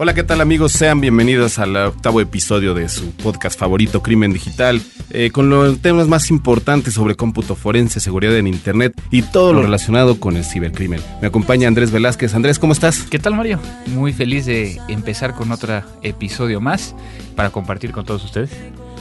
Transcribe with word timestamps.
Hola, 0.00 0.14
¿qué 0.14 0.22
tal 0.22 0.40
amigos? 0.40 0.70
Sean 0.70 1.00
bienvenidos 1.00 1.58
al 1.58 1.74
octavo 1.74 2.20
episodio 2.20 2.72
de 2.72 2.88
su 2.88 3.10
podcast 3.10 3.58
favorito, 3.58 4.00
Crimen 4.00 4.32
Digital, 4.32 4.80
eh, 5.10 5.32
con 5.32 5.50
los 5.50 5.80
temas 5.80 6.06
más 6.06 6.30
importantes 6.30 6.94
sobre 6.94 7.16
cómputo 7.16 7.56
forense, 7.56 7.98
seguridad 7.98 8.36
en 8.36 8.46
Internet 8.46 8.92
y 9.10 9.22
todo 9.22 9.52
lo 9.52 9.60
relacionado 9.62 10.20
con 10.20 10.36
el 10.36 10.44
cibercrimen. 10.44 11.00
Me 11.20 11.26
acompaña 11.26 11.66
Andrés 11.66 11.90
Velázquez. 11.90 12.32
Andrés, 12.36 12.60
¿cómo 12.60 12.74
estás? 12.74 13.02
¿Qué 13.10 13.18
tal 13.18 13.34
Mario? 13.34 13.58
Muy 13.86 14.12
feliz 14.12 14.46
de 14.46 14.80
empezar 14.86 15.34
con 15.34 15.50
otro 15.50 15.82
episodio 16.04 16.60
más 16.60 16.94
para 17.34 17.50
compartir 17.50 17.90
con 17.90 18.04
todos 18.06 18.24
ustedes. 18.24 18.50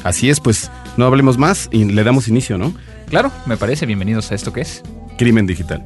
Así 0.04 0.32
es, 0.32 0.40
pues 0.40 0.72
no 0.98 1.06
hablemos 1.06 1.38
más 1.38 1.70
y 1.72 1.86
le 1.86 2.04
damos 2.04 2.28
inicio, 2.28 2.58
¿no? 2.58 2.74
Claro, 3.08 3.32
me 3.46 3.56
parece. 3.56 3.86
Bienvenidos 3.86 4.32
a 4.32 4.36
esto 4.36 4.52
que 4.52 4.62
es 4.62 4.82
Crimen 5.20 5.46
Digital. 5.46 5.86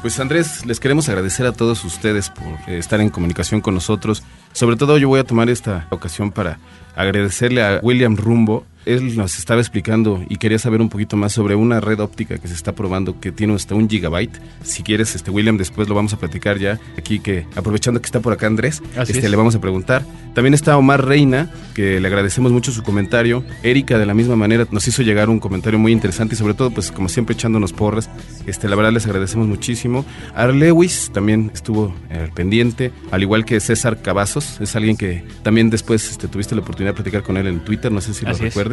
Pues 0.00 0.18
Andrés, 0.18 0.64
les 0.64 0.80
queremos 0.80 1.10
agradecer 1.10 1.44
a 1.44 1.52
todos 1.52 1.84
ustedes 1.84 2.30
por 2.30 2.46
eh, 2.66 2.78
estar 2.78 3.02
en 3.02 3.10
comunicación 3.10 3.60
con 3.60 3.74
nosotros. 3.74 4.22
Sobre 4.54 4.76
todo 4.76 4.96
yo 4.96 5.08
voy 5.08 5.20
a 5.20 5.24
tomar 5.24 5.50
esta 5.50 5.86
ocasión 5.90 6.32
para 6.32 6.58
agradecerle 6.96 7.62
a 7.62 7.80
William 7.82 8.16
Rumbo, 8.16 8.64
él 8.86 9.16
nos 9.16 9.38
estaba 9.38 9.60
explicando 9.60 10.24
y 10.28 10.36
quería 10.36 10.58
saber 10.58 10.80
un 10.80 10.88
poquito 10.88 11.16
más 11.16 11.32
sobre 11.32 11.54
una 11.54 11.80
red 11.80 12.00
óptica 12.00 12.38
que 12.38 12.48
se 12.48 12.54
está 12.54 12.74
probando 12.74 13.20
que 13.20 13.32
tiene 13.32 13.54
hasta 13.54 13.74
un 13.74 13.88
gigabyte. 13.88 14.38
Si 14.62 14.82
quieres, 14.82 15.14
este 15.14 15.30
William, 15.30 15.56
después 15.56 15.88
lo 15.88 15.94
vamos 15.94 16.12
a 16.12 16.18
platicar 16.18 16.58
ya 16.58 16.78
aquí 16.96 17.20
que 17.20 17.46
aprovechando 17.56 18.00
que 18.00 18.06
está 18.06 18.20
por 18.20 18.32
acá 18.32 18.46
Andrés, 18.46 18.82
este, 18.96 19.28
le 19.28 19.36
vamos 19.36 19.54
a 19.54 19.60
preguntar. 19.60 20.04
También 20.34 20.54
está 20.54 20.76
Omar 20.76 21.04
Reina, 21.04 21.50
que 21.74 21.98
le 21.98 22.06
agradecemos 22.06 22.52
mucho 22.52 22.70
su 22.70 22.82
comentario. 22.82 23.44
Erika 23.62 23.98
de 23.98 24.06
la 24.06 24.14
misma 24.14 24.36
manera 24.36 24.66
nos 24.70 24.86
hizo 24.86 25.02
llegar 25.02 25.28
un 25.28 25.40
comentario 25.40 25.78
muy 25.78 25.92
interesante 25.92 26.34
y 26.34 26.38
sobre 26.38 26.54
todo 26.54 26.70
pues 26.70 26.92
como 26.92 27.08
siempre 27.08 27.34
echándonos 27.34 27.72
porras. 27.72 28.08
Este, 28.46 28.68
la 28.68 28.76
verdad 28.76 28.92
les 28.92 29.06
agradecemos 29.06 29.48
muchísimo. 29.48 30.04
Ar 30.34 30.54
Lewis 30.54 31.10
también 31.12 31.50
estuvo 31.52 31.94
eh, 32.10 32.30
pendiente, 32.34 32.92
al 33.10 33.22
igual 33.22 33.44
que 33.44 33.58
César 33.60 34.02
Cavazos, 34.02 34.60
es 34.60 34.76
alguien 34.76 34.96
que 34.96 35.24
también 35.42 35.68
después 35.68 36.10
este, 36.10 36.28
tuviste 36.28 36.54
la 36.54 36.60
oportunidad 36.60 36.92
de 36.92 36.96
platicar 36.96 37.22
con 37.22 37.36
él 37.36 37.46
en 37.48 37.60
Twitter, 37.60 37.90
no 37.90 38.00
sé 38.00 38.14
si 38.14 38.24
lo 38.24 38.32
recuerdas. 38.34 38.69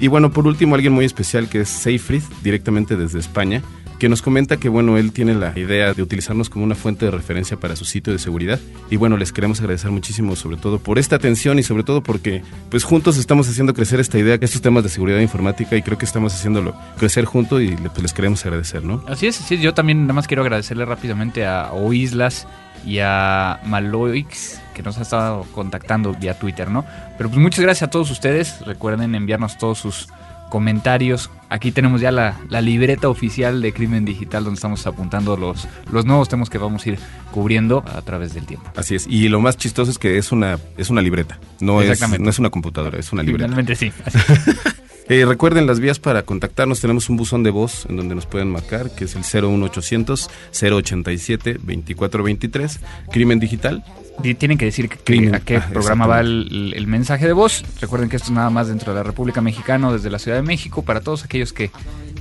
Y 0.00 0.08
bueno, 0.08 0.30
por 0.30 0.46
último, 0.46 0.74
alguien 0.74 0.92
muy 0.92 1.04
especial 1.04 1.48
que 1.48 1.60
es 1.60 1.68
Seyfried, 1.68 2.22
directamente 2.42 2.96
desde 2.96 3.18
España, 3.18 3.62
que 4.00 4.08
nos 4.08 4.22
comenta 4.22 4.56
que 4.56 4.70
bueno, 4.70 4.96
él 4.96 5.12
tiene 5.12 5.34
la 5.34 5.56
idea 5.58 5.92
de 5.92 6.02
utilizarnos 6.02 6.48
como 6.48 6.64
una 6.64 6.74
fuente 6.74 7.04
de 7.04 7.10
referencia 7.10 7.58
para 7.58 7.76
su 7.76 7.84
sitio 7.84 8.14
de 8.14 8.18
seguridad. 8.18 8.58
Y 8.90 8.96
bueno, 8.96 9.18
les 9.18 9.30
queremos 9.30 9.60
agradecer 9.60 9.90
muchísimo 9.90 10.36
sobre 10.36 10.56
todo 10.56 10.78
por 10.78 10.98
esta 10.98 11.16
atención 11.16 11.58
y 11.58 11.62
sobre 11.62 11.84
todo 11.84 12.02
porque 12.02 12.42
pues 12.70 12.82
juntos 12.82 13.18
estamos 13.18 13.46
haciendo 13.46 13.74
crecer 13.74 14.00
esta 14.00 14.18
idea, 14.18 14.38
estos 14.40 14.62
temas 14.62 14.84
de 14.84 14.88
seguridad 14.88 15.20
informática 15.20 15.76
y 15.76 15.82
creo 15.82 15.98
que 15.98 16.06
estamos 16.06 16.32
haciéndolo 16.34 16.74
crecer 16.98 17.26
juntos 17.26 17.60
y 17.60 17.76
pues, 17.76 18.02
les 18.02 18.14
queremos 18.14 18.44
agradecer, 18.46 18.82
¿no? 18.82 19.04
Así 19.06 19.26
es, 19.26 19.36
sí, 19.36 19.58
yo 19.58 19.74
también 19.74 20.00
nada 20.02 20.14
más 20.14 20.26
quiero 20.26 20.42
agradecerle 20.42 20.86
rápidamente 20.86 21.44
a 21.44 21.70
Oislas 21.72 22.46
y 22.84 22.98
a 23.00 23.60
Maloix 23.64 24.60
que 24.74 24.82
nos 24.82 24.98
ha 24.98 25.02
estado 25.02 25.46
contactando 25.52 26.14
vía 26.14 26.38
Twitter, 26.38 26.70
¿no? 26.70 26.84
Pero 27.18 27.28
pues 27.28 27.40
muchas 27.40 27.60
gracias 27.60 27.88
a 27.88 27.90
todos 27.90 28.10
ustedes. 28.10 28.60
Recuerden 28.64 29.14
enviarnos 29.14 29.58
todos 29.58 29.78
sus 29.78 30.08
comentarios. 30.50 31.30
Aquí 31.48 31.72
tenemos 31.72 32.00
ya 32.00 32.10
la, 32.10 32.36
libreta 32.60 33.08
oficial 33.08 33.62
de 33.62 33.72
Crimen 33.72 34.04
Digital 34.04 34.44
donde 34.44 34.56
estamos 34.56 34.86
apuntando 34.86 35.36
los, 35.36 35.66
los 35.90 36.04
nuevos 36.04 36.28
temas 36.28 36.50
que 36.50 36.58
vamos 36.58 36.84
a 36.84 36.90
ir 36.90 36.98
cubriendo 37.30 37.82
a 37.86 38.02
través 38.02 38.34
del 38.34 38.44
tiempo. 38.44 38.70
Así 38.76 38.94
es. 38.94 39.06
Y 39.06 39.28
lo 39.28 39.40
más 39.40 39.56
chistoso 39.56 39.90
es 39.90 39.98
que 39.98 40.18
es 40.18 40.32
una, 40.32 40.58
es 40.76 40.90
una 40.90 41.00
libreta. 41.00 41.38
No 41.60 41.80
es, 41.80 42.20
no 42.20 42.30
es 42.30 42.38
una 42.38 42.50
computadora, 42.50 42.98
es 42.98 43.12
una 43.12 43.22
libreta. 43.22 43.46
Realmente 43.46 43.76
sí. 43.76 43.92
Eh, 45.10 45.24
recuerden 45.26 45.66
las 45.66 45.80
vías 45.80 45.98
para 45.98 46.22
contactarnos. 46.22 46.80
Tenemos 46.80 47.10
un 47.10 47.16
buzón 47.16 47.42
de 47.42 47.50
voz 47.50 47.84
en 47.88 47.96
donde 47.96 48.14
nos 48.14 48.26
pueden 48.26 48.48
marcar, 48.48 48.92
que 48.92 49.06
es 49.06 49.16
el 49.16 49.22
01800 49.24 50.30
087 50.52 51.54
2423. 51.54 52.78
Crimen 53.10 53.40
Digital. 53.40 53.84
Y 54.22 54.34
tienen 54.34 54.56
que 54.56 54.66
decir 54.66 54.88
que, 54.88 55.34
a 55.34 55.40
qué 55.40 55.56
ah, 55.56 55.68
programa 55.68 56.06
va 56.06 56.20
el, 56.20 56.74
el, 56.76 56.86
mensaje 56.86 57.26
de 57.26 57.32
voz. 57.32 57.64
Recuerden 57.80 58.08
que 58.08 58.16
esto 58.16 58.26
es 58.26 58.34
nada 58.34 58.50
más 58.50 58.68
dentro 58.68 58.92
de 58.92 58.98
la 58.98 59.02
República 59.02 59.40
Mexicana, 59.40 59.92
desde 59.92 60.10
la 60.10 60.20
Ciudad 60.20 60.36
de 60.36 60.42
México. 60.44 60.82
Para 60.82 61.00
todos 61.00 61.24
aquellos 61.24 61.52
que 61.52 61.72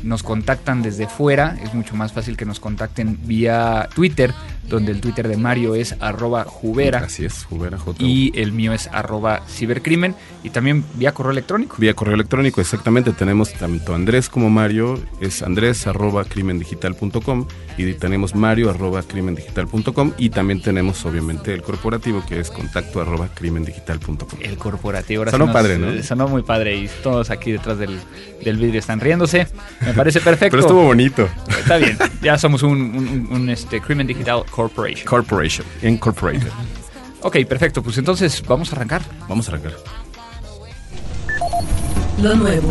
nos 0.02 0.24
contactan 0.24 0.82
desde 0.82 1.08
fuera, 1.08 1.60
es 1.64 1.76
mucho 1.76 1.96
más 1.96 2.12
fácil 2.12 2.38
que 2.38 2.46
nos 2.46 2.60
contacten 2.60 3.20
vía 3.24 3.88
Twitter 3.94 4.34
donde 4.68 4.92
el 4.92 5.02
Twitter 5.02 5.28
de 5.28 5.38
Mario 5.38 5.76
es 5.76 5.96
arroba 6.00 6.44
jubera. 6.44 7.00
Así 7.00 7.26
es, 7.26 7.46
jubera 7.46 7.78
J. 7.78 8.04
Y 8.04 8.32
el 8.36 8.52
mío 8.52 8.74
es 8.74 8.88
arroba 8.88 9.42
cibercrimen. 9.48 10.16
Y 10.44 10.52
también 10.52 10.86
vía 10.96 11.14
correo 11.14 11.32
electrónico. 11.32 11.76
Vía 11.80 11.94
correo 11.94 12.16
electrónico, 12.16 12.62
exactamente. 12.62 13.12
Tenemos 13.12 13.54
tanto 13.54 13.94
Andrés 13.94 14.30
como 14.30 14.50
Mario, 14.50 15.00
es 15.20 15.42
andrés 15.42 15.86
arroba 15.88 16.24
crimendigital.com 16.24 17.48
y 17.78 17.94
tenemos 17.94 18.36
mario 18.36 18.70
arroba 18.70 19.04
crimendigital.com 19.04 20.14
y 20.18 20.30
también 20.30 20.62
tenemos 20.62 21.06
obviamente 21.06 21.54
el 21.54 21.62
corporativo 21.62 22.24
que 22.28 22.40
es 22.40 22.52
contacto 22.52 23.02
arroba 23.02 23.30
crimendigital.com. 23.34 24.40
El 24.42 24.58
corporativo. 24.58 25.22
Ahora 25.22 25.32
sonó 25.32 25.52
padre, 25.52 25.78
¿no? 25.78 26.04
Sonó 26.04 26.28
muy 26.28 26.44
padre 26.44 26.76
y 26.76 26.90
todos 27.04 27.30
aquí 27.30 27.52
detrás 27.52 27.78
del, 27.78 28.00
del 28.44 28.58
vidrio 28.58 28.80
están 28.80 29.00
riéndose. 29.00 29.48
Me 29.82 29.94
parece 29.94 30.20
perfecto. 30.20 30.52
Pero 30.58 30.62
estuvo 30.62 30.84
bonito. 30.84 31.30
Está 31.48 31.78
bien. 31.78 31.98
Ya 32.22 32.38
somos 32.38 32.64
un, 32.64 33.28
un, 33.32 33.50
este, 33.50 33.82
Crimen 33.82 34.08
Digital 34.08 34.44
Corporation. 34.60 35.06
Corporation. 35.06 35.66
Incorporated. 35.82 36.52
ok, 37.22 37.46
perfecto. 37.48 37.82
Pues 37.82 37.98
entonces 37.98 38.44
vamos 38.46 38.74
a 38.74 38.76
arrancar. 38.76 39.02
Vamos 39.30 39.48
a 39.48 39.54
arrancar. 39.54 39.72
Lo 42.22 42.36
nuevo. 42.36 42.68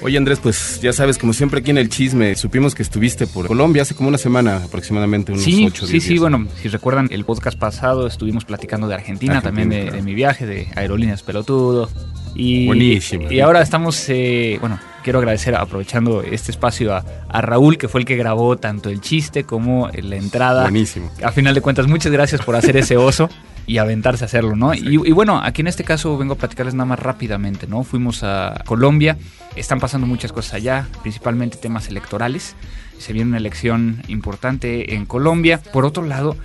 Oye 0.00 0.18
Andrés, 0.18 0.40
pues 0.42 0.80
ya 0.82 0.92
sabes, 0.92 1.16
como 1.16 1.32
siempre 1.32 1.60
aquí 1.60 1.70
en 1.70 1.78
el 1.78 1.88
chisme, 1.88 2.34
supimos 2.34 2.74
que 2.74 2.82
estuviste 2.82 3.28
por 3.28 3.46
Colombia 3.46 3.82
hace 3.82 3.94
como 3.94 4.08
una 4.08 4.18
semana 4.18 4.56
aproximadamente, 4.56 5.30
unos 5.30 5.44
sí, 5.44 5.64
8 5.64 5.86
Sí, 5.86 6.00
sí, 6.00 6.18
bueno, 6.18 6.48
si 6.60 6.66
recuerdan 6.66 7.06
el 7.12 7.24
podcast 7.24 7.56
pasado 7.56 8.08
estuvimos 8.08 8.44
platicando 8.44 8.88
de 8.88 8.96
Argentina, 8.96 9.40
también 9.40 9.68
de, 9.68 10.02
mi 10.02 10.14
viaje, 10.14 10.44
de 10.44 10.66
Aerolíneas 10.74 11.22
Pelotudo. 11.22 11.88
Y, 12.34 12.66
Buenísimo. 12.66 13.30
Y 13.30 13.38
ahora 13.38 13.62
estamos, 13.62 14.04
eh, 14.08 14.56
bueno, 14.58 14.80
quiero 15.02 15.18
agradecer, 15.18 15.54
aprovechando 15.54 16.22
este 16.22 16.50
espacio, 16.50 16.94
a, 16.94 17.40
Raúl, 17.40 17.78
que 17.78 17.88
fue 17.88 18.00
el 18.00 18.06
que 18.06 18.16
grabó 18.16 18.56
tanto 18.56 18.88
el 18.88 19.00
chiste 19.00 19.44
como 19.44 19.88
la 19.92 20.16
entrada. 20.16 20.62
Buenísimo. 20.62 21.10
A 21.22 21.32
final 21.32 21.54
de 21.54 21.60
cuentas, 21.60 21.86
muchas 21.86 22.12
gracias 22.12 22.42
por 22.42 22.56
hacer 22.56 22.76
ese 22.76 22.96
oso. 22.96 23.28
y 23.64 23.78
aventarse 23.78 24.24
a 24.24 24.26
hacerlo, 24.26 24.56
¿no? 24.56 24.74
Y, 24.74 25.00
y, 25.08 25.12
bueno, 25.12 25.40
aquí 25.40 25.60
en 25.60 25.68
este 25.68 25.84
caso 25.84 26.18
vengo 26.18 26.34
a 26.34 26.36
platicarles 26.36 26.74
nada 26.74 26.84
más 26.84 26.98
rápidamente, 26.98 27.68
¿no? 27.68 27.84
Fuimos 27.84 28.24
a 28.24 28.60
Colombia, 28.66 29.16
están 29.54 29.78
pasando 29.78 30.04
muchas 30.04 30.32
cosas 30.32 30.54
allá, 30.54 30.88
principalmente 31.02 31.58
temas 31.58 31.86
electorales. 31.88 32.56
Se 32.98 33.12
viene 33.12 33.28
una 33.28 33.38
elección 33.38 34.02
importante 34.08 34.94
en 34.94 35.06
Colombia. 35.06 35.60
Por 35.72 35.84
otro 35.84 36.02
lado, 36.02 36.36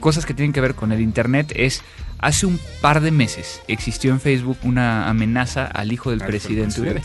cosas 0.00 0.26
que 0.26 0.34
tienen 0.34 0.52
que 0.52 0.60
ver 0.60 0.74
con 0.74 0.92
el 0.92 1.00
Internet 1.00 1.52
es 1.56 1.82
Hace 2.18 2.46
un 2.46 2.58
par 2.80 3.02
de 3.02 3.10
meses 3.10 3.60
existió 3.68 4.10
en 4.10 4.20
Facebook 4.20 4.56
una 4.62 5.08
amenaza 5.08 5.66
al 5.66 5.92
hijo 5.92 6.10
del 6.10 6.20
presidente 6.20 6.80
Uribe. 6.80 7.02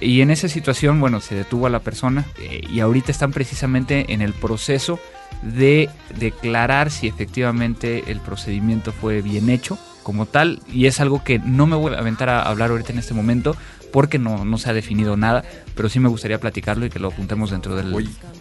y 0.00 0.22
en 0.22 0.30
esa 0.30 0.48
situación, 0.48 1.00
bueno, 1.00 1.20
se 1.20 1.34
detuvo 1.34 1.66
a 1.66 1.70
la 1.70 1.80
persona 1.80 2.24
eh, 2.38 2.62
y 2.72 2.80
ahorita 2.80 3.12
están 3.12 3.30
precisamente 3.30 4.12
en 4.12 4.22
el 4.22 4.32
proceso 4.32 4.98
de 5.42 5.90
declarar 6.18 6.90
si 6.90 7.06
efectivamente 7.06 8.04
el 8.06 8.20
procedimiento 8.20 8.92
fue 8.92 9.20
bien 9.20 9.50
hecho 9.50 9.78
como 10.02 10.24
tal 10.26 10.60
y 10.72 10.86
es 10.86 11.00
algo 11.00 11.22
que 11.22 11.38
no 11.38 11.66
me 11.66 11.76
voy 11.76 11.92
a 11.92 11.98
aventar 11.98 12.30
a 12.30 12.42
hablar 12.42 12.70
ahorita 12.70 12.92
en 12.92 12.98
este 12.98 13.12
momento 13.12 13.56
porque 13.94 14.18
no, 14.18 14.44
no 14.44 14.58
se 14.58 14.68
ha 14.68 14.72
definido 14.72 15.16
nada, 15.16 15.44
pero 15.76 15.88
sí 15.88 16.00
me 16.00 16.08
gustaría 16.08 16.40
platicarlo 16.40 16.84
y 16.84 16.90
que 16.90 16.98
lo 16.98 17.06
apuntemos 17.06 17.52
dentro 17.52 17.76
del, 17.76 17.92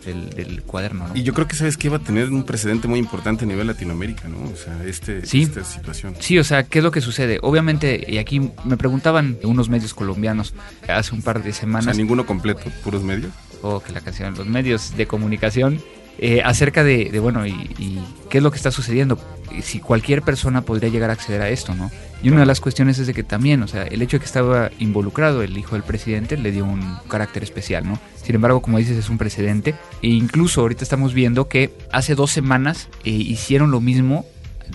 del, 0.04 0.64
cuaderno. 0.64 1.06
Y 1.14 1.22
yo 1.22 1.36
creo 1.36 1.48
que 1.48 1.56
sabes 1.56 1.78
que 1.78 1.90
iba 1.90 1.98
a 1.98 2.00
tener 2.00 2.30
un 2.32 2.44
precedente 2.44 2.88
muy 2.88 2.98
importante 2.98 3.46
a 3.46 3.48
nivel 3.48 3.68
Latinoamérica, 3.68 4.28
¿no? 4.28 4.38
O 4.52 4.56
sea, 4.56 4.84
este, 4.84 5.20
esta 5.20 5.64
situación. 5.64 6.16
Sí, 6.18 6.40
o 6.40 6.44
sea, 6.44 6.64
¿qué 6.64 6.80
es 6.80 6.84
lo 6.84 6.90
que 6.90 7.02
sucede? 7.02 7.38
Obviamente, 7.44 8.04
y 8.08 8.18
aquí 8.18 8.50
me 8.64 8.78
preguntaban 8.78 9.38
unos 9.44 9.70
medios 9.70 9.94
colombianos 9.94 10.56
hace 10.88 11.14
un 11.14 11.22
par 11.22 11.44
de 11.44 11.54
semanas. 11.54 11.86
O 11.86 11.92
sea, 11.92 12.02
ninguno 12.02 12.26
completo, 12.26 12.64
puros 12.84 13.04
medios. 13.04 13.32
Oh, 13.62 13.80
que 13.80 13.92
la 13.92 14.02
canción, 14.02 14.34
los 14.34 14.48
medios 14.48 14.98
de 14.98 15.06
comunicación 15.06 15.80
eh, 16.20 16.42
acerca 16.44 16.84
de, 16.84 17.18
bueno, 17.20 17.46
y, 17.46 18.00
qué 18.30 18.38
es 18.38 18.44
lo 18.44 18.52
que 18.52 18.58
está 18.58 18.72
sucediendo. 18.72 19.20
Si 19.62 19.80
cualquier 19.80 20.22
persona 20.22 20.62
podría 20.62 20.90
llegar 20.90 21.10
a 21.10 21.14
acceder 21.14 21.42
a 21.42 21.50
esto, 21.50 21.76
¿no? 21.76 21.92
Y 22.24 22.30
una 22.30 22.40
de 22.40 22.46
las 22.46 22.62
cuestiones 22.62 22.98
es 23.00 23.08
de 23.08 23.14
que 23.14 23.24
también, 23.24 23.62
o 23.64 23.68
sea, 23.68 23.84
el 23.84 24.02
hecho 24.02 24.16
de 24.18 24.22
que 24.22 24.26
estaba 24.26 24.72
involucrado 24.80 25.44
el 25.44 25.58
hijo 25.58 25.76
del 25.76 25.84
presidente 25.84 26.38
le 26.38 26.52
dio 26.52 26.64
un 26.64 26.98
carácter 27.10 27.44
especial, 27.44 27.86
¿no? 27.86 28.00
Sin 28.24 28.36
embargo, 28.36 28.62
como 28.62 28.78
dices, 28.78 28.98
es 28.98 29.10
un 29.10 29.18
precedente. 29.18 29.76
E 30.02 30.08
incluso 30.08 30.62
ahorita 30.62 30.84
estamos 30.84 31.14
viendo 31.14 31.50
que 31.50 31.74
hace 31.92 32.16
dos 32.16 32.32
semanas 32.32 32.88
eh, 33.04 33.10
hicieron 33.12 33.72
lo 33.72 33.82
mismo 33.82 34.26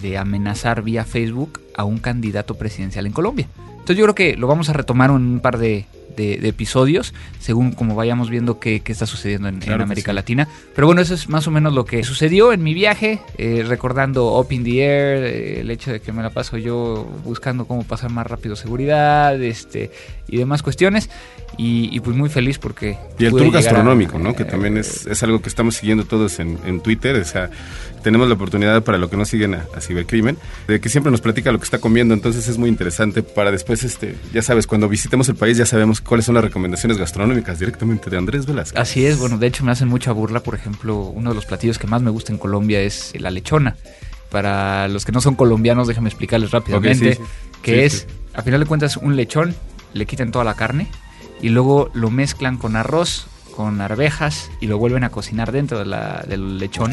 de 0.02 0.18
amenazar 0.18 0.82
vía 0.82 1.04
Facebook 1.04 1.60
a 1.74 1.84
un 1.84 1.98
candidato 1.98 2.54
presidencial 2.54 3.06
en 3.06 3.12
Colombia. 3.12 3.48
Entonces 3.70 3.96
yo 3.96 4.04
creo 4.04 4.14
que 4.14 4.36
lo 4.36 4.46
vamos 4.46 4.68
a 4.68 4.74
retomar 4.74 5.08
en 5.10 5.16
un 5.16 5.40
par 5.40 5.56
de, 5.56 5.86
de, 6.18 6.48
episodios, 6.48 7.14
según 7.38 7.72
como 7.72 7.94
vayamos 7.94 8.30
viendo 8.30 8.58
qué, 8.58 8.82
está 8.84 9.06
sucediendo 9.06 9.48
en, 9.48 9.80
América 9.80 10.12
Latina. 10.12 10.48
Pero 10.74 10.86
bueno, 10.86 11.00
eso 11.00 11.14
es 11.14 11.28
más 11.28 11.46
o 11.46 11.50
menos 11.50 11.72
lo 11.72 11.84
que 11.84 12.02
sucedió 12.02 12.52
en 12.52 12.62
mi 12.62 12.74
viaje, 12.74 13.20
eh, 13.36 13.64
recordando 13.66 14.38
Up 14.38 14.48
in 14.50 14.64
the 14.64 14.82
Air, 14.82 15.24
eh, 15.24 15.60
el 15.60 15.70
hecho 15.70 15.92
de 15.92 16.00
que 16.00 16.12
me 16.12 16.22
la 16.22 16.30
paso 16.30 16.58
yo 16.58 17.08
buscando 17.24 17.66
cómo 17.66 17.84
pasar 17.84 18.10
más 18.10 18.26
rápido 18.26 18.56
seguridad 18.56 19.40
este, 19.42 19.90
y 20.26 20.36
demás 20.36 20.62
cuestiones. 20.62 21.08
Y, 21.56 21.98
pues 22.00 22.16
muy 22.16 22.28
feliz 22.28 22.58
porque... 22.58 22.96
Y 23.18 23.24
el 23.24 23.32
tour 23.32 23.50
gastronómico, 23.50 24.18
¿no? 24.18 24.34
Que 24.34 24.44
también 24.44 24.76
es, 24.76 25.06
es, 25.06 25.22
algo 25.24 25.40
que 25.40 25.48
estamos 25.48 25.74
siguiendo 25.74 26.04
todos 26.04 26.38
en, 26.38 26.58
en 26.64 26.80
Twitter. 26.80 27.16
O 27.16 27.24
sea, 27.24 27.50
tenemos 28.02 28.28
la 28.28 28.34
oportunidad 28.34 28.82
para 28.82 28.98
lo 28.98 29.10
que 29.10 29.16
no 29.16 29.24
siguen 29.24 29.54
a, 29.54 29.66
Cibercrimen, 29.80 30.36
de 30.66 30.80
que 30.80 30.88
siempre 30.88 31.10
nos 31.10 31.20
platica 31.20 31.52
lo 31.52 31.58
que 31.58 31.64
está 31.64 31.78
comiendo, 31.78 32.14
entonces 32.14 32.48
es 32.48 32.58
muy 32.58 32.68
interesante 32.68 33.22
para 33.22 33.50
después, 33.50 33.84
este, 33.84 34.16
ya 34.32 34.42
sabes, 34.42 34.66
cuando 34.66 34.88
visitemos 34.88 35.28
el 35.28 35.36
país 35.36 35.56
ya 35.56 35.66
sabemos 35.66 36.00
cuáles 36.00 36.26
son 36.26 36.34
las 36.34 36.44
recomendaciones 36.44 36.98
gastronómicas 36.98 37.58
directamente 37.58 38.10
de 38.10 38.18
Andrés 38.18 38.46
Velázquez. 38.46 38.80
Así 38.80 39.06
es, 39.06 39.18
bueno, 39.18 39.38
de 39.38 39.46
hecho 39.46 39.64
me 39.64 39.72
hacen 39.72 39.88
mucha 39.88 40.12
burla, 40.12 40.40
por 40.40 40.54
ejemplo, 40.54 41.02
uno 41.02 41.30
de 41.30 41.34
los 41.34 41.46
platillos 41.46 41.78
que 41.78 41.86
más 41.86 42.02
me 42.02 42.10
gusta 42.10 42.32
en 42.32 42.38
Colombia 42.38 42.80
es 42.80 43.12
la 43.18 43.30
lechona. 43.30 43.76
Para 44.30 44.88
los 44.88 45.06
que 45.06 45.12
no 45.12 45.20
son 45.22 45.36
colombianos, 45.36 45.88
déjame 45.88 46.08
explicarles 46.08 46.50
rápidamente, 46.50 47.18
que 47.62 47.86
es, 47.86 48.06
a 48.34 48.42
final 48.42 48.60
de 48.60 48.66
cuentas, 48.66 48.98
un 48.98 49.16
lechón, 49.16 49.54
le 49.94 50.04
quitan 50.04 50.30
toda 50.30 50.44
la 50.44 50.54
carne, 50.54 50.88
y 51.40 51.48
luego 51.48 51.90
lo 51.94 52.10
mezclan 52.10 52.58
con 52.58 52.76
arroz, 52.76 53.26
con 53.58 53.80
arvejas 53.80 54.50
y 54.60 54.66
lo 54.66 54.78
vuelven 54.78 55.02
a 55.02 55.10
cocinar 55.10 55.50
dentro 55.50 55.78
de 55.78 55.86
la, 55.86 56.24
del 56.28 56.58
lechón. 56.58 56.92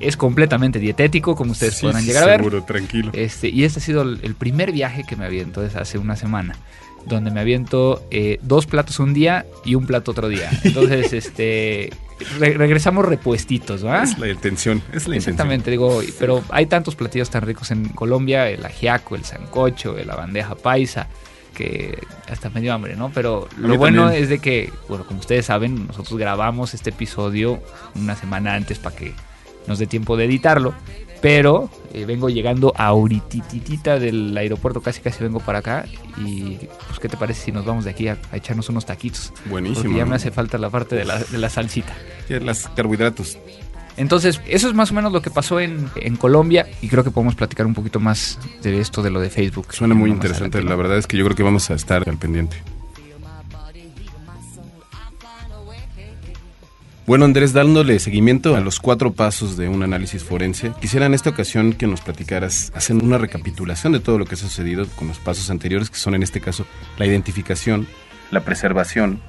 Es 0.00 0.16
completamente 0.16 0.78
dietético, 0.78 1.36
como 1.36 1.52
ustedes 1.52 1.80
podrán 1.80 2.04
llegar 2.04 2.24
a 2.24 2.26
ver. 2.26 2.38
Seguro, 2.38 2.64
tranquilo. 2.64 3.10
Este, 3.12 3.48
y 3.48 3.64
este 3.64 3.80
ha 3.80 3.82
sido 3.82 4.02
el 4.02 4.34
primer 4.34 4.72
viaje 4.72 5.04
que 5.04 5.14
me 5.14 5.26
aviento 5.26 5.60
desde 5.60 5.78
hace 5.78 5.98
una 5.98 6.16
semana 6.16 6.56
donde 7.06 7.30
me 7.30 7.40
aviento 7.40 8.02
eh, 8.10 8.38
dos 8.42 8.66
platos 8.66 8.98
un 8.98 9.14
día 9.14 9.46
y 9.64 9.74
un 9.74 9.86
plato 9.86 10.10
otro 10.10 10.28
día. 10.28 10.50
Entonces, 10.64 11.12
este 11.12 11.90
regresamos 12.38 13.06
repuestitos, 13.06 13.84
¿va? 13.84 14.02
Es 14.02 14.18
la 14.18 14.28
intención, 14.28 14.82
es 14.92 15.08
la 15.08 15.16
Exactamente, 15.16 15.70
digo, 15.70 16.02
pero 16.18 16.44
hay 16.50 16.66
tantos 16.66 16.94
platillos 16.94 17.30
tan 17.30 17.42
ricos 17.42 17.70
en 17.70 17.88
Colombia, 17.88 18.50
el 18.50 18.62
ajiaco, 18.64 19.14
el 19.14 19.24
sancocho, 19.24 19.96
la 20.04 20.16
bandeja 20.16 20.54
paisa, 20.54 21.08
que 21.54 21.98
hasta 22.28 22.50
me 22.50 22.60
dio 22.60 22.74
hambre, 22.74 22.94
¿no? 22.94 23.10
Pero 23.14 23.48
lo 23.56 23.78
bueno 23.78 24.10
es 24.10 24.28
de 24.28 24.38
que, 24.38 24.70
bueno, 24.86 25.06
como 25.06 25.20
ustedes 25.20 25.46
saben, 25.46 25.86
nosotros 25.86 26.18
grabamos 26.18 26.74
este 26.74 26.90
episodio 26.90 27.62
una 27.94 28.14
semana 28.16 28.52
antes 28.52 28.78
para 28.78 28.94
que 28.94 29.14
nos 29.66 29.78
dé 29.78 29.86
tiempo 29.86 30.16
de 30.16 30.24
editarlo. 30.24 30.74
Pero 31.20 31.68
eh, 31.92 32.06
vengo 32.06 32.30
llegando 32.30 32.72
ahorititita 32.76 33.98
del 33.98 34.34
aeropuerto, 34.36 34.80
casi 34.80 35.02
casi 35.02 35.22
vengo 35.22 35.40
para 35.40 35.58
acá. 35.58 35.84
Y 36.24 36.56
pues, 36.86 36.98
¿qué 36.98 37.08
te 37.08 37.18
parece 37.18 37.44
si 37.44 37.52
nos 37.52 37.66
vamos 37.66 37.84
de 37.84 37.90
aquí 37.90 38.08
a, 38.08 38.18
echarnos 38.32 38.68
unos 38.70 38.86
taquitos? 38.86 39.32
Buenísimo. 39.44 39.82
Porque 39.82 39.98
ya 39.98 40.06
me 40.06 40.16
hace 40.16 40.30
falta 40.30 40.56
la 40.56 40.70
parte 40.70 40.96
de 40.96 41.04
la, 41.04 41.18
de 41.18 41.38
la 41.38 41.50
salsita. 41.50 41.94
Las 42.28 42.68
carbohidratos. 42.68 43.36
Entonces, 44.00 44.40
eso 44.46 44.68
es 44.68 44.74
más 44.74 44.90
o 44.92 44.94
menos 44.94 45.12
lo 45.12 45.20
que 45.20 45.28
pasó 45.28 45.60
en, 45.60 45.90
Colombia 46.18 46.66
y 46.80 46.88
creo 46.88 47.04
que 47.04 47.10
podemos 47.10 47.34
platicar 47.34 47.66
un 47.66 47.74
poquito 47.74 48.00
más 48.00 48.38
de 48.62 48.80
esto 48.80 49.02
de 49.02 49.10
lo 49.10 49.20
de 49.20 49.28
Facebook. 49.28 49.74
Suena 49.74 49.94
muy 49.94 50.10
interesante, 50.10 50.62
la 50.62 50.74
verdad 50.74 50.96
es 50.96 51.06
que 51.06 51.18
yo 51.18 51.24
creo 51.24 51.36
que 51.36 51.42
vamos 51.42 51.70
a 51.70 51.74
estar 51.74 52.08
al 52.08 52.16
pendiente. 52.16 52.56
Bueno, 57.10 57.24
Andrés, 57.24 57.52
dándole 57.52 57.98
seguimiento 57.98 58.54
a 58.54 58.60
los 58.60 58.78
cuatro 58.78 59.12
pasos 59.12 59.56
de 59.56 59.68
un 59.68 59.82
análisis 59.82 60.22
forense, 60.22 60.70
quisiera 60.80 61.06
en 61.06 61.14
esta 61.14 61.30
ocasión 61.30 61.72
que 61.72 61.88
nos 61.88 62.02
platicaras, 62.02 62.70
haciendo 62.72 63.04
una 63.04 63.18
recapitulación 63.18 63.92
de 63.92 63.98
todo 63.98 64.16
lo 64.16 64.26
que 64.26 64.36
ha 64.36 64.38
sucedido 64.38 64.86
con 64.94 65.08
los 65.08 65.18
pasos 65.18 65.50
anteriores, 65.50 65.90
que 65.90 65.96
son 65.96 66.14
en 66.14 66.22
este 66.22 66.40
caso 66.40 66.66
la 66.98 67.06
identificación, 67.06 67.88
la 68.30 68.42
preservación, 68.42 69.20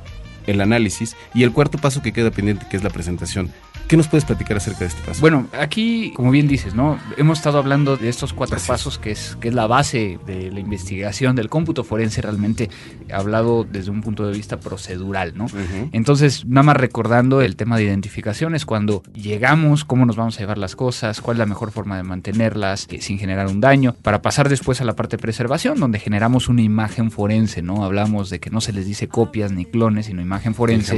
el 0.46 0.62
análisis 0.62 1.16
y 1.34 1.42
el 1.42 1.54
cuarto 1.54 1.80
paso 1.80 2.04
que 2.04 2.14
queda 2.14 2.30
pendiente, 2.30 2.68
que 2.70 2.78
es 2.78 2.84
la 2.84 2.92
presentación 2.92 3.52
¿Qué 3.92 3.98
nos 3.98 4.08
puedes 4.08 4.24
platicar 4.24 4.56
acerca 4.56 4.80
de 4.80 4.86
este 4.86 5.02
paso? 5.02 5.20
Bueno, 5.20 5.48
aquí, 5.52 6.14
como 6.16 6.32
bien 6.32 6.48
dices, 6.48 6.74
¿no? 6.76 6.98
Hemos 7.18 7.40
estado 7.40 7.58
hablando 7.58 7.98
de 7.98 8.08
estos 8.08 8.32
cuatro 8.32 8.58
pasos, 8.66 8.98
que 8.98 9.12
es, 9.12 9.36
que 9.42 9.50
es 9.50 9.54
la 9.54 9.68
base 9.68 10.18
de 10.26 10.50
la 10.50 10.62
investigación 10.62 11.36
del 11.36 11.50
cómputo 11.50 11.84
forense, 11.84 12.22
realmente 12.22 12.70
hablado 13.12 13.66
desde 13.66 13.92
un 13.92 14.00
punto 14.00 14.26
de 14.26 14.32
vista 14.32 14.62
procedural, 14.62 15.34
¿no? 15.36 15.48
Entonces, 15.92 16.46
nada 16.46 16.64
más 16.64 16.78
recordando 16.78 17.42
el 17.42 17.58
tema 17.58 17.76
de 17.76 17.84
identificación, 17.84 18.56
es 18.56 18.66
cuando 18.66 19.04
llegamos, 19.14 19.84
cómo 19.84 20.06
nos 20.06 20.16
vamos 20.16 20.38
a 20.38 20.40
llevar 20.40 20.58
las 20.58 20.78
cosas, 20.78 21.20
cuál 21.20 21.36
es 21.36 21.40
la 21.40 21.46
mejor 21.46 21.72
forma 21.72 21.98
de 21.98 22.04
mantenerlas 22.04 22.88
eh, 22.92 23.02
sin 23.02 23.20
generar 23.20 23.48
un 23.48 23.60
daño, 23.60 23.98
para 24.02 24.22
pasar 24.22 24.48
después 24.48 24.80
a 24.80 24.86
la 24.86 24.96
parte 24.96 25.18
de 25.18 25.22
preservación, 25.22 25.82
donde 25.82 26.00
generamos 26.00 26.48
una 26.48 26.62
imagen 26.62 27.12
forense, 27.12 27.62
¿no? 27.62 27.84
Hablamos 27.84 28.30
de 28.30 28.40
que 28.40 28.52
no 28.52 28.62
se 28.62 28.72
les 28.72 28.86
dice 28.86 29.10
copias 29.10 29.52
ni 29.52 29.66
clones, 29.66 30.06
sino 30.06 30.22
imagen 30.22 30.56
forense 30.56 30.98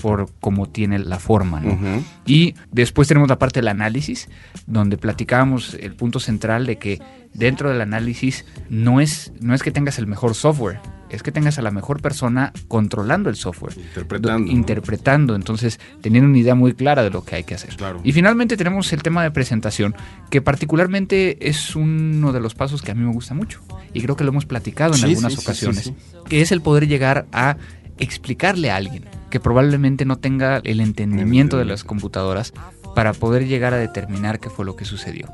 por 0.00 0.28
cómo 0.40 0.68
tiene 0.68 0.98
la 0.98 1.20
forma, 1.20 1.60
¿no? 1.60 2.02
Y 2.31 2.31
después 2.70 3.08
tenemos 3.08 3.28
la 3.28 3.38
parte 3.38 3.60
del 3.60 3.68
análisis, 3.68 4.28
donde 4.66 4.96
platicábamos 4.96 5.74
el 5.74 5.94
punto 5.94 6.20
central 6.20 6.66
de 6.66 6.76
que 6.76 7.00
dentro 7.34 7.70
del 7.70 7.80
análisis 7.80 8.44
no 8.68 9.00
es, 9.00 9.32
no 9.40 9.54
es 9.54 9.62
que 9.62 9.70
tengas 9.70 9.98
el 9.98 10.06
mejor 10.06 10.34
software, 10.34 10.80
es 11.10 11.22
que 11.22 11.30
tengas 11.30 11.58
a 11.58 11.62
la 11.62 11.70
mejor 11.70 12.00
persona 12.00 12.52
controlando 12.68 13.28
el 13.28 13.36
software. 13.36 13.74
Interpretando. 13.76 14.50
Interpretando, 14.50 15.34
entonces 15.34 15.78
teniendo 16.00 16.28
una 16.28 16.38
idea 16.38 16.54
muy 16.54 16.72
clara 16.72 17.02
de 17.02 17.10
lo 17.10 17.24
que 17.24 17.36
hay 17.36 17.44
que 17.44 17.54
hacer. 17.54 17.76
Y 18.02 18.12
finalmente 18.12 18.56
tenemos 18.56 18.92
el 18.92 19.02
tema 19.02 19.22
de 19.22 19.30
presentación, 19.30 19.94
que 20.30 20.40
particularmente 20.40 21.48
es 21.48 21.76
uno 21.76 22.32
de 22.32 22.40
los 22.40 22.54
pasos 22.54 22.82
que 22.82 22.90
a 22.90 22.94
mí 22.94 23.04
me 23.04 23.12
gusta 23.12 23.34
mucho. 23.34 23.60
Y 23.92 24.00
creo 24.00 24.16
que 24.16 24.24
lo 24.24 24.30
hemos 24.30 24.46
platicado 24.46 24.94
en 24.94 25.04
algunas 25.04 25.36
ocasiones, 25.38 25.92
que 26.28 26.40
es 26.40 26.50
el 26.50 26.62
poder 26.62 26.88
llegar 26.88 27.26
a 27.32 27.58
explicarle 28.02 28.70
a 28.70 28.76
alguien 28.76 29.04
que 29.30 29.40
probablemente 29.40 30.04
no 30.04 30.18
tenga 30.18 30.58
el 30.64 30.80
entendimiento 30.80 31.56
de 31.56 31.64
las 31.64 31.84
computadoras 31.84 32.52
para 32.94 33.14
poder 33.14 33.46
llegar 33.46 33.72
a 33.72 33.78
determinar 33.78 34.40
qué 34.40 34.50
fue 34.50 34.64
lo 34.64 34.76
que 34.76 34.84
sucedió. 34.84 35.28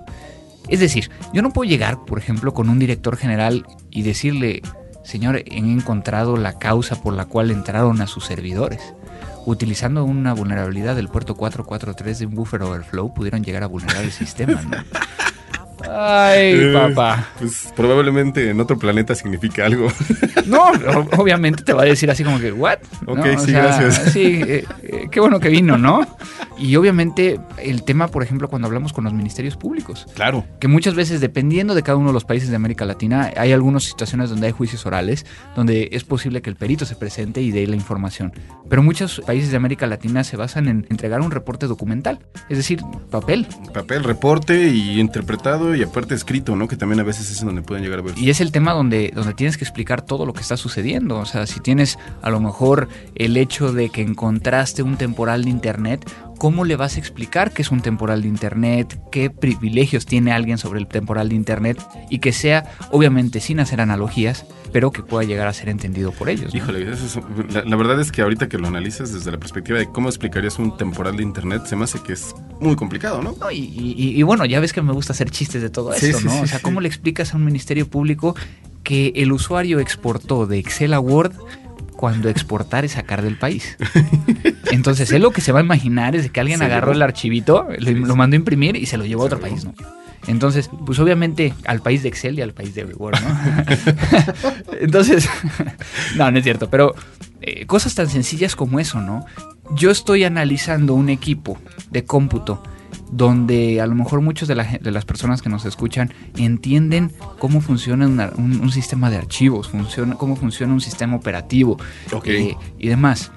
Es 0.68 0.80
decir, 0.80 1.10
yo 1.32 1.42
no 1.42 1.50
puedo 1.50 1.68
llegar, 1.68 2.04
por 2.04 2.18
ejemplo, 2.18 2.52
con 2.54 2.68
un 2.68 2.78
director 2.78 3.16
general 3.16 3.66
y 3.90 4.02
decirle, 4.02 4.62
señor, 5.02 5.38
he 5.38 5.56
encontrado 5.56 6.36
la 6.36 6.58
causa 6.58 7.02
por 7.02 7.14
la 7.14 7.24
cual 7.24 7.50
entraron 7.50 8.00
a 8.00 8.06
sus 8.06 8.26
servidores. 8.26 8.94
Utilizando 9.46 10.04
una 10.04 10.34
vulnerabilidad 10.34 10.94
del 10.94 11.08
puerto 11.08 11.34
443 11.34 12.18
de 12.18 12.26
un 12.26 12.34
buffer 12.34 12.62
overflow, 12.62 13.14
pudieron 13.14 13.42
llegar 13.42 13.62
a 13.62 13.66
vulnerar 13.66 14.04
el 14.04 14.12
sistema. 14.12 14.60
¿no? 14.60 14.76
Ay, 15.90 16.52
eh, 16.54 16.72
papá. 16.72 17.28
Pues 17.38 17.72
probablemente 17.74 18.50
en 18.50 18.60
otro 18.60 18.78
planeta 18.78 19.14
significa 19.14 19.66
algo. 19.66 19.88
No, 20.46 20.70
obviamente 21.18 21.62
te 21.62 21.74
va 21.74 21.82
a 21.82 21.84
decir 21.84 22.10
así 22.10 22.24
como 22.24 22.40
que, 22.40 22.50
¿what? 22.52 22.78
Ok, 23.04 23.26
sí, 23.36 23.52
gracias. 23.52 24.12
Sí, 24.14 24.40
eh, 24.46 24.64
eh, 24.82 25.08
qué 25.10 25.20
bueno 25.20 25.38
que 25.38 25.50
vino, 25.50 25.76
¿no? 25.76 26.16
Y 26.58 26.76
obviamente 26.76 27.40
el 27.62 27.82
tema, 27.82 28.08
por 28.08 28.22
ejemplo, 28.22 28.48
cuando 28.48 28.66
hablamos 28.66 28.92
con 28.92 29.04
los 29.04 29.12
ministerios 29.12 29.56
públicos. 29.56 30.06
Claro. 30.14 30.44
Que 30.60 30.68
muchas 30.68 30.94
veces, 30.94 31.20
dependiendo 31.20 31.74
de 31.74 31.82
cada 31.82 31.96
uno 31.96 32.08
de 32.08 32.12
los 32.12 32.24
países 32.24 32.50
de 32.50 32.56
América 32.56 32.84
Latina, 32.84 33.32
hay 33.36 33.52
algunas 33.52 33.84
situaciones 33.84 34.30
donde 34.30 34.48
hay 34.48 34.52
juicios 34.52 34.84
orales, 34.86 35.26
donde 35.54 35.88
es 35.92 36.04
posible 36.04 36.42
que 36.42 36.50
el 36.50 36.56
perito 36.56 36.84
se 36.84 36.96
presente 36.96 37.40
y 37.42 37.50
dé 37.50 37.66
la 37.66 37.76
información. 37.76 38.32
Pero 38.68 38.82
muchos 38.82 39.20
países 39.26 39.50
de 39.50 39.56
América 39.56 39.86
Latina 39.86 40.24
se 40.24 40.36
basan 40.36 40.68
en 40.68 40.86
entregar 40.90 41.20
un 41.20 41.30
reporte 41.30 41.66
documental, 41.66 42.18
es 42.48 42.58
decir, 42.58 42.80
papel. 43.10 43.46
Papel, 43.72 44.04
reporte 44.04 44.68
y 44.68 45.00
interpretado 45.00 45.74
y 45.74 45.82
aparte 45.82 46.14
escrito, 46.14 46.56
¿no? 46.56 46.68
Que 46.68 46.76
también 46.76 47.00
a 47.00 47.04
veces 47.04 47.30
es 47.30 47.44
donde 47.44 47.62
pueden 47.62 47.84
llegar 47.84 48.00
a 48.00 48.02
ver. 48.02 48.18
Y 48.18 48.30
es 48.30 48.40
el 48.40 48.52
tema 48.52 48.72
donde, 48.72 49.12
donde 49.14 49.34
tienes 49.34 49.56
que 49.56 49.64
explicar 49.64 50.02
todo 50.02 50.26
lo 50.26 50.32
que 50.32 50.40
está 50.40 50.56
sucediendo. 50.56 51.18
O 51.18 51.26
sea, 51.26 51.46
si 51.46 51.60
tienes 51.60 51.98
a 52.22 52.30
lo 52.30 52.40
mejor 52.40 52.88
el 53.14 53.36
hecho 53.36 53.72
de 53.72 53.90
que 53.90 54.02
encontraste 54.02 54.82
un 54.82 54.96
temporal 54.96 55.44
de 55.44 55.50
internet, 55.50 56.10
¿cómo 56.38 56.64
le 56.64 56.76
vas 56.76 56.96
a 56.96 57.00
explicar 57.00 57.52
qué 57.52 57.62
es 57.62 57.70
un 57.70 57.80
temporal 57.80 58.22
de 58.22 58.28
Internet? 58.28 58.98
¿Qué 59.10 59.28
privilegios 59.28 60.06
tiene 60.06 60.32
alguien 60.32 60.56
sobre 60.56 60.78
el 60.78 60.86
temporal 60.86 61.28
de 61.28 61.34
Internet? 61.34 61.78
Y 62.08 62.20
que 62.20 62.32
sea, 62.32 62.64
obviamente, 62.90 63.40
sin 63.40 63.60
hacer 63.60 63.80
analogías, 63.80 64.46
pero 64.72 64.90
que 64.90 65.02
pueda 65.02 65.26
llegar 65.26 65.48
a 65.48 65.52
ser 65.52 65.68
entendido 65.68 66.12
por 66.12 66.28
ellos. 66.28 66.54
Híjole, 66.54 66.86
la, 67.50 67.76
verdad 67.76 68.00
es 68.00 68.12
que 68.12 68.22
ahorita 68.22 68.48
que 68.48 68.58
lo 68.58 68.68
analizas 68.68 69.12
desde 69.12 69.30
la 69.30 69.38
perspectiva 69.38 69.78
de 69.78 69.90
cómo 69.90 70.08
explicarías 70.08 70.58
un 70.58 70.76
temporal 70.76 71.16
de 71.16 71.22
Internet, 71.22 71.66
se 71.66 71.76
me 71.76 71.84
hace 71.84 72.00
que 72.00 72.12
es 72.12 72.34
muy 72.60 72.76
complicado, 72.76 73.22
¿no? 73.22 73.34
y, 73.50 74.22
bueno, 74.22 74.44
ya 74.44 74.60
ves 74.60 74.72
que 74.72 74.82
me 74.82 74.92
gusta 74.92 75.12
hacer 75.12 75.30
chistes 75.30 75.62
de 75.62 75.70
todo 75.70 75.92
esto, 75.92 76.20
¿no? 76.20 76.40
o 76.42 76.46
sea, 76.46 76.60
¿cómo 76.60 76.80
le 76.80 76.88
explicas 76.88 77.34
a 77.34 77.36
un 77.36 77.44
ministerio 77.44 77.88
público 77.88 78.34
que 78.82 79.12
el 79.16 79.32
usuario 79.32 79.80
exportó 79.80 80.46
de 80.46 80.58
Excel 80.58 80.94
a 80.94 81.00
Word 81.00 81.32
cuando 81.98 82.28
exportar 82.28 82.84
es 82.84 82.92
sacar 82.92 83.22
del 83.22 83.36
país. 83.36 83.76
Entonces, 84.70 85.10
él 85.10 85.22
lo 85.22 85.32
que 85.32 85.40
se 85.40 85.50
va 85.50 85.58
a 85.58 85.62
imaginar 85.64 86.14
es 86.14 86.30
que 86.30 86.38
alguien 86.38 86.62
agarró 86.62 86.92
el 86.92 87.02
archivito, 87.02 87.66
lo, 87.76 87.90
lo, 87.90 88.14
mandó 88.14 88.36
a 88.36 88.38
imprimir 88.38 88.76
y 88.76 88.86
se 88.86 88.96
lo 88.96 89.04
llevó 89.04 89.22
a 89.22 89.26
otro 89.26 89.40
país, 89.40 89.64
¿no? 89.64 89.74
Entonces, 90.28 90.70
pues 90.86 91.00
obviamente 91.00 91.54
al 91.64 91.80
país 91.80 92.04
de 92.04 92.08
Excel 92.08 92.38
y 92.38 92.42
al 92.42 92.52
país 92.52 92.76
de 92.76 92.84
Word, 92.84 93.18
¿no? 93.20 94.72
Entonces, 94.80 95.28
no, 96.16 96.30
no 96.30 96.38
es 96.38 96.44
cierto, 96.44 96.70
pero 96.70 96.94
eh, 97.40 97.66
cosas 97.66 97.96
tan 97.96 98.08
sencillas 98.08 98.54
como 98.54 98.78
eso, 98.78 99.00
¿no? 99.00 99.26
Yo 99.74 99.90
estoy 99.90 100.22
analizando 100.22 100.94
un 100.94 101.08
equipo 101.08 101.58
de 101.90 102.04
cómputo 102.04 102.62
donde 103.10 103.80
a 103.80 103.86
lo 103.86 103.94
mejor 103.94 104.20
muchos 104.20 104.48
de, 104.48 104.54
las 104.54 105.04
personas 105.04 105.42
que 105.42 105.48
nos 105.48 105.64
escuchan 105.64 106.12
entienden 106.36 107.12
cómo 107.38 107.60
funciona 107.60 108.06
un, 108.06 108.70
sistema 108.70 109.10
de 109.10 109.16
archivos, 109.16 109.68
funciona, 109.68 110.14
cómo 110.14 110.36
funciona 110.36 110.72
un 110.72 110.80
sistema 110.80 111.16
operativo 111.16 111.78
eh, 112.24 112.54
y 112.78 112.88
demás. 112.88 113.32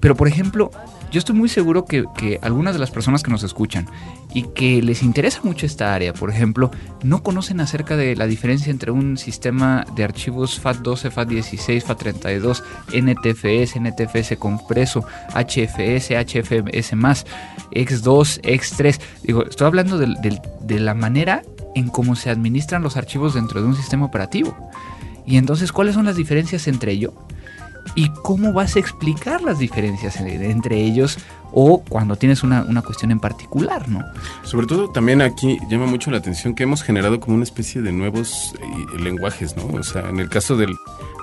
Pero, 0.00 0.14
por 0.14 0.28
ejemplo, 0.28 0.70
yo 1.10 1.18
estoy 1.18 1.34
muy 1.34 1.48
seguro 1.48 1.84
que, 1.84 2.38
algunas 2.42 2.74
de 2.74 2.80
las 2.80 2.90
personas 2.90 3.22
que 3.22 3.30
nos 3.30 3.42
escuchan 3.42 3.86
y 4.34 4.42
que 4.42 4.82
les 4.82 5.02
interesa 5.02 5.40
mucho 5.44 5.66
esta 5.66 5.94
área, 5.94 6.12
por 6.12 6.30
ejemplo, 6.30 6.70
no 7.02 7.22
conocen 7.22 7.60
acerca 7.60 7.96
de 7.96 8.16
la 8.16 8.26
diferencia 8.26 8.70
entre 8.70 8.90
un 8.90 9.16
sistema 9.16 9.84
de 9.94 10.04
archivos 10.04 10.62
FAT12, 10.62 11.10
FAT16, 11.10 11.84
FAT32, 11.84 12.62
NTFS, 12.92 13.76
NTFS 13.80 14.36
compreso, 14.38 15.04
HFS, 15.34 16.10
HFS 16.10 16.94
X2, 17.72 18.40
X3. 18.42 19.00
Digo, 19.22 19.44
estoy 19.44 19.66
hablando 19.66 19.98
de 19.98 20.80
la 20.80 20.94
manera 20.94 21.42
en 21.74 21.88
cómo 21.88 22.16
se 22.16 22.30
administran 22.30 22.82
los 22.82 22.96
archivos 22.96 23.34
dentro 23.34 23.60
de 23.60 23.68
un 23.68 23.76
sistema 23.76 24.06
operativo. 24.06 24.56
Y 25.26 25.36
entonces, 25.36 25.72
¿cuáles 25.72 25.94
son 25.94 26.06
las 26.06 26.16
diferencias 26.16 26.68
entre 26.68 26.92
ellos? 26.92 27.12
Y 27.94 28.10
cómo 28.10 28.52
vas 28.52 28.76
a 28.76 28.80
explicar 28.80 29.42
las 29.42 29.58
diferencias 29.58 30.16
entre 30.20 30.80
ellos 30.80 31.18
o 31.52 31.82
cuando 31.88 32.16
tienes 32.16 32.42
una, 32.42 32.62
una, 32.62 32.82
cuestión 32.82 33.10
en 33.10 33.20
particular, 33.20 33.88
¿no? 33.88 34.00
Sobre 34.42 34.66
todo 34.66 34.90
también 34.90 35.22
aquí 35.22 35.58
llama 35.68 35.86
mucho 35.86 36.10
la 36.10 36.18
atención 36.18 36.54
que 36.54 36.64
hemos 36.64 36.82
generado 36.82 37.20
como 37.20 37.36
una 37.36 37.44
especie 37.44 37.82
de 37.82 37.92
nuevos 37.92 38.54
eh, 38.60 39.00
lenguajes, 39.00 39.56
¿no? 39.56 39.66
O 39.78 39.82
sea, 39.82 40.08
en 40.08 40.18
el 40.20 40.28
caso 40.28 40.56
del, 40.56 40.74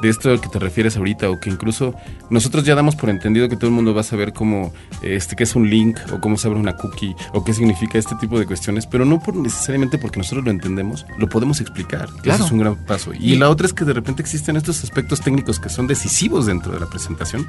de 0.02 0.10
esto 0.10 0.40
que 0.42 0.50
te 0.50 0.60
refieres 0.60 0.98
ahorita 0.98 1.30
o 1.30 1.40
que 1.40 1.50
incluso 1.50 1.94
nosotros 2.30 2.66
ya 2.66 2.76
damos 2.76 2.96
por 2.96 3.10
entendido 3.10 3.48
que 3.50 3.56
todo 3.56 3.68
el 3.68 3.76
mundo 3.76 3.94
va 3.94 4.02
a 4.02 4.04
saber 4.04 4.34
cómo, 4.34 4.74
este, 5.02 5.36
qué 5.36 5.44
es 5.44 5.56
un 5.56 5.70
link 5.70 5.98
o 6.12 6.20
cómo 6.20 6.38
se 6.38 6.48
abre 6.48 6.60
una 6.60 6.76
cookie 6.76 7.16
o 7.34 7.44
qué 7.44 7.54
significa 7.54 7.98
este 7.98 8.16
tipo 8.16 8.40
de 8.40 8.46
cuestiones, 8.46 8.86
pero 8.86 9.06
no 9.06 9.20
por 9.20 9.36
necesariamente 9.36 9.98
porque 9.98 10.20
nosotros 10.20 10.46
lo 10.46 10.52
entendemos, 10.52 11.06
lo 11.18 11.28
podemos 11.30 11.62
explicar. 11.62 12.10
Claro. 12.22 12.36
Eso 12.36 12.46
es 12.46 12.52
un 12.52 12.60
gran 12.60 12.76
paso. 12.86 13.14
Y, 13.14 13.34
y 13.34 13.36
la 13.38 13.50
otra 13.50 13.68
es 13.68 13.74
que 13.74 13.86
de 13.86 13.94
repente 13.94 14.22
existen 14.22 14.56
estos 14.56 14.84
aspectos 14.84 15.22
técnicos 15.22 15.60
que 15.60 15.70
son 15.70 15.88
decisivos 15.88 16.46
dentro 16.46 16.74
de 16.74 16.80
la 16.80 16.88
presentación 16.88 17.48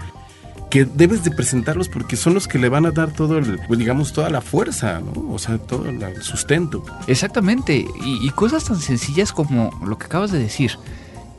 que 0.75 0.85
debes 0.85 1.23
de 1.23 1.31
presentarlos 1.31 1.89
porque 1.89 2.17
son 2.17 2.35
los 2.35 2.49
que 2.49 2.59
le 2.59 2.69
van 2.69 2.85
a 2.85 2.91
dar 2.91 3.13
todo 3.13 3.39
el, 3.39 3.61
pues, 3.69 3.79
digamos, 3.79 4.13
toda 4.13 4.29
la 4.29 4.41
fuerza, 4.41 4.99
¿no? 4.99 5.33
O 5.33 5.39
sea, 5.39 5.57
todo 5.57 5.89
el 5.89 6.21
sustento. 6.21 6.85
Exactamente. 7.07 7.87
Y, 8.05 8.27
y, 8.27 8.31
cosas 8.31 8.65
tan 8.65 8.81
sencillas 8.81 9.31
como 9.31 9.71
lo 9.87 9.97
que 9.99 10.07
acabas 10.07 10.33
de 10.33 10.41
decir. 10.41 10.73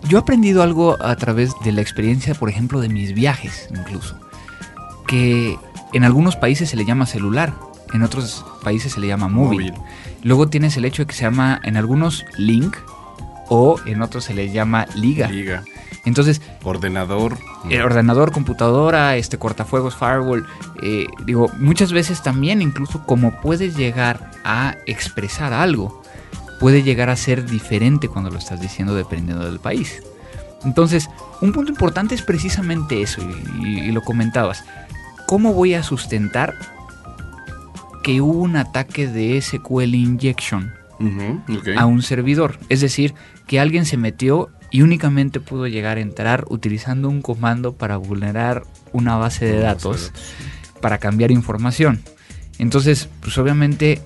Yo 0.08 0.20
he 0.20 0.22
aprendido 0.22 0.63
algo 0.63 0.96
a 1.04 1.13
través 1.18 1.51
de 1.65 1.74
la 1.74 1.82
experiencia, 1.82 2.34
por 2.34 2.48
ejemplo, 2.48 2.80
de 2.80 2.88
mis 2.88 3.13
viajes, 3.13 3.68
incluso. 3.77 4.18
Que 5.06 5.58
en 5.92 6.06
algunos 6.06 6.38
países 6.38 6.70
se 6.70 6.77
le 6.77 6.86
llama 6.86 7.06
celular, 7.06 7.56
en 7.94 8.04
otros 8.04 8.46
países 8.63 8.94
se 8.94 9.01
le 9.01 9.08
llama 9.08 9.27
móvil. 9.27 9.74
móvil. 9.74 9.84
Luego 10.24 10.48
tienes 10.48 10.77
el 10.77 10.86
hecho 10.86 11.01
de 11.01 11.08
que 11.08 11.13
se 11.13 11.24
llama 11.24 11.60
en 11.65 11.75
algunos 11.75 12.24
link 12.38 12.77
o 13.50 13.82
en 13.86 14.01
otros 14.01 14.24
se 14.24 14.34
le 14.34 14.50
llama 14.50 14.86
liga. 14.96 15.27
Liga. 15.27 15.65
Entonces. 16.06 16.42
Ordenador. 16.63 17.38
El 17.70 17.82
ordenador, 17.82 18.32
computadora, 18.32 19.15
este 19.18 19.38
cortafuegos, 19.38 19.96
firewall. 19.96 20.46
Eh, 20.82 21.08
digo, 21.25 21.50
muchas 21.60 21.92
veces 21.92 22.22
también, 22.22 22.62
incluso 22.62 23.04
como 23.06 23.42
puedes 23.42 23.75
llegar 23.75 24.32
a 24.44 24.75
expresar 24.86 25.54
algo, 25.54 26.01
puede 26.60 26.84
llegar 26.84 27.10
a 27.10 27.15
ser 27.15 27.46
diferente 27.46 28.08
cuando 28.08 28.30
lo 28.30 28.38
estás 28.38 28.62
diciendo 28.62 28.96
dependiendo 28.96 29.46
del 29.46 29.60
país. 29.60 30.01
Entonces, 30.63 31.10
un 31.42 31.51
punto 31.51 31.72
importante 31.72 32.15
es 32.15 32.22
precisamente 32.22 33.01
eso, 33.01 33.22
y, 33.62 33.92
lo 33.92 34.01
comentabas. 34.01 34.63
¿Cómo 35.27 35.54
voy 35.54 35.74
a 35.74 35.84
sustentar 35.84 36.56
que 38.04 38.22
hubo 38.22 38.39
un 38.39 38.56
ataque 38.56 39.08
de 39.08 39.39
SQL 39.42 39.96
injection 39.96 40.74
a 41.77 41.86
un 41.86 42.01
servidor? 42.01 42.58
Es 42.70 42.82
decir, 42.82 43.13
que 43.48 43.60
alguien 43.60 43.86
se 43.86 43.98
metió 43.98 44.50
y 44.72 44.81
únicamente 44.81 45.39
pudo 45.39 45.67
llegar 45.67 45.98
a 45.98 46.01
entrar 46.01 46.45
utilizando 46.50 47.10
un 47.10 47.22
comando 47.22 47.74
para 47.74 47.98
vulnerar 47.98 48.63
una 48.91 49.17
base 49.17 49.45
de 49.45 49.60
datos 49.60 50.12
para 50.81 50.98
cambiar 50.98 51.31
información. 51.31 52.01
Entonces, 52.57 53.10
pues 53.22 53.38
obviamente 53.38 54.01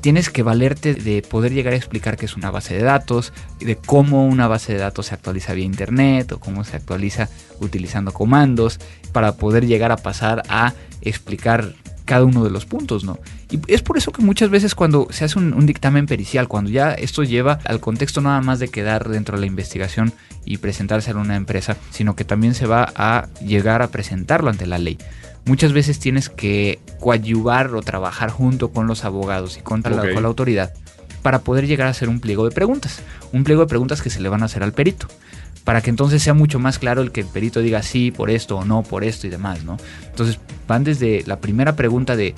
tienes 0.00 0.28
que 0.28 0.42
valerte 0.42 0.94
de 0.94 1.22
poder 1.22 1.52
llegar 1.52 1.72
a 1.72 1.76
explicar 1.76 2.16
qué 2.16 2.26
es 2.26 2.36
una 2.36 2.50
base 2.50 2.74
de 2.74 2.82
datos, 2.82 3.32
de 3.58 3.76
cómo 3.76 4.26
una 4.26 4.48
base 4.48 4.74
de 4.74 4.78
datos 4.78 5.06
se 5.06 5.14
actualiza 5.14 5.54
vía 5.54 5.64
internet 5.64 6.32
o 6.32 6.40
cómo 6.40 6.64
se 6.64 6.76
actualiza 6.76 7.30
utilizando 7.60 8.12
comandos, 8.12 8.80
para 9.12 9.36
poder 9.36 9.66
llegar 9.66 9.92
a 9.92 9.96
pasar 9.96 10.42
a 10.48 10.74
explicar 11.00 11.74
cada 12.04 12.24
uno 12.24 12.44
de 12.44 12.50
los 12.50 12.66
puntos, 12.66 13.04
¿no? 13.04 13.18
Y 13.50 13.60
es 13.66 13.82
por 13.82 13.96
eso 13.96 14.12
que 14.12 14.22
muchas 14.22 14.50
veces 14.50 14.74
cuando 14.74 15.08
se 15.10 15.24
hace 15.24 15.38
un, 15.38 15.66
dictamen 15.66 16.06
pericial, 16.06 16.48
cuando 16.48 16.70
ya 16.70 16.92
esto 16.92 17.22
lleva 17.22 17.58
al 17.64 17.80
contexto 17.80 18.20
nada 18.20 18.40
más 18.40 18.58
de 18.58 18.68
quedar 18.68 19.08
dentro 19.08 19.36
de 19.36 19.40
la 19.40 19.46
investigación 19.46 20.12
y 20.44 20.58
presentarse 20.58 21.10
a 21.10 21.16
una 21.16 21.36
empresa, 21.36 21.76
sino 21.90 22.14
que 22.14 22.24
también 22.24 22.54
se 22.54 22.66
va 22.66 22.92
a 22.94 23.28
llegar 23.44 23.82
a 23.82 23.88
presentarlo 23.88 24.50
ante 24.50 24.66
la 24.66 24.78
ley. 24.78 24.98
Muchas 25.46 25.72
veces 25.72 25.98
tienes 25.98 26.28
que 26.28 26.78
coadyuvar 27.00 27.74
o 27.74 27.82
trabajar 27.82 28.30
junto 28.30 28.70
con 28.70 28.86
los 28.86 29.04
abogados 29.04 29.58
y 29.58 29.60
contra 29.60 29.94
la, 29.94 30.12
con 30.12 30.22
la 30.22 30.28
autoridad 30.28 30.72
para 31.24 31.38
poder 31.38 31.66
llegar 31.66 31.86
a 31.86 31.90
hacer 31.90 32.10
un 32.10 32.20
pliego 32.20 32.44
de 32.44 32.54
preguntas. 32.54 33.00
Un 33.32 33.44
pliego 33.44 33.62
de 33.62 33.66
preguntas 33.66 34.02
que 34.02 34.10
se 34.10 34.20
le 34.20 34.28
van 34.28 34.42
a 34.42 34.44
hacer 34.44 34.62
al 34.62 34.74
perito 34.74 35.08
para 35.64 35.80
que 35.80 35.88
entonces 35.88 36.22
sea 36.22 36.34
mucho 36.34 36.58
más 36.58 36.78
claro 36.78 37.00
el 37.00 37.12
que 37.12 37.22
el 37.22 37.26
perito 37.26 37.60
diga 37.60 37.82
sí 37.82 38.10
por 38.10 38.28
esto 38.28 38.58
o 38.58 38.66
no 38.66 38.82
por 38.82 39.04
esto 39.04 39.26
y 39.26 39.30
demás, 39.30 39.64
¿no? 39.64 39.78
Entonces 40.04 40.38
van 40.68 40.84
desde 40.84 41.24
la 41.26 41.40
primera 41.40 41.76
pregunta 41.76 42.14
de 42.14 42.34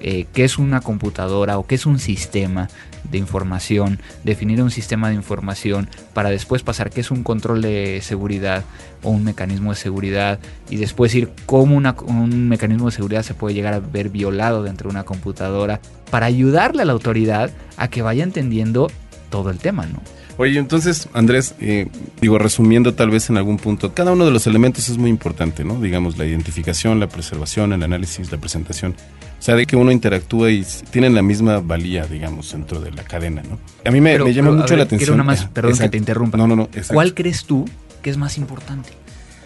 eh, 0.00 0.26
qué 0.32 0.44
es 0.44 0.58
una 0.58 0.80
computadora 0.80 1.58
o 1.58 1.66
qué 1.66 1.76
es 1.76 1.86
un 1.86 1.98
sistema 1.98 2.68
de 3.10 3.18
información, 3.18 4.00
definir 4.24 4.62
un 4.62 4.70
sistema 4.70 5.08
de 5.08 5.14
información 5.14 5.88
para 6.14 6.30
después 6.30 6.62
pasar 6.62 6.90
qué 6.90 7.00
es 7.00 7.10
un 7.10 7.22
control 7.22 7.62
de 7.62 8.00
seguridad 8.02 8.64
o 9.02 9.10
un 9.10 9.24
mecanismo 9.24 9.70
de 9.70 9.76
seguridad 9.76 10.38
y 10.70 10.76
después 10.76 11.14
ir 11.14 11.30
cómo 11.46 11.76
un 11.76 12.48
mecanismo 12.48 12.86
de 12.86 12.92
seguridad 12.92 13.22
se 13.22 13.34
puede 13.34 13.54
llegar 13.54 13.74
a 13.74 13.80
ver 13.80 14.08
violado 14.08 14.62
dentro 14.62 14.88
de 14.88 14.94
una 14.94 15.04
computadora 15.04 15.80
para 16.10 16.26
ayudarle 16.26 16.82
a 16.82 16.86
la 16.86 16.92
autoridad 16.92 17.50
a 17.76 17.88
que 17.88 18.02
vaya 18.02 18.24
entendiendo 18.24 18.90
todo 19.30 19.50
el 19.50 19.58
tema, 19.58 19.86
¿no? 19.86 20.00
Oye, 20.36 20.58
entonces, 20.58 21.08
Andrés, 21.12 21.54
eh, 21.60 21.86
digo, 22.20 22.38
resumiendo 22.38 22.94
tal 22.94 23.10
vez 23.10 23.30
en 23.30 23.36
algún 23.36 23.56
punto, 23.56 23.94
cada 23.94 24.12
uno 24.12 24.24
de 24.24 24.32
los 24.32 24.46
elementos 24.46 24.88
es 24.88 24.98
muy 24.98 25.10
importante, 25.10 25.64
¿no? 25.64 25.80
Digamos, 25.80 26.18
la 26.18 26.24
identificación, 26.24 26.98
la 26.98 27.08
preservación, 27.08 27.72
el 27.72 27.82
análisis, 27.82 28.32
la 28.32 28.38
presentación. 28.38 28.96
O 29.38 29.42
sea, 29.42 29.54
de 29.54 29.66
que 29.66 29.76
uno 29.76 29.92
interactúa 29.92 30.50
y 30.50 30.66
tienen 30.90 31.14
la 31.14 31.22
misma 31.22 31.60
valía, 31.60 32.06
digamos, 32.06 32.50
dentro 32.50 32.80
de 32.80 32.90
la 32.90 33.04
cadena, 33.04 33.42
¿no? 33.42 33.58
A 33.84 33.90
mí 33.92 34.00
me, 34.00 34.16
llama 34.32 34.52
mucho 34.52 34.76
la 34.76 34.84
atención. 34.84 34.98
Quiero 34.98 35.14
una 35.14 35.24
más, 35.24 35.46
perdón 35.46 35.78
que 35.78 35.88
te 35.88 35.98
interrumpa. 35.98 36.36
No, 36.36 36.48
no, 36.48 36.56
no. 36.56 36.68
¿Cuál 36.88 37.14
crees 37.14 37.44
tú 37.44 37.64
que 38.02 38.10
es 38.10 38.16
más 38.16 38.36
importante? 38.36 38.90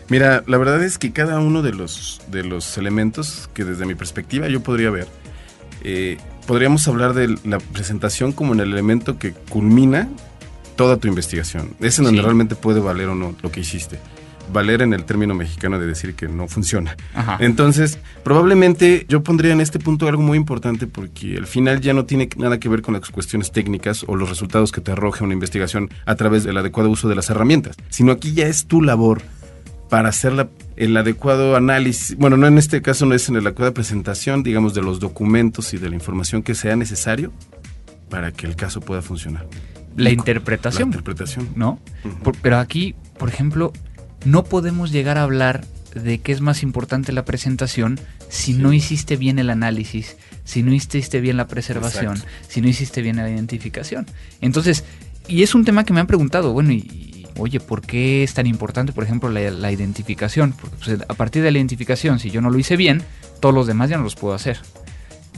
Mira, 0.09 0.42
la 0.47 0.57
verdad 0.57 0.83
es 0.83 0.97
que 0.97 1.12
cada 1.12 1.38
uno 1.38 1.61
de 1.61 1.73
los, 1.73 2.23
de 2.30 2.45
los 2.45 2.78
elementos 2.78 3.50
que 3.52 3.64
desde 3.64 3.85
mi 3.85 3.95
perspectiva 3.95 4.49
yo 4.49 4.62
podría 4.62 4.88
ver, 4.88 5.07
eh, 5.85 6.16
podríamos 6.47 6.88
hablar 6.88 7.12
de 7.12 7.37
la 7.45 7.59
presentación 7.59 8.33
como 8.33 8.54
en 8.54 8.61
el 8.61 8.73
elemento 8.73 9.18
que 9.18 9.33
culmina 9.33 10.09
toda 10.78 10.97
tu 10.97 11.08
investigación. 11.08 11.75
Es 11.80 11.99
en 11.99 12.04
donde 12.04 12.23
realmente 12.23 12.54
puede 12.54 12.78
valer 12.78 13.08
o 13.08 13.16
no 13.16 13.35
lo 13.42 13.50
que 13.50 13.61
hiciste. 13.61 13.99
Valer 14.52 14.80
en 14.80 14.94
el 14.94 15.04
término 15.04 15.35
mexicano 15.35 15.78
de 15.80 15.87
decir 15.87 16.14
que 16.14 16.28
no 16.28 16.47
funciona. 16.47 16.97
Entonces, 17.40 17.99
probablemente 18.23 19.04
yo 19.08 19.25
pondría 19.25 19.52
en 19.52 19.61
este 19.61 19.80
punto 19.80 20.06
algo 20.06 20.23
muy 20.23 20.38
importante 20.38 20.87
porque 20.87 21.37
al 21.37 21.49
final 21.49 21.80
ya 21.80 21.94
no 21.94 22.04
tiene 22.04 22.28
nada 22.37 22.61
que 22.61 22.68
ver 22.68 22.80
con 22.80 22.94
las 22.94 23.11
cuestiones 23.11 23.50
técnicas 23.50 24.04
o 24.06 24.14
los 24.14 24.28
resultados 24.28 24.70
que 24.70 24.80
te 24.80 24.92
arroja 24.92 25.25
una 25.25 25.35
investigación 25.35 25.90
a 26.06 26.14
través 26.14 26.44
del 26.44 26.56
adecuado 26.56 26.88
uso 26.88 27.08
de 27.08 27.16
las 27.16 27.28
herramientas, 27.28 27.76
sino 27.90 28.12
aquí 28.12 28.32
ya 28.32 28.47
es 28.47 28.66
tu 28.66 28.80
labor 28.80 29.20
para 29.90 30.11
hacer 30.11 30.49
el 30.76 30.97
adecuado 30.97 31.56
análisis, 31.56 32.16
bueno, 32.16 32.37
no 32.37 32.47
en 32.47 32.56
este 32.56 32.82
caso 32.82 33.04
no 33.04 33.14
es 33.14 33.28
en 33.28 33.35
la 33.35 33.40
adecuada 33.40 33.73
presentación, 33.73 34.42
digamos, 34.44 34.75
de 34.75 34.82
los 34.82 35.00
documentos 35.00 35.75
y 35.75 35.78
de 35.78 35.88
la 35.88 35.97
información 35.97 36.42
que 36.42 36.54
sea 36.54 36.76
necesario 36.76 37.32
para 38.08 38.32
que 38.32 38.47
el 38.47 38.54
caso 38.54 38.80
pueda 38.80 39.02
funcionar 39.02 39.47
la 39.99 40.11
interpretación. 40.11 40.90
La 40.90 40.97
interpretación. 40.97 41.49
¿No? 41.55 41.78
pero 42.43 42.59
aquí, 42.59 42.95
por 43.19 43.28
ejemplo, 43.28 43.73
no 44.25 44.45
podemos 44.45 44.90
llegar 44.93 45.19
a 45.19 45.23
hablar 45.23 45.64
de 45.95 46.19
qué 46.19 46.33
es 46.33 46.40
más 46.40 46.62
importante 46.62 47.12
la 47.12 47.25
presentación 47.25 47.99
si 48.28 48.52
no 48.52 48.73
hiciste 48.73 49.17
bien 49.17 49.38
el 49.38 49.50
análisis, 49.50 50.17
si 50.45 50.62
no 50.62 50.73
hiciste 50.73 51.21
bien 51.21 51.37
la 51.37 51.47
preservación, 51.47 52.23
si 52.47 52.61
no 52.61 52.69
hiciste 52.69 53.02
bien 53.02 53.17
la 53.17 53.28
identificación. 53.28 54.07
Entonces, 54.40 54.85
y 55.26 55.43
es 55.43 55.55
un 55.55 55.64
tema 55.64 55.85
que 55.85 55.93
me 55.93 56.00
han 56.00 56.07
preguntado, 56.07 56.52
bueno, 56.52 56.73
y, 56.73 57.26
oye, 57.37 57.61
¿por 57.61 57.83
qué 57.83 58.23
es 58.23 58.35
tan 58.35 58.47
importante, 58.47 58.93
por 58.93 59.05
ejemplo, 59.05 59.31
la, 59.31 59.73
identificación? 59.73 60.52
Porque 60.52 60.76
pues, 60.85 61.00
a 61.09 61.14
partir 61.14 61.43
de 61.43 61.50
la 61.50 61.59
identificación, 61.59 62.19
si 62.19 62.31
yo 62.31 62.40
no 62.40 62.50
lo 62.50 62.59
hice 62.59 62.76
bien, 62.76 63.02
todos 63.40 63.55
los 63.55 63.67
demás 63.67 63.90
ya 63.90 63.97
no 63.97 64.05
los 64.05 64.17
puedo 64.17 64.35
hacer. 64.35 64.59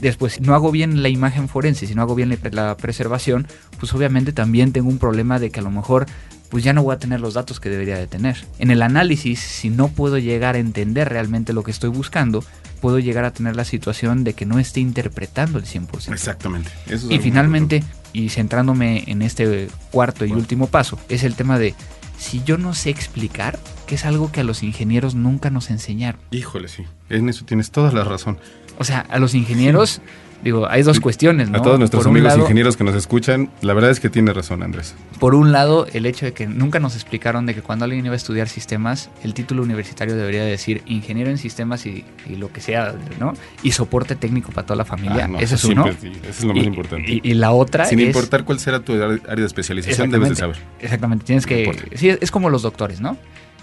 Después, 0.01 0.33
si 0.33 0.41
no 0.41 0.55
hago 0.55 0.71
bien 0.71 1.03
la 1.03 1.09
imagen 1.09 1.47
forense, 1.47 1.87
si 1.87 1.95
no 1.95 2.01
hago 2.01 2.15
bien 2.15 2.37
la 2.51 2.75
preservación, 2.75 3.47
pues 3.79 3.93
obviamente 3.93 4.33
también 4.33 4.73
tengo 4.73 4.89
un 4.89 4.97
problema 4.97 5.39
de 5.39 5.51
que 5.51 5.59
a 5.59 5.63
lo 5.63 5.71
mejor 5.71 6.07
pues 6.49 6.65
ya 6.65 6.73
no 6.73 6.83
voy 6.83 6.93
a 6.93 6.99
tener 6.99 7.21
los 7.21 7.35
datos 7.35 7.61
que 7.61 7.69
debería 7.69 7.97
de 7.97 8.07
tener. 8.07 8.45
En 8.59 8.71
el 8.71 8.81
análisis, 8.81 9.39
si 9.39 9.69
no 9.69 9.87
puedo 9.87 10.17
llegar 10.17 10.55
a 10.55 10.59
entender 10.59 11.07
realmente 11.07 11.53
lo 11.53 11.63
que 11.63 11.71
estoy 11.71 11.89
buscando, 11.89 12.43
puedo 12.81 12.99
llegar 12.99 13.23
a 13.23 13.31
tener 13.31 13.55
la 13.55 13.63
situación 13.63 14.25
de 14.25 14.33
que 14.33 14.45
no 14.45 14.59
esté 14.59 14.81
interpretando 14.81 15.59
el 15.59 15.65
100%. 15.65 16.11
Exactamente. 16.11 16.69
y 17.09 17.19
finalmente, 17.19 17.83
y 18.11 18.29
centrándome 18.29 19.05
en 19.07 19.21
este 19.21 19.69
cuarto 19.91 20.25
y 20.25 20.33
último 20.33 20.67
paso, 20.67 20.99
es 21.07 21.23
el 21.23 21.35
tema 21.35 21.57
de 21.57 21.73
si 22.17 22.43
yo 22.43 22.57
no 22.57 22.73
sé 22.73 22.89
explicar, 22.89 23.57
que 23.87 23.95
es 23.95 24.05
algo 24.05 24.31
que 24.31 24.41
a 24.41 24.43
los 24.43 24.61
ingenieros 24.61 25.15
nunca 25.15 25.49
nos 25.49 25.69
enseñaron. 25.69 26.21
Híjole, 26.31 26.67
sí. 26.67 26.83
En 27.09 27.29
eso 27.29 27.45
tienes 27.45 27.71
toda 27.71 27.91
la 27.91 28.03
razón. 28.03 28.39
O 28.81 28.83
sea, 28.83 29.05
a 29.09 29.19
los 29.19 29.35
ingenieros 29.35 30.01
Digo, 30.43 30.67
hay 30.67 30.81
dos 30.81 30.99
cuestiones, 30.99 31.49
¿no? 31.51 31.59
A 31.59 31.61
todos 31.61 31.77
nuestros 31.77 32.05
amigos 32.07 32.35
ingenieros 32.35 32.75
que 32.75 32.83
nos 32.83 32.95
escuchan, 32.95 33.51
la 33.61 33.75
verdad 33.75 33.91
es 33.91 33.99
que 33.99 34.09
tiene 34.09 34.33
razón, 34.33 34.63
Andrés. 34.63 34.95
Por 35.19 35.35
un 35.35 35.51
lado, 35.51 35.85
el 35.93 36.07
hecho 36.07 36.25
de 36.25 36.33
que 36.33 36.47
nunca 36.47 36.79
nos 36.79 36.95
explicaron 36.95 37.45
de 37.45 37.53
que 37.53 37.61
cuando 37.61 37.85
alguien 37.85 38.03
iba 38.03 38.13
a 38.13 38.17
estudiar 38.17 38.49
sistemas, 38.49 39.11
el 39.23 39.35
título 39.35 39.61
universitario 39.61 40.15
debería 40.15 40.43
decir 40.43 40.81
ingeniero 40.87 41.29
en 41.29 41.37
sistemas 41.37 41.85
y, 41.85 42.05
lo 42.27 42.51
que 42.51 42.59
sea, 42.59 42.95
¿no? 43.19 43.33
Y 43.61 43.73
soporte 43.73 44.15
técnico 44.15 44.51
para 44.51 44.65
toda 44.65 44.77
la 44.77 44.85
familia. 44.85 45.29
Ah, 45.31 45.37
eso 45.39 45.53
es 45.55 45.63
uno. 45.65 45.85
eso 45.87 45.97
es 46.27 46.43
lo 46.43 46.55
más 46.55 46.65
importante. 46.65 47.21
Y, 47.23 47.33
la 47.35 47.51
otra 47.51 47.85
Sin 47.85 47.99
importar 47.99 48.43
cuál 48.43 48.59
será 48.59 48.79
tu 48.79 48.93
área 48.93 49.19
de 49.35 49.45
especialización, 49.45 50.09
debes 50.09 50.29
de 50.29 50.35
saber. 50.35 50.57
Exactamente, 50.79 51.23
tienes 51.25 51.45
que... 51.45 51.71
Sí, 51.93 52.09
es 52.09 52.31
como 52.31 52.49
los 52.49 52.63
doctores, 52.63 52.99
¿no? 52.99 53.15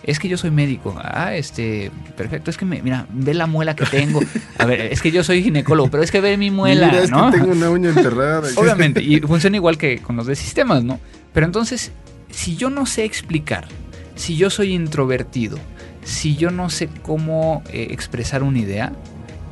Es 0.08 0.18
que 0.18 0.26
yo 0.26 0.38
soy 0.38 0.50
médico. 0.50 0.98
Ah, 0.98 1.34
este, 1.34 1.90
perfecto. 2.16 2.50
Es 2.50 2.56
que, 2.56 2.64
me, 2.64 2.80
mira, 2.80 3.06
ve 3.10 3.34
la 3.34 3.46
muela 3.46 3.76
que 3.76 3.84
tengo. 3.84 4.20
A 4.56 4.64
ver, 4.64 4.80
es 4.80 5.02
que 5.02 5.10
yo 5.10 5.22
soy 5.22 5.42
ginecólogo, 5.42 5.90
pero 5.90 6.02
es 6.02 6.10
que 6.10 6.22
ve 6.22 6.38
mi 6.38 6.50
muela, 6.50 6.86
mira, 6.86 7.02
es 7.02 7.10
que 7.10 7.38
tengo 7.38 7.52
una 7.52 7.68
uña 7.68 7.90
enterrada. 7.90 8.48
Obviamente, 8.56 9.02
y 9.02 9.20
funciona 9.20 9.56
igual 9.56 9.76
que 9.76 9.98
con 9.98 10.16
los 10.16 10.26
de 10.26 10.34
sistemas, 10.34 10.82
¿no? 10.82 10.98
Pero 11.34 11.44
entonces, 11.44 11.92
si 12.30 12.56
yo 12.56 12.70
no 12.70 12.86
sé 12.86 13.04
explicar, 13.04 13.68
si 14.14 14.36
yo 14.38 14.48
soy 14.48 14.72
introvertido, 14.72 15.58
si 16.04 16.36
yo 16.36 16.50
no 16.50 16.70
sé 16.70 16.88
cómo 17.02 17.62
eh, 17.70 17.88
expresar 17.90 18.42
una 18.42 18.60
idea, 18.60 18.92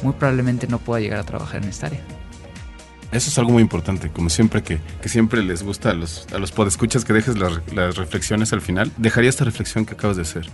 muy 0.02 0.14
probablemente 0.14 0.66
no 0.68 0.78
pueda 0.78 1.00
llegar 1.00 1.20
a 1.20 1.24
trabajar 1.24 1.62
en 1.62 1.68
esta 1.68 1.88
área. 1.88 2.00
Eso 3.16 3.30
es 3.30 3.38
algo 3.38 3.50
muy 3.50 3.62
importante, 3.62 4.10
como 4.10 4.28
siempre 4.28 4.62
que, 4.62 4.78
siempre 5.06 5.42
les 5.42 5.62
gusta 5.62 5.90
a 5.90 5.94
los, 5.94 6.26
a 6.34 6.38
los 6.38 6.52
podescuchas 6.52 7.06
que 7.06 7.14
dejes 7.14 7.38
las, 7.38 7.96
reflexiones 7.96 8.52
al 8.52 8.60
final. 8.60 8.92
Dejaría 8.98 9.30
esta 9.30 9.44
reflexión 9.44 9.86
que 9.86 9.94
acabas 9.94 10.16
de 10.16 10.22
hacer. 10.22 10.50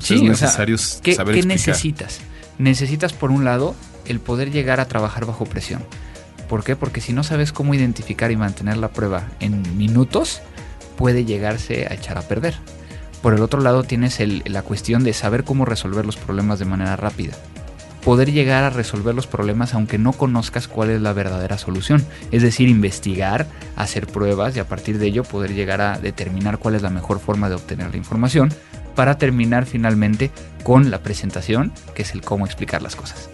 Sí, 0.00 0.14
es 0.14 0.22
necesario 0.22 0.76
¿qué, 1.02 1.16
¿qué 1.16 1.42
necesitas? 1.44 2.20
Necesitas, 2.58 3.12
por 3.12 3.30
un 3.30 3.44
lado, 3.44 3.76
el 4.06 4.18
poder 4.18 4.50
llegar 4.50 4.80
a 4.80 4.88
trabajar 4.88 5.24
bajo 5.24 5.44
presión. 5.44 5.84
¿Por 6.48 6.64
qué? 6.64 6.74
Porque 6.74 7.00
si 7.00 7.12
no 7.12 7.22
sabes 7.22 7.52
cómo 7.52 7.74
identificar 7.74 8.32
y 8.32 8.36
mantener 8.36 8.76
la 8.76 8.88
prueba 8.88 9.28
en 9.38 9.76
minutos, 9.76 10.42
puede 10.96 11.24
llegarse 11.24 11.86
a 11.88 11.94
echar 11.94 12.18
a 12.18 12.22
perder. 12.22 12.56
Por 13.22 13.34
el 13.34 13.42
otro 13.42 13.60
lado, 13.60 13.84
tienes 13.84 14.18
la 14.46 14.62
cuestión 14.62 15.04
de 15.04 15.12
saber 15.12 15.44
cómo 15.44 15.64
resolver 15.64 16.04
los 16.04 16.16
problemas 16.16 16.58
de 16.58 16.64
manera 16.64 16.96
rápida 16.96 17.36
poder 18.04 18.32
llegar 18.32 18.64
a 18.64 18.70
resolver 18.70 19.14
los 19.14 19.26
problemas 19.26 19.74
aunque 19.74 19.98
no 19.98 20.12
conozcas 20.12 20.68
cuál 20.68 20.90
es 20.90 21.00
la 21.00 21.12
verdadera 21.12 21.58
solución. 21.58 22.04
Es 22.30 22.42
decir, 22.42 22.68
investigar, 22.68 23.46
hacer 23.76 24.06
pruebas 24.06 24.56
y 24.56 24.60
a 24.60 24.66
partir 24.66 24.98
de 24.98 25.06
ello 25.06 25.24
poder 25.24 25.54
llegar 25.54 25.80
a 25.80 25.98
determinar 25.98 26.58
cuál 26.58 26.74
es 26.74 26.82
la 26.82 26.90
mejor 26.90 27.20
forma 27.20 27.48
de 27.48 27.54
obtener 27.54 27.90
la 27.90 27.96
información 27.96 28.52
para 28.94 29.18
terminar 29.18 29.66
finalmente 29.66 30.30
con 30.64 30.90
la 30.90 31.02
presentación, 31.02 31.72
que 31.94 32.02
es 32.02 32.12
el 32.12 32.20
cómo 32.20 32.44
explicar 32.44 32.82
las 32.82 32.96
cosas. 32.96 33.30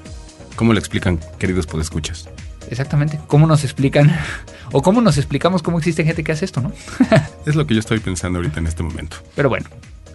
¿Cómo 0.57 0.73
le 0.73 0.79
explican, 0.79 1.19
queridos 1.39 1.67
podescuchas? 1.67 2.29
Exactamente. 2.71 3.19
¿Cómo 3.27 3.47
nos 3.47 3.65
explican? 3.65 4.15
O 4.71 4.83
cómo 4.83 5.01
nos 5.01 5.17
explicamos 5.17 5.63
cómo 5.63 5.79
existe 5.79 6.05
gente 6.05 6.23
que 6.23 6.33
hace 6.33 6.45
esto, 6.45 6.61
¿no? 6.61 6.73
es 7.47 7.57
lo 7.57 7.67
que 7.67 7.73
yo 7.73 7.81
estoy 7.81 8.01
pensando 8.01 8.39
ahorita 8.39 8.61
en 8.61 8.67
este 8.67 8.83
momento. 8.83 9.17
Pero 9.35 9.49
bueno, 9.49 9.67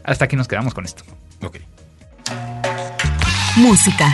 hasta 0.04 0.26
aquí 0.26 0.36
nos 0.36 0.48
quedamos 0.48 0.76
con 0.76 0.86
esto. 0.86 1.04
Ok. 1.42 1.58
Música. 3.56 4.14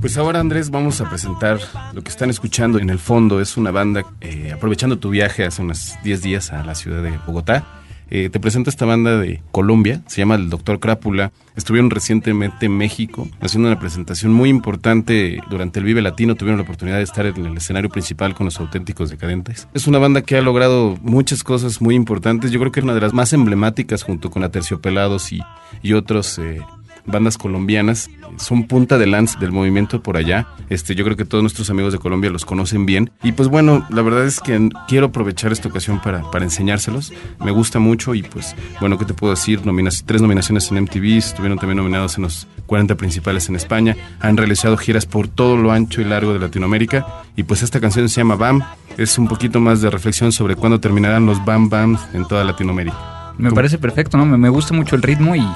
Pues 0.00 0.18
ahora 0.18 0.38
Andrés 0.38 0.70
vamos 0.70 1.00
a 1.00 1.08
presentar 1.08 1.58
lo 1.92 2.02
que 2.02 2.10
están 2.10 2.30
escuchando 2.30 2.78
en 2.78 2.90
el 2.90 2.98
fondo. 2.98 3.40
Es 3.40 3.56
una 3.56 3.70
banda, 3.70 4.04
eh, 4.20 4.52
aprovechando 4.54 4.98
tu 4.98 5.10
viaje 5.10 5.44
hace 5.44 5.62
unos 5.62 5.94
10 6.04 6.22
días 6.22 6.52
a 6.52 6.62
la 6.62 6.74
ciudad 6.74 7.02
de 7.02 7.18
Bogotá, 7.26 7.64
eh, 8.10 8.28
te 8.30 8.40
presento 8.40 8.70
esta 8.70 8.84
banda 8.84 9.18
de 9.18 9.42
Colombia, 9.50 10.02
se 10.06 10.18
llama 10.20 10.34
el 10.34 10.50
Doctor 10.50 10.80
Crápula. 10.80 11.32
Estuvieron 11.56 11.90
recientemente 11.90 12.66
en 12.66 12.76
México 12.76 13.28
haciendo 13.40 13.68
una 13.68 13.78
presentación 13.78 14.32
muy 14.32 14.48
importante 14.48 15.40
durante 15.48 15.78
el 15.78 15.84
Vive 15.84 16.02
Latino. 16.02 16.34
Tuvieron 16.34 16.58
la 16.58 16.64
oportunidad 16.64 16.98
de 16.98 17.04
estar 17.04 17.26
en 17.26 17.46
el 17.46 17.56
escenario 17.56 17.90
principal 17.90 18.34
con 18.34 18.46
los 18.46 18.58
auténticos 18.60 19.10
decadentes. 19.10 19.68
Es 19.72 19.86
una 19.86 19.98
banda 19.98 20.22
que 20.22 20.36
ha 20.36 20.42
logrado 20.42 20.98
muchas 21.02 21.42
cosas 21.42 21.80
muy 21.80 21.94
importantes. 21.94 22.50
Yo 22.50 22.58
creo 22.60 22.72
que 22.72 22.80
es 22.80 22.84
una 22.84 22.94
de 22.94 23.00
las 23.00 23.12
más 23.12 23.32
emblemáticas 23.32 24.02
junto 24.02 24.30
con 24.30 24.42
Aterciopelados 24.44 25.32
y, 25.32 25.40
y 25.82 25.92
otros 25.92 26.38
eh, 26.38 26.60
bandas 27.06 27.38
colombianas. 27.38 28.10
Son 28.36 28.66
punta 28.66 28.98
de 28.98 29.06
lance 29.06 29.38
del 29.38 29.52
movimiento 29.52 30.02
por 30.02 30.16
allá. 30.16 30.48
Este, 30.68 30.94
yo 30.94 31.04
creo 31.04 31.16
que 31.16 31.24
todos 31.24 31.42
nuestros 31.42 31.70
amigos 31.70 31.92
de 31.92 31.98
Colombia 31.98 32.30
los 32.30 32.44
conocen 32.44 32.86
bien. 32.86 33.10
Y 33.22 33.32
pues 33.32 33.48
bueno, 33.48 33.86
la 33.90 34.02
verdad 34.02 34.24
es 34.24 34.40
que 34.40 34.68
quiero 34.88 35.06
aprovechar 35.06 35.52
esta 35.52 35.68
ocasión 35.68 36.00
para, 36.00 36.30
para 36.30 36.44
enseñárselos. 36.44 37.12
Me 37.44 37.50
gusta 37.50 37.78
mucho 37.78 38.14
y 38.14 38.22
pues 38.22 38.54
bueno, 38.80 38.98
¿qué 38.98 39.04
te 39.04 39.14
puedo 39.14 39.32
decir? 39.32 39.60
tres 40.06 40.20
nominaciones 40.20 40.70
en 40.70 40.82
MTV, 40.82 41.18
estuvieron 41.18 41.58
también 41.58 41.76
nominados 41.76 42.16
en 42.16 42.24
los 42.24 42.46
40 42.66 42.94
principales 42.96 43.48
en 43.48 43.56
España. 43.56 43.96
Han 44.20 44.36
realizado 44.36 44.76
giras 44.76 45.06
por 45.06 45.28
todo 45.28 45.56
lo 45.56 45.72
ancho 45.72 46.00
y 46.00 46.04
largo 46.04 46.32
de 46.32 46.38
Latinoamérica. 46.38 47.06
Y 47.36 47.44
pues 47.44 47.62
esta 47.62 47.80
canción 47.80 48.08
se 48.08 48.20
llama 48.20 48.36
BAM. 48.36 48.62
Es 48.96 49.18
un 49.18 49.28
poquito 49.28 49.60
más 49.60 49.80
de 49.80 49.90
reflexión 49.90 50.32
sobre 50.32 50.56
cuándo 50.56 50.80
terminarán 50.80 51.26
los 51.26 51.44
BAM 51.44 51.68
BAM 51.68 51.98
en 52.12 52.26
toda 52.26 52.44
Latinoamérica. 52.44 53.13
Me 53.38 53.50
parece 53.50 53.78
perfecto, 53.78 54.16
¿no? 54.16 54.24
Me, 54.24 54.48
gusta 54.48 54.74
mucho 54.74 54.94
el 54.96 55.02
ritmo 55.02 55.34
y, 55.34 55.46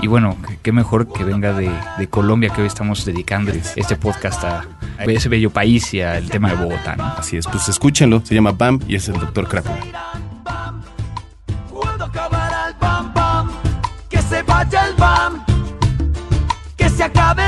y 0.00 0.06
bueno, 0.06 0.36
qué 0.62 0.72
mejor 0.72 1.12
que 1.12 1.24
venga 1.24 1.52
de, 1.52 1.70
de, 1.98 2.08
Colombia, 2.08 2.50
que 2.50 2.62
hoy 2.62 2.66
estamos 2.66 3.04
dedicando 3.04 3.52
este 3.52 3.96
podcast 3.96 4.44
a, 4.44 4.64
ese 4.98 5.28
bello 5.28 5.50
país 5.50 5.92
y 5.92 6.00
al 6.00 6.28
tema 6.30 6.50
de 6.50 6.56
Bogotá, 6.56 6.96
¿no? 6.96 7.04
Así 7.04 7.36
es, 7.36 7.46
pues 7.46 7.68
escúchenlo, 7.68 8.24
se 8.24 8.34
llama 8.34 8.52
BAM 8.52 8.80
y 8.86 8.94
es 8.94 9.08
el 9.08 9.18
doctor 9.18 9.48
Crápula. 9.48 9.76
Que 14.08 14.22
se 14.22 14.42
vaya 14.42 14.86
el 14.86 14.94
BAM, 14.94 15.44
que 16.76 16.88
se 16.88 17.02
acabe 17.02 17.45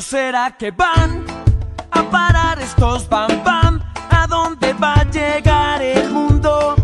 será 0.00 0.50
que 0.50 0.70
van 0.70 1.24
a 1.90 2.02
parar 2.04 2.60
estos 2.60 3.08
bam 3.08 3.42
bam? 3.44 3.80
¿A 4.10 4.26
dónde 4.26 4.72
va 4.74 4.94
a 4.94 5.04
llegar 5.04 5.82
el 5.82 6.08
mundo 6.10 6.76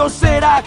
¿Cuándo 0.00 0.16
será 0.18 0.59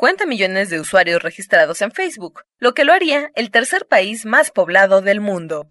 350 0.00 0.26
millones 0.26 0.70
de 0.70 0.80
usuarios 0.80 1.22
registrados 1.22 1.82
en 1.82 1.92
Facebook, 1.92 2.44
lo 2.58 2.72
que 2.72 2.84
lo 2.84 2.94
haría 2.94 3.30
el 3.34 3.50
tercer 3.50 3.86
país 3.86 4.24
más 4.24 4.50
poblado 4.50 5.02
del 5.02 5.20
mundo. 5.20 5.66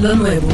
Lo 0.00 0.14
nuevo. 0.14 0.48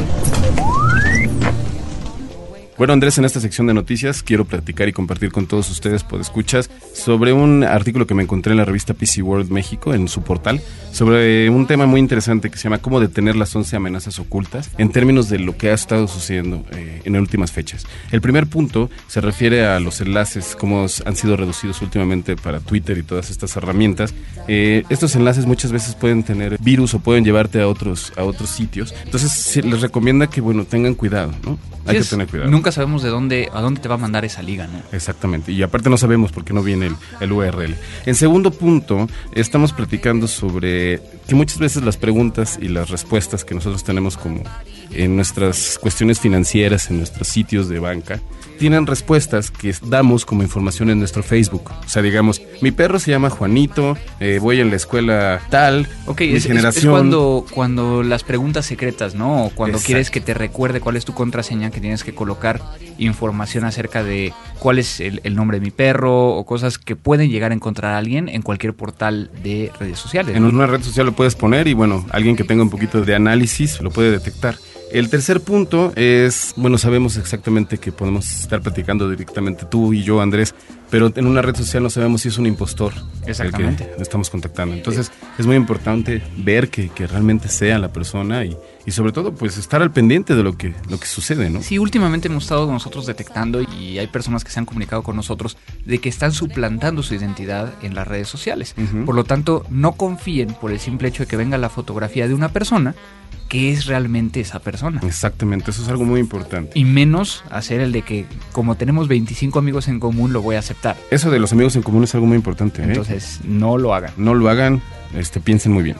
Bueno, 2.79 2.93
Andrés, 2.93 3.17
en 3.17 3.25
esta 3.25 3.41
sección 3.41 3.67
de 3.69 3.73
noticias 3.73 4.23
quiero 4.23 4.45
platicar 4.45 4.87
y 4.87 4.93
compartir 4.93 5.33
con 5.33 5.47
todos 5.47 5.71
ustedes, 5.71 6.05
por 6.05 6.21
escuchas, 6.21 6.69
sobre 6.93 7.33
un 7.33 7.65
artículo 7.65 8.07
que 8.07 8.13
me 8.13 8.23
encontré 8.23 8.53
en 8.53 8.59
la 8.59 8.67
revista 8.67 8.93
PC 8.93 9.23
World 9.23 9.51
México, 9.51 9.95
en 9.95 10.09
su 10.09 10.21
portal, 10.23 10.61
sobre 10.93 11.49
un 11.49 11.67
tema 11.67 11.87
muy 11.87 12.01
interesante 12.01 12.51
que 12.51 12.59
se 12.59 12.65
llama 12.65 12.77
Cómo 12.79 13.01
detener 13.01 13.35
las 13.35 13.57
11 13.57 13.77
amenazas 13.77 14.19
ocultas, 14.19 14.71
en 14.77 14.91
términos 14.91 15.31
de 15.31 15.39
lo 15.39 15.57
que 15.57 15.71
ha 15.71 15.75
estado 15.75 16.07
sucediendo 16.07 16.67
eh, 16.73 17.01
en 17.07 17.17
últimas 17.17 17.51
fechas. 17.51 17.87
El 18.13 18.21
primer 18.21 18.47
punto 18.47 18.91
se 19.09 19.23
refiere 19.23 19.65
a 19.65 19.81
los 19.81 20.03
enlaces, 20.03 20.55
cómo 20.55 20.85
han 21.07 21.17
sido 21.17 21.35
reducidos 21.35 21.81
últimamente 21.81 22.37
para 22.37 22.61
Twitter 22.61 22.99
y 22.99 23.03
todas 23.03 23.31
estas 23.31 23.57
herramientas. 23.57 24.13
Eh, 24.49 24.85
estos 24.91 25.17
enlaces 25.17 25.47
muchas 25.47 25.73
veces 25.73 25.95
pueden 25.95 26.25
tener 26.25 26.59
virus 26.61 26.93
o 26.93 26.99
pueden 26.99 27.25
llevarte 27.25 27.59
a 27.63 27.69
otros, 27.69 28.13
a 28.19 28.23
otros 28.25 28.51
sitios. 28.51 28.95
Entonces, 29.05 29.33
se 29.33 29.63
les 29.63 29.81
recomienda 29.81 30.27
que, 30.27 30.43
bueno, 30.43 30.65
tengan 30.67 30.95
cuidado, 30.95 31.33
¿no? 31.43 31.59
Hay 31.87 31.95
que 31.95 32.01
Es- 32.01 32.11
tener 32.11 32.27
cuidado. 32.27 32.51
Nunca 32.51 32.66
sabemos 32.73 33.03
de 33.03 33.11
dónde, 33.11 33.49
a 33.53 33.61
dónde 33.61 33.81
te 33.81 33.89
va 33.89 33.95
a 33.97 33.99
mandar 33.99 34.25
esa 34.25 34.43
liga, 34.43 34.67
¿no? 34.67 34.81
Exactamente, 34.93 35.53
y 35.53 35.63
aparte 35.63 35.91
no 35.91 35.97
sabemos 35.97 36.33
por 36.33 36.45
qué 36.45 36.53
no 36.53 36.63
viene 36.63 36.87
el, 36.87 36.97
el 37.21 37.33
URL. 37.33 37.75
En 38.07 38.15
segundo 38.15 38.51
punto, 38.51 39.09
estamos 39.33 39.73
platicando 39.73 40.29
sobre 40.29 41.01
que 41.27 41.35
muchas 41.35 41.59
veces 41.59 41.83
las 41.83 41.97
preguntas 41.97 42.59
y 42.61 42.69
las 42.69 42.91
respuestas 42.91 43.45
que 43.45 43.55
nosotros 43.55 43.85
tenemos 43.85 44.17
como 44.17 44.43
en 44.93 45.17
nuestras 45.17 45.79
cuestiones 45.81 46.21
financieras, 46.21 46.91
en 46.91 46.99
nuestros 46.99 47.29
sitios 47.29 47.69
de 47.69 47.79
banca, 47.79 48.21
tienen 48.59 48.87
respuestas 48.87 49.51
que 49.51 49.75
damos 49.83 50.25
como 50.25 50.43
información 50.43 50.89
en 50.89 50.99
nuestro 50.99 51.23
Facebook. 51.23 51.71
O 51.85 51.89
sea, 51.89 52.01
digamos, 52.01 52.41
mi 52.63 52.71
perro 52.71 52.99
se 52.99 53.11
llama 53.11 53.29
Juanito, 53.29 53.99
eh, 54.19 54.39
voy 54.41 54.61
en 54.61 54.71
la 54.71 54.77
escuela 54.77 55.43
tal, 55.51 55.87
Ok, 56.07 56.21
mi 56.23 56.29
es, 56.29 56.33
es- 56.33 56.37
es 56.37 56.47
generación... 56.47 56.91
cuando, 56.93 57.45
cuando 57.51 58.03
las 58.03 58.25
preguntas 58.25 58.65
secretas, 58.65 59.15
¿no? 59.15 59.45
O 59.47 59.51
cuando 59.51 59.77
Exacto. 59.77 59.87
quieres 59.87 60.11
que 60.11 60.23
te 60.23 60.33
recuerde 60.33 60.81
cuál 60.81 60.97
es 60.97 61.05
tu 61.05 61.13
contraseña, 61.13 61.71
que 61.71 61.81
tienes 61.81 62.03
que 62.03 62.15
colocar 62.15 62.63
información 62.97 63.65
acerca 63.65 64.03
de 64.03 64.33
cuál 64.59 64.79
es 64.79 65.01
el, 65.01 65.21
el 65.25 65.35
nombre 65.37 65.59
de 65.61 65.65
mi 65.67 65.71
perro 65.71 66.31
o 66.31 66.47
cosas 66.47 66.79
que 66.79 66.97
pueden 66.97 67.31
llegar 67.31 67.51
a 67.51 67.55
encontrar 67.55 67.93
a 67.93 67.99
alguien 67.99 68.31
en 68.31 68.41
cualquier 68.41 68.73
portal 68.75 69.31
de 69.43 69.71
redes 69.79 69.99
sociales. 69.99 70.35
En 70.35 70.43
¿no? 70.43 70.49
una 70.49 70.67
red 70.67 70.83
social 70.83 71.05
lo 71.05 71.13
puedes 71.13 71.35
poner 71.35 71.69
y 71.69 71.75
bueno, 71.75 72.07
alguien 72.11 72.37
que 72.37 72.45
tenga 72.45 72.63
un 72.63 72.71
poquito 72.71 73.03
de 73.03 73.15
análisis 73.15 73.81
lo 73.83 73.91
puede 73.91 74.11
detectar. 74.13 74.57
El 74.97 75.11
tercer 75.11 75.43
punto 75.43 75.93
es, 75.95 76.55
bueno, 76.57 76.79
sabemos 76.79 77.19
exactamente 77.19 77.77
que 77.77 77.93
podemos 77.93 78.41
estar 78.41 78.63
platicando 78.63 79.11
directamente 79.11 79.67
tú 79.67 79.93
y 79.93 80.03
yo, 80.03 80.23
Andrés, 80.23 80.55
pero 80.89 81.13
en 81.15 81.27
una 81.27 81.43
red 81.43 81.55
social 81.55 81.83
no 81.83 81.91
sabemos 81.91 82.23
si 82.23 82.29
es 82.29 82.39
un 82.39 82.47
impostor 82.47 82.95
Exactamente. 83.27 83.85
el 83.85 83.97
que 83.97 84.03
estamos 84.03 84.31
contactando. 84.31 84.75
Entonces 84.75 85.13
es 85.39 85.45
muy 85.45 85.55
importante 85.57 86.23
ver 86.39 86.71
que, 86.71 86.89
que 86.89 87.07
realmente 87.07 87.49
sea 87.49 87.79
la 87.79 87.93
persona 87.93 88.47
y, 88.47 88.57
y 88.87 88.93
sobre 88.93 89.13
todo 89.13 89.35
pues 89.35 89.59
estar 89.59 89.83
al 89.83 89.91
pendiente 89.91 90.35
de 90.37 90.43
lo 90.43 90.57
que, 90.57 90.73
lo 90.89 90.99
que 90.99 91.07
sucede, 91.07 91.51
¿no? 91.51 91.61
Sí, 91.61 91.79
últimamente 91.79 92.29
hemos 92.29 92.45
estado 92.45 92.71
nosotros 92.71 93.05
detectando 93.07 93.61
y 93.61 93.99
hay 93.99 94.07
personas 94.07 94.45
que 94.45 94.51
se 94.51 94.61
han 94.61 94.65
comunicado 94.65 95.03
con 95.03 95.17
nosotros 95.17 95.57
de 95.85 95.99
que 95.99 96.09
están 96.09 96.33
suplantando 96.33 97.03
su 97.03 97.15
identidad 97.15 97.75
en 97.83 97.95
las 97.95 98.07
redes 98.07 98.29
sociales. 98.29 98.75
Por 99.05 99.15
lo 99.15 99.25
tanto, 99.25 99.67
no 99.71 99.93
confíen 99.93 100.55
por 100.55 100.71
el 100.71 100.79
simple 100.79 101.09
hecho 101.09 101.25
de 101.25 101.27
que 101.27 101.37
venga 101.37 101.59
la 101.59 101.69
fotografía 101.69 102.29
de 102.29 102.35
una 102.35 102.51
persona 102.51 102.95
que 103.49 103.73
es 103.73 103.87
realmente 103.87 104.41
esa 104.41 104.59
persona. 104.61 105.01
Exactamente, 105.05 105.71
eso 105.71 105.83
es 105.83 105.89
algo 105.89 106.05
muy 106.05 106.21
importante. 106.21 106.73
Y 106.75 106.85
menos 106.85 107.45
hacer 107.51 107.81
el 107.81 107.93
de 107.93 108.03
que 108.03 108.27
como 108.53 108.77
tenemos 108.77 109.09
25 109.09 109.59
amigos 109.59 109.89
en 109.89 110.01
común 110.01 110.33
lo 110.33 110.43
voy 110.43 110.57
a 110.57 110.61
aceptar. 110.61 110.97
Eso 111.11 111.31
de 111.31 111.39
los 111.39 111.53
amigos 111.53 111.77
en 111.77 111.83
común 111.83 112.05
es 112.05 112.15
algo 112.15 112.27
muy 112.27 112.37
importante. 112.37 112.83
¿eh? 112.83 112.87
Entonces, 112.87 113.41
no 113.45 113.79
lo 113.79 113.95
hagan. 113.95 114.13
no 114.17 114.35
lo 114.35 114.49
hagan, 114.49 114.81
este, 115.17 115.41
piensen 115.41 115.73
muy 115.73 115.83
bien. 115.83 115.97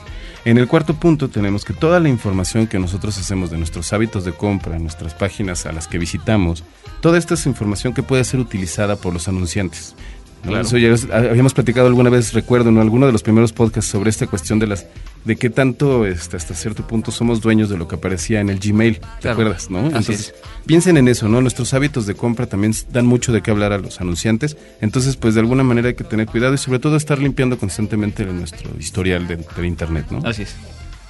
En 0.47 0.57
el 0.57 0.65
cuarto 0.69 0.93
punto 0.93 1.27
tenemos 1.27 1.65
que 1.65 1.73
toda 1.73 1.99
la 1.99 2.07
información 2.07 2.67
que 2.67 2.79
nosotros 2.79 3.17
hacemos 3.17 3.51
de 3.51 3.57
nuestros 3.57 3.91
hábitos 3.91 4.23
de 4.23 4.31
compra, 4.31 4.79
nuestras 4.79 5.13
páginas 5.13 5.65
a 5.65 5.73
las 5.73 5.89
que 5.89 5.97
visitamos, 5.97 6.63
toda 7.01 7.17
esta 7.17 7.33
es 7.33 7.45
información 7.45 7.93
que 7.93 8.01
puede 8.01 8.23
ser 8.23 8.39
utilizada 8.39 8.95
por 8.95 9.11
los 9.13 9.27
anunciantes. 9.27 9.93
¿no? 10.45 10.51
Claro. 10.51 10.65
Eso 10.65 10.77
ya 10.77 10.87
es- 10.93 11.09
habíamos 11.11 11.53
platicado 11.53 11.87
alguna 11.87 12.09
vez, 12.09 12.31
recuerdo, 12.31 12.69
en 12.69 12.77
alguno 12.77 13.07
de 13.07 13.11
los 13.11 13.23
primeros 13.23 13.51
podcasts 13.51 13.91
sobre 13.91 14.09
esta 14.09 14.25
cuestión 14.27 14.57
de 14.57 14.67
las 14.67 14.85
de 15.25 15.35
qué 15.35 15.49
tanto 15.49 16.05
este, 16.05 16.37
hasta 16.37 16.53
cierto 16.55 16.87
punto 16.87 17.11
somos 17.11 17.41
dueños 17.41 17.69
de 17.69 17.77
lo 17.77 17.87
que 17.87 17.95
aparecía 17.95 18.39
en 18.39 18.49
el 18.49 18.59
Gmail, 18.59 18.95
¿te 18.99 19.05
Claro. 19.21 19.33
acuerdas? 19.33 19.69
¿no? 19.69 19.79
Así 19.79 19.87
Entonces, 20.13 20.33
piensen 20.65 20.95
en 20.97 21.07
eso, 21.09 21.27
¿no? 21.27 21.41
Nuestros 21.41 21.73
hábitos 21.73 22.05
de 22.05 22.15
compra 22.15 22.45
también 22.47 22.73
dan 22.91 23.05
mucho 23.05 23.31
de 23.33 23.41
qué 23.41 23.51
hablar 23.51 23.73
a 23.73 23.77
los 23.77 23.99
anunciantes, 23.99 24.55
entonces 24.81 25.15
pues 25.17 25.33
de 25.35 25.41
alguna 25.41 25.63
manera 25.63 25.89
hay 25.89 25.95
que 25.95 26.03
tener 26.05 26.27
cuidado 26.27 26.53
y 26.53 26.57
sobre 26.57 26.79
todo 26.79 26.95
estar 26.95 27.19
limpiando 27.19 27.57
constantemente 27.57 28.25
nuestro 28.25 28.71
historial 28.79 29.27
de- 29.27 29.37
del 29.37 29.65
internet, 29.65 30.05
¿no? 30.11 30.19
Así 30.27 30.43
es. 30.43 30.55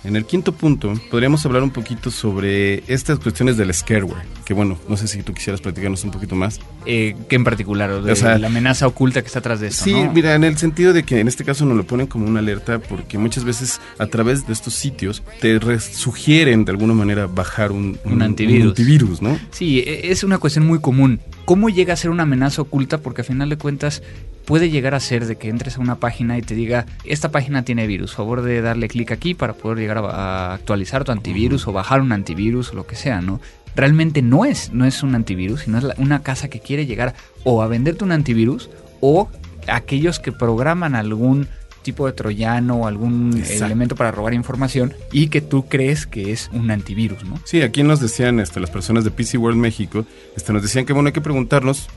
En 0.03 0.15
el 0.15 0.25
quinto 0.25 0.53
punto, 0.53 0.93
podríamos 1.11 1.45
hablar 1.45 1.63
un 1.63 1.71
poquito 1.71 2.11
sobre 2.11 2.81
estas 2.87 3.19
cuestiones 3.19 3.57
del 3.57 3.73
scareware, 3.73 4.23
que 4.45 4.53
bueno, 4.53 4.77
no 4.87 4.95
sé 4.95 5.07
si 5.07 5.21
tú 5.21 5.33
quisieras 5.33 5.59
platicarnos 5.59 6.03
un 6.05 6.11
poquito 6.11 6.33
más. 6.35 6.59
Eh, 6.85 7.15
¿Qué 7.27 7.35
en 7.35 7.43
particular? 7.43 7.89
O 7.91 8.01
de 8.01 8.13
O 8.13 8.15
sea, 8.15 8.37
la 8.37 8.47
amenaza 8.47 8.87
oculta 8.87 9.21
que 9.21 9.27
está 9.27 9.39
atrás 9.39 9.59
de 9.59 9.67
esto, 9.67 9.83
Sí, 9.83 9.91
¿no? 9.91 10.13
mira, 10.13 10.33
en 10.35 10.45
el 10.45 10.57
sentido 10.57 10.93
de 10.93 11.03
que 11.03 11.19
en 11.19 11.27
este 11.27 11.43
caso 11.43 11.65
nos 11.65 11.75
lo 11.75 11.85
ponen 11.85 12.07
como 12.07 12.25
una 12.25 12.39
alerta 12.39 12.79
porque 12.79 13.17
muchas 13.17 13.43
veces 13.43 13.81
a 13.97 14.05
través 14.07 14.47
de 14.47 14.53
estos 14.53 14.75
sitios 14.75 15.23
te 15.41 15.59
re- 15.59 15.79
sugieren 15.79 16.63
de 16.63 16.71
alguna 16.71 16.93
manera 16.93 17.27
bajar 17.27 17.71
un, 17.73 17.99
Un 18.05 18.21
antivirus. 18.21 18.69
antivirus, 18.69 19.21
¿no? 19.21 19.37
Sí, 19.51 19.79
e- 19.79 20.11
es 20.11 20.23
una 20.23 20.37
cuestión 20.37 20.65
muy 20.65 20.79
común. 20.79 21.19
¿Cómo 21.47 21.69
llega 21.69 21.93
a 21.93 21.95
ser 21.95 22.11
una 22.11 22.23
amenaza 22.23 22.61
oculta? 22.61 22.97
Porque 22.97 23.21
a 23.21 23.23
final 23.23 23.47
de 23.47 23.57
cuentas 23.57 24.03
puede 24.43 24.69
llegar 24.69 24.93
a 24.93 24.99
ser 24.99 25.25
de 25.25 25.37
que 25.37 25.47
entres 25.47 25.77
a 25.77 25.79
una 25.79 25.95
página 25.95 26.37
y 26.37 26.41
te 26.41 26.55
diga, 26.55 26.85
esta 27.05 27.31
página 27.31 27.63
tiene 27.63 27.87
virus, 27.87 28.13
favor 28.13 28.41
de 28.41 28.59
darle 28.59 28.89
clic 28.89 29.13
aquí 29.13 29.33
para 29.33 29.53
poder 29.53 29.77
llegar 29.77 29.99
a, 29.99 30.53
actualizar 30.55 31.05
tu 31.05 31.13
antivirus 31.13 31.65
o 31.65 31.71
bajar 31.71 32.01
un 32.01 32.11
antivirus 32.11 32.71
o 32.71 32.75
lo 32.75 32.85
que 32.85 32.97
sea, 32.97 33.21
¿no? 33.21 33.39
Realmente 33.77 34.21
no 34.21 34.43
es, 34.43 34.73
no 34.73 34.83
es 34.83 35.03
un 35.03 35.15
antivirus, 35.15 35.61
sino 35.61 35.77
es 35.77 35.85
una 35.97 36.21
casa 36.21 36.49
que 36.49 36.59
quiere 36.59 36.85
llegar 36.85 37.15
o 37.45 37.61
a 37.61 37.67
venderte 37.67 38.03
un 38.03 38.11
antivirus 38.11 38.69
o 38.99 39.29
aquellos 39.67 40.19
que 40.19 40.33
programan 40.33 40.95
algún 40.95 41.47
tipo 41.87 42.05
de 42.05 42.11
troyano 42.11 42.81
o 42.81 42.85
algún 42.85 43.33
Exacto. 43.37 43.63
elemento 43.63 43.95
para 43.95 44.11
robar 44.11 44.33
información 44.33 44.93
y 45.13 45.29
que 45.29 45.39
tú 45.39 45.67
crees 45.69 46.05
que 46.05 46.33
es 46.33 46.49
un 46.51 46.69
antivirus, 46.69 47.23
¿no? 47.23 47.39
Sí, 47.45 47.61
aquí 47.61 47.81
nos 47.81 48.01
decían 48.01 48.41
este, 48.41 48.59
las 48.59 48.69
personas 48.69 49.05
de 49.05 49.11
PC 49.11 49.37
World 49.37 49.57
México, 49.57 50.05
este, 50.35 50.51
nos 50.51 50.63
decían 50.63 50.85
que 50.85 50.91
bueno, 50.91 51.07
hay 51.07 51.13
que 51.13 51.21
preguntarnos, 51.21 51.87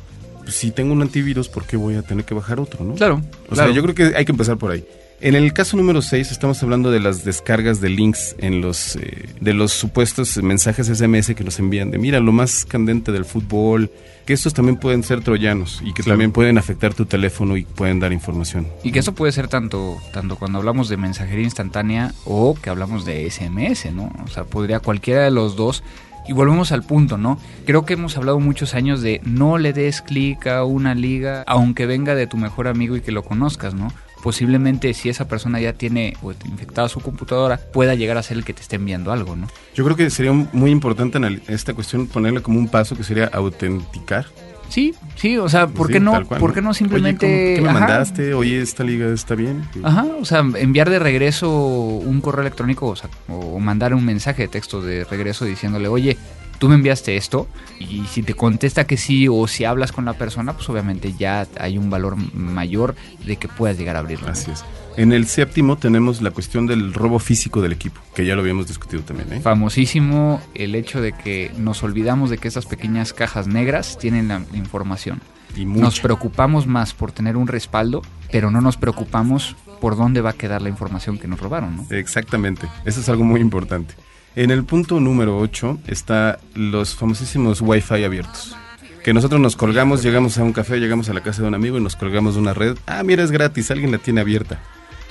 pues, 0.50 0.58
si 0.58 0.72
tengo 0.72 0.92
un 0.92 1.00
antivirus, 1.00 1.48
¿por 1.48 1.64
qué 1.64 1.76
voy 1.76 1.94
a 1.94 2.02
tener 2.02 2.24
que 2.24 2.34
bajar 2.34 2.58
otro, 2.58 2.84
no? 2.84 2.94
Claro, 2.96 3.22
O 3.46 3.54
claro. 3.54 3.68
sea, 3.68 3.76
yo 3.76 3.82
creo 3.84 3.94
que 3.94 4.16
hay 4.16 4.24
que 4.24 4.32
empezar 4.32 4.56
por 4.58 4.72
ahí. 4.72 4.84
En 5.20 5.36
el 5.36 5.52
caso 5.52 5.76
número 5.76 6.02
6 6.02 6.32
estamos 6.32 6.60
hablando 6.62 6.90
de 6.90 6.98
las 6.98 7.24
descargas 7.24 7.80
de 7.80 7.90
links 7.90 8.34
en 8.38 8.62
los 8.62 8.96
eh, 8.96 9.28
de 9.40 9.52
los 9.52 9.70
supuestos 9.70 10.38
mensajes 10.38 10.86
SMS 10.88 11.34
que 11.36 11.44
nos 11.44 11.58
envían 11.58 11.90
de 11.90 11.98
mira 11.98 12.20
lo 12.20 12.32
más 12.32 12.64
candente 12.64 13.12
del 13.12 13.26
fútbol, 13.26 13.90
que 14.26 14.32
estos 14.32 14.54
también 14.54 14.76
pueden 14.78 15.04
ser 15.04 15.20
troyanos 15.20 15.82
y 15.84 15.92
que 15.92 16.02
también 16.02 16.32
pueden 16.32 16.58
afectar 16.58 16.94
tu 16.94 17.04
teléfono 17.04 17.56
y 17.56 17.64
pueden 17.64 18.00
dar 18.00 18.12
información. 18.12 18.66
Y 18.82 18.90
que 18.92 19.00
eso 19.00 19.12
puede 19.14 19.30
ser 19.30 19.46
tanto, 19.46 19.98
tanto 20.12 20.36
cuando 20.36 20.58
hablamos 20.58 20.88
de 20.88 20.96
mensajería 20.96 21.44
instantánea 21.44 22.12
o 22.24 22.54
que 22.54 22.70
hablamos 22.70 23.04
de 23.04 23.30
SMS, 23.30 23.92
¿no? 23.92 24.10
O 24.24 24.28
sea, 24.28 24.44
podría 24.44 24.80
cualquiera 24.80 25.22
de 25.22 25.30
los 25.30 25.54
dos. 25.54 25.84
Y 26.30 26.32
volvemos 26.32 26.70
al 26.70 26.84
punto, 26.84 27.18
¿no? 27.18 27.40
Creo 27.66 27.84
que 27.84 27.94
hemos 27.94 28.16
hablado 28.16 28.38
muchos 28.38 28.74
años 28.74 29.02
de 29.02 29.20
no 29.24 29.58
le 29.58 29.72
des 29.72 30.00
clic 30.00 30.46
a 30.46 30.62
una 30.62 30.94
liga, 30.94 31.42
aunque 31.48 31.86
venga 31.86 32.14
de 32.14 32.28
tu 32.28 32.36
mejor 32.36 32.68
amigo 32.68 32.94
y 32.94 33.00
que 33.00 33.10
lo 33.10 33.24
conozcas, 33.24 33.74
¿no? 33.74 33.92
Posiblemente 34.22 34.94
si 34.94 35.08
esa 35.08 35.26
persona 35.26 35.58
ya 35.58 35.72
tiene 35.72 36.16
o 36.22 36.30
infectada 36.30 36.88
su 36.88 37.00
computadora, 37.00 37.58
pueda 37.72 37.96
llegar 37.96 38.16
a 38.16 38.22
ser 38.22 38.36
el 38.36 38.44
que 38.44 38.54
te 38.54 38.62
esté 38.62 38.76
enviando 38.76 39.10
algo, 39.10 39.34
¿no? 39.34 39.48
Yo 39.74 39.82
creo 39.82 39.96
que 39.96 40.08
sería 40.08 40.30
muy 40.30 40.70
importante 40.70 41.18
en 41.18 41.42
esta 41.48 41.74
cuestión 41.74 42.06
ponerle 42.06 42.42
como 42.42 42.60
un 42.60 42.68
paso 42.68 42.96
que 42.96 43.02
sería 43.02 43.24
autenticar. 43.24 44.26
Sí, 44.70 44.94
sí, 45.16 45.36
o 45.36 45.48
sea, 45.48 45.66
¿por 45.66 45.88
Sí, 45.88 45.94
qué 45.94 46.00
no? 46.00 46.24
cual, 46.24 46.40
¿Por 46.40 46.54
qué 46.54 46.62
no 46.62 46.72
simplemente 46.72 47.26
Oye, 47.26 47.56
¿cómo- 47.56 47.56
¿qué 47.56 47.60
me 47.62 47.68
ajá, 47.70 47.78
mandaste? 47.88 48.32
Oye, 48.34 48.62
esta 48.62 48.84
liga 48.84 49.12
está 49.12 49.34
bien. 49.34 49.68
Ajá, 49.82 50.06
o 50.20 50.24
sea, 50.24 50.38
enviar 50.54 50.88
de 50.88 50.98
regreso 50.98 51.50
un 51.50 52.20
correo 52.20 52.40
electrónico 52.42 52.86
o, 52.86 52.96
sea, 52.96 53.10
o 53.28 53.58
mandar 53.58 53.92
un 53.94 54.04
mensaje 54.04 54.42
de 54.42 54.48
texto 54.48 54.80
de 54.80 55.04
regreso 55.04 55.44
diciéndole, 55.44 55.88
oye, 55.88 56.16
tú 56.58 56.68
me 56.68 56.76
enviaste 56.76 57.16
esto 57.16 57.48
y 57.78 58.04
si 58.06 58.22
te 58.22 58.34
contesta 58.34 58.86
que 58.86 58.96
sí 58.96 59.26
o 59.28 59.46
si 59.48 59.64
hablas 59.64 59.92
con 59.92 60.04
la 60.04 60.12
persona, 60.12 60.52
pues 60.52 60.68
obviamente 60.68 61.14
ya 61.18 61.46
hay 61.58 61.76
un 61.78 61.90
valor 61.90 62.16
mayor 62.34 62.94
de 63.26 63.36
que 63.36 63.48
puedas 63.48 63.76
llegar 63.78 63.96
a 63.96 64.00
abrirlo. 64.00 64.28
Así 64.28 64.50
es. 64.50 64.64
En 64.96 65.12
el 65.12 65.26
séptimo 65.26 65.76
tenemos 65.76 66.20
la 66.20 66.30
cuestión 66.30 66.66
del 66.66 66.92
robo 66.92 67.18
físico 67.18 67.62
del 67.62 67.72
equipo, 67.72 68.00
que 68.14 68.26
ya 68.26 68.34
lo 68.34 68.42
habíamos 68.42 68.66
discutido 68.66 69.02
también. 69.02 69.32
¿eh? 69.32 69.40
Famosísimo 69.40 70.40
el 70.54 70.74
hecho 70.74 71.00
de 71.00 71.12
que 71.12 71.52
nos 71.56 71.82
olvidamos 71.82 72.30
de 72.30 72.38
que 72.38 72.48
esas 72.48 72.66
pequeñas 72.66 73.12
cajas 73.12 73.46
negras 73.46 73.98
tienen 73.98 74.28
la 74.28 74.42
información. 74.54 75.20
Y 75.56 75.64
Nos 75.64 76.00
preocupamos 76.00 76.66
más 76.66 76.94
por 76.94 77.12
tener 77.12 77.36
un 77.36 77.48
respaldo, 77.48 78.02
pero 78.30 78.50
no 78.50 78.60
nos 78.60 78.76
preocupamos 78.76 79.56
por 79.80 79.96
dónde 79.96 80.20
va 80.20 80.30
a 80.30 80.34
quedar 80.34 80.62
la 80.62 80.68
información 80.68 81.18
que 81.18 81.26
nos 81.26 81.40
robaron, 81.40 81.76
¿no? 81.76 81.86
Exactamente, 81.90 82.68
eso 82.84 83.00
es 83.00 83.08
algo 83.08 83.24
muy 83.24 83.40
importante. 83.40 83.94
En 84.36 84.50
el 84.52 84.64
punto 84.64 85.00
número 85.00 85.38
8 85.38 85.80
está 85.88 86.38
los 86.54 86.94
famosísimos 86.94 87.60
Wi-Fi 87.60 88.04
abiertos. 88.04 88.56
Que 89.02 89.12
nosotros 89.14 89.40
nos 89.40 89.56
colgamos, 89.56 90.02
llegamos 90.02 90.38
a 90.38 90.44
un 90.44 90.52
café, 90.52 90.78
llegamos 90.78 91.08
a 91.08 91.14
la 91.14 91.22
casa 91.22 91.42
de 91.42 91.48
un 91.48 91.54
amigo 91.54 91.78
y 91.78 91.80
nos 91.80 91.96
colgamos 91.96 92.34
de 92.34 92.40
una 92.40 92.54
red. 92.54 92.76
Ah, 92.86 93.02
mira, 93.02 93.24
es 93.24 93.30
gratis, 93.30 93.70
alguien 93.70 93.90
la 93.90 93.98
tiene 93.98 94.20
abierta. 94.20 94.60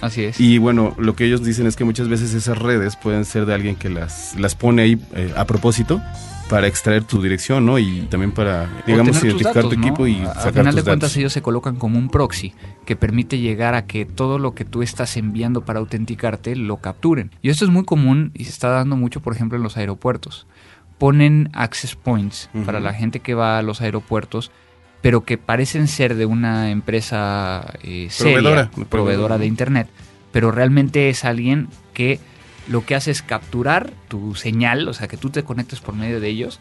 Así 0.02 0.24
es. 0.24 0.40
Y 0.40 0.58
bueno, 0.58 0.96
lo 0.98 1.16
que 1.16 1.26
ellos 1.26 1.44
dicen 1.44 1.68
es 1.68 1.76
que 1.76 1.84
muchas 1.84 2.08
veces 2.08 2.34
esas 2.34 2.58
redes 2.58 2.96
pueden 2.96 3.26
ser 3.26 3.46
de 3.46 3.54
alguien 3.54 3.76
que 3.76 3.90
las, 3.90 4.36
las 4.40 4.56
pone 4.56 4.82
ahí 4.84 5.00
eh, 5.16 5.34
a 5.36 5.46
propósito 5.46 6.02
para 6.50 6.66
extraer 6.68 7.04
tu 7.04 7.22
dirección, 7.22 7.66
¿no? 7.66 7.78
Y 7.78 8.08
también 8.10 8.32
para, 8.32 8.68
digamos, 8.88 9.22
identificar 9.22 9.54
datos, 9.54 9.72
tu 9.72 9.78
¿no? 9.80 9.86
equipo 9.86 10.08
y 10.08 10.16
A- 10.22 10.34
sacar 10.34 10.46
Al 10.48 10.52
final 10.54 10.66
tus 10.68 10.76
de 10.76 10.82
cuentas 10.84 11.10
datos. 11.10 11.18
ellos 11.18 11.34
se 11.34 11.42
colocan 11.44 11.76
como 11.76 12.00
un 12.00 12.10
proxy 12.10 12.54
que 12.86 12.96
permite 12.96 13.38
llegar 13.38 13.76
a 13.76 13.86
que 13.86 14.06
todo 14.06 14.40
lo 14.40 14.56
que 14.56 14.66
tú 14.66 14.82
estás 14.82 15.16
enviando 15.18 15.62
para 15.64 15.78
autenticarte 15.80 16.56
lo 16.56 16.78
capturen. 16.78 17.30
Y 17.44 17.50
esto 17.50 17.66
es 17.66 17.72
muy 17.72 17.84
común 17.86 18.32
y 18.34 18.46
se 18.46 18.50
está 18.52 18.70
dando 18.70 18.96
mucho, 18.96 19.20
por 19.22 19.36
ejemplo, 19.36 19.58
en 19.58 19.64
los 19.64 19.78
aeropuertos. 19.78 20.48
Ponen 20.98 21.50
access 21.54 21.96
points 21.96 22.50
para 22.66 22.80
la 22.80 22.94
gente 22.94 23.20
que 23.22 23.34
va 23.34 23.58
a 23.58 23.62
los 23.62 23.80
aeropuertos, 23.82 24.52
pero 25.02 25.24
que 25.24 25.38
parecen 25.38 25.88
ser 25.88 26.16
de 26.16 26.26
una 26.26 26.72
empresa 26.72 27.74
eh, 27.84 28.08
seria, 28.10 28.40
Proveedora. 28.42 28.72
proveedora 28.90 29.38
de 29.38 29.46
internet, 29.46 29.88
pero 30.32 30.52
realmente 30.52 31.10
es 31.10 31.26
alguien 31.26 31.68
que 31.94 32.20
lo 32.68 32.86
que 32.86 32.96
hace 32.96 33.12
es 33.12 33.22
capturar 33.22 33.92
tu 34.08 34.36
señal, 34.36 34.88
o 34.88 34.94
sea, 34.94 35.08
que 35.08 35.18
tú 35.18 35.30
te 35.30 35.44
conectes 35.44 35.80
por 35.80 35.96
medio 35.96 36.20
de 36.20 36.28
ellos. 36.30 36.60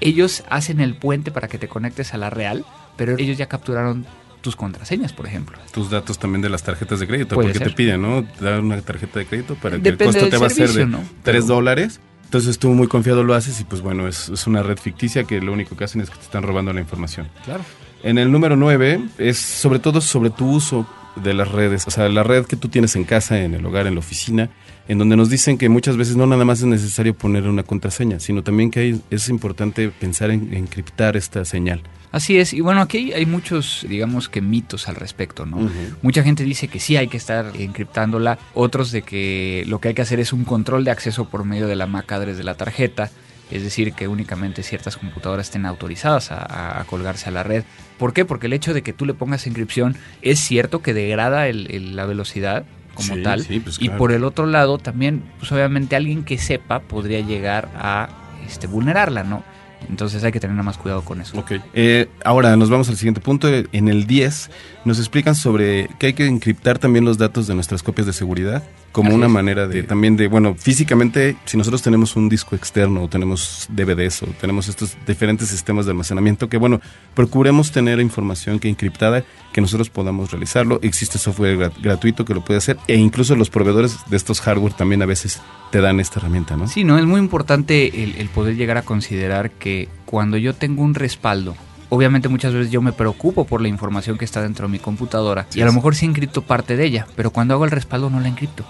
Ellos 0.00 0.44
hacen 0.48 0.80
el 0.80 0.94
puente 0.96 1.30
para 1.30 1.48
que 1.48 1.58
te 1.58 1.68
conectes 1.68 2.14
a 2.14 2.16
la 2.18 2.30
real, 2.30 2.64
pero 2.96 3.16
ellos 3.18 3.36
ya 3.36 3.46
capturaron 3.46 4.06
tus 4.40 4.56
contraseñas, 4.56 5.12
por 5.12 5.26
ejemplo. 5.26 5.58
tus 5.70 5.90
datos 5.90 6.18
también 6.18 6.40
de 6.40 6.48
las 6.48 6.62
tarjetas 6.62 6.98
de 7.00 7.06
crédito, 7.06 7.34
porque 7.34 7.52
ser. 7.52 7.68
te 7.68 7.74
piden, 7.74 8.00
¿no? 8.00 8.22
Dar 8.40 8.60
una 8.60 8.80
tarjeta 8.80 9.18
de 9.18 9.26
crédito 9.26 9.54
para 9.56 9.78
que 9.78 9.90
el 9.90 9.98
costo 9.98 10.28
te 10.30 10.38
va 10.38 10.46
a 10.46 10.50
ser 10.50 10.70
de 10.70 10.86
¿no? 10.86 10.98
3 10.98 11.08
Pero- 11.22 11.44
dólares. 11.44 12.00
Entonces 12.30 12.60
tú 12.60 12.68
muy 12.70 12.86
confiado 12.86 13.24
lo 13.24 13.34
haces 13.34 13.60
y 13.60 13.64
pues 13.64 13.82
bueno, 13.82 14.06
es, 14.06 14.28
es 14.28 14.46
una 14.46 14.62
red 14.62 14.78
ficticia 14.78 15.24
que 15.24 15.40
lo 15.40 15.52
único 15.52 15.76
que 15.76 15.82
hacen 15.82 16.00
es 16.00 16.10
que 16.10 16.14
te 16.14 16.22
están 16.22 16.44
robando 16.44 16.72
la 16.72 16.78
información. 16.78 17.26
Claro. 17.44 17.64
En 18.04 18.18
el 18.18 18.30
número 18.30 18.54
9 18.54 19.00
es 19.18 19.36
sobre 19.36 19.80
todo 19.80 20.00
sobre 20.00 20.30
tu 20.30 20.48
uso 20.48 20.86
de 21.16 21.34
las 21.34 21.50
redes, 21.50 21.88
o 21.88 21.90
sea, 21.90 22.08
la 22.08 22.22
red 22.22 22.46
que 22.46 22.54
tú 22.54 22.68
tienes 22.68 22.94
en 22.94 23.02
casa, 23.02 23.40
en 23.42 23.54
el 23.54 23.66
hogar, 23.66 23.88
en 23.88 23.94
la 23.94 23.98
oficina, 23.98 24.48
en 24.86 24.98
donde 24.98 25.16
nos 25.16 25.28
dicen 25.28 25.58
que 25.58 25.68
muchas 25.68 25.96
veces 25.96 26.14
no 26.16 26.24
nada 26.24 26.44
más 26.44 26.60
es 26.60 26.66
necesario 26.66 27.14
poner 27.14 27.48
una 27.48 27.64
contraseña, 27.64 28.20
sino 28.20 28.44
también 28.44 28.70
que 28.70 28.78
hay- 28.78 29.02
es 29.10 29.28
importante 29.28 29.88
pensar 29.88 30.30
en 30.30 30.54
encriptar 30.54 31.16
esta 31.16 31.44
señal. 31.44 31.82
Así 32.12 32.38
es, 32.38 32.52
y 32.52 32.60
bueno, 32.60 32.80
aquí 32.80 33.12
hay, 33.12 33.24
muchos, 33.26 33.86
digamos 33.88 34.28
que 34.28 34.40
mitos 34.40 34.88
al 34.88 34.96
respecto, 34.96 35.46
¿no? 35.46 35.70
Mucha 36.02 36.22
gente 36.24 36.42
dice 36.42 36.66
que 36.66 36.80
sí 36.80 36.96
hay 36.96 37.06
que 37.06 37.16
estar 37.16 37.52
encriptándola, 37.54 38.38
otros 38.54 38.90
de 38.90 39.02
que 39.02 39.64
lo 39.68 39.80
que 39.80 39.88
hay 39.88 39.94
que 39.94 40.02
hacer 40.02 40.18
es 40.18 40.32
un 40.32 40.44
control 40.44 40.82
de 40.84 40.90
acceso 40.90 41.28
por 41.28 41.44
medio 41.44 41.68
de 41.68 41.76
la 41.76 41.86
MAC 41.86 42.10
address 42.12 42.36
de 42.36 42.42
la 42.44 42.54
tarjeta, 42.54 43.10
es 43.52 43.62
decir, 43.62 43.92
que 43.92 44.08
únicamente 44.08 44.62
ciertas 44.64 44.96
computadoras 44.96 45.46
estén 45.46 45.66
autorizadas 45.66 46.32
a, 46.32 46.36
a- 46.42 46.80
a 46.80 46.84
colgarse 46.84 47.28
a 47.28 47.32
la 47.32 47.42
red. 47.44 47.62
¿Por 47.98 48.12
qué? 48.12 48.24
Porque 48.24 48.46
el 48.46 48.52
hecho 48.54 48.74
de 48.74 48.82
que 48.82 48.92
tú 48.92 49.06
le 49.06 49.14
pongas 49.14 49.46
encripción 49.46 49.96
es 50.22 50.40
cierto 50.40 50.82
que 50.82 50.94
degrada 50.94 51.46
el- 51.48 51.68
el- 51.70 51.94
la 51.96 52.06
velocidad 52.06 52.64
como 52.94 53.14
Sí, 53.14 53.22
tal, 53.22 53.44
sí, 53.44 53.60
pues 53.60 53.76
y 53.80 53.88
por 53.98 54.10
el 54.12 54.24
otro 54.24 54.46
lado 54.46 54.78
también, 54.78 55.22
pues 55.38 55.50
obviamente 55.52 55.94
alguien 55.96 56.24
que 56.24 56.38
sepa 56.38 56.80
podría 56.80 57.20
llegar 57.20 57.68
a 57.76 58.08
este, 58.46 58.66
vulnerarla, 58.66 59.22
¿no? 59.22 59.44
Entonces 59.88 60.22
hay 60.24 60.32
que 60.32 60.40
tener 60.40 60.56
más 60.62 60.78
cuidado 60.78 61.02
con 61.02 61.20
eso. 61.20 61.38
Ok. 61.38 61.52
Eh, 61.72 62.08
ahora 62.24 62.56
nos 62.56 62.70
vamos 62.70 62.88
al 62.88 62.96
siguiente 62.96 63.20
punto. 63.20 63.48
En 63.48 63.88
el 63.88 64.06
10 64.06 64.50
nos 64.84 64.98
explican 64.98 65.34
sobre 65.34 65.88
que 65.98 66.08
hay 66.08 66.12
que 66.12 66.26
encriptar 66.26 66.78
también 66.78 67.04
los 67.04 67.18
datos 67.18 67.46
de 67.46 67.54
nuestras 67.54 67.82
copias 67.82 68.06
de 68.06 68.12
seguridad 68.12 68.62
como 68.92 69.08
Así 69.10 69.16
una 69.16 69.26
es. 69.26 69.32
manera 69.32 69.68
de 69.68 69.82
también 69.84 70.16
de, 70.16 70.26
bueno, 70.28 70.54
físicamente, 70.58 71.36
si 71.44 71.56
nosotros 71.56 71.80
tenemos 71.82 72.16
un 72.16 72.28
disco 72.28 72.56
externo 72.56 73.04
o 73.04 73.08
tenemos 73.08 73.66
DVDs 73.70 74.22
o 74.24 74.26
tenemos 74.40 74.68
estos 74.68 74.96
diferentes 75.06 75.48
sistemas 75.48 75.86
de 75.86 75.92
almacenamiento, 75.92 76.48
que 76.48 76.56
bueno, 76.56 76.80
procuremos 77.14 77.70
tener 77.72 78.00
información 78.00 78.58
que 78.58 78.68
encriptada, 78.68 79.24
que 79.52 79.60
nosotros 79.60 79.90
podamos 79.90 80.30
realizarlo. 80.32 80.80
Existe 80.82 81.18
software 81.18 81.56
gra- 81.58 81.72
gratuito 81.82 82.24
que 82.24 82.34
lo 82.34 82.44
puede 82.44 82.58
hacer 82.58 82.78
e 82.88 82.96
incluso 82.96 83.36
los 83.36 83.50
proveedores 83.50 83.96
de 84.08 84.16
estos 84.16 84.40
hardware 84.40 84.72
también 84.72 85.02
a 85.02 85.06
veces 85.06 85.40
te 85.70 85.80
dan 85.80 86.00
esta 86.00 86.18
herramienta, 86.18 86.56
¿no? 86.56 86.66
Sí, 86.66 86.82
no, 86.82 86.98
es 86.98 87.04
muy 87.06 87.20
importante 87.20 88.02
el, 88.02 88.16
el 88.16 88.28
poder 88.28 88.56
llegar 88.56 88.76
a 88.76 88.82
considerar 88.82 89.50
que 89.52 89.88
cuando 90.04 90.36
yo 90.36 90.54
tengo 90.54 90.82
un 90.82 90.94
respaldo, 90.94 91.54
obviamente 91.90 92.28
muchas 92.28 92.54
veces 92.54 92.72
yo 92.72 92.80
me 92.80 92.92
preocupo 92.92 93.44
por 93.44 93.60
la 93.60 93.68
información 93.68 94.16
que 94.16 94.24
está 94.24 94.40
dentro 94.42 94.66
de 94.66 94.72
mi 94.72 94.78
computadora 94.78 95.46
Sí 95.50 95.58
y 95.58 95.62
a 95.62 95.66
lo 95.66 95.72
mejor 95.72 95.94
sí 95.94 96.06
encripto 96.06 96.42
parte 96.42 96.76
de 96.76 96.84
ella, 96.86 97.06
pero 97.16 97.30
cuando 97.30 97.54
hago 97.54 97.64
el 97.66 97.70
respaldo 97.70 98.08
no 98.10 98.18
la 98.20 98.28
encripto. 98.28 98.64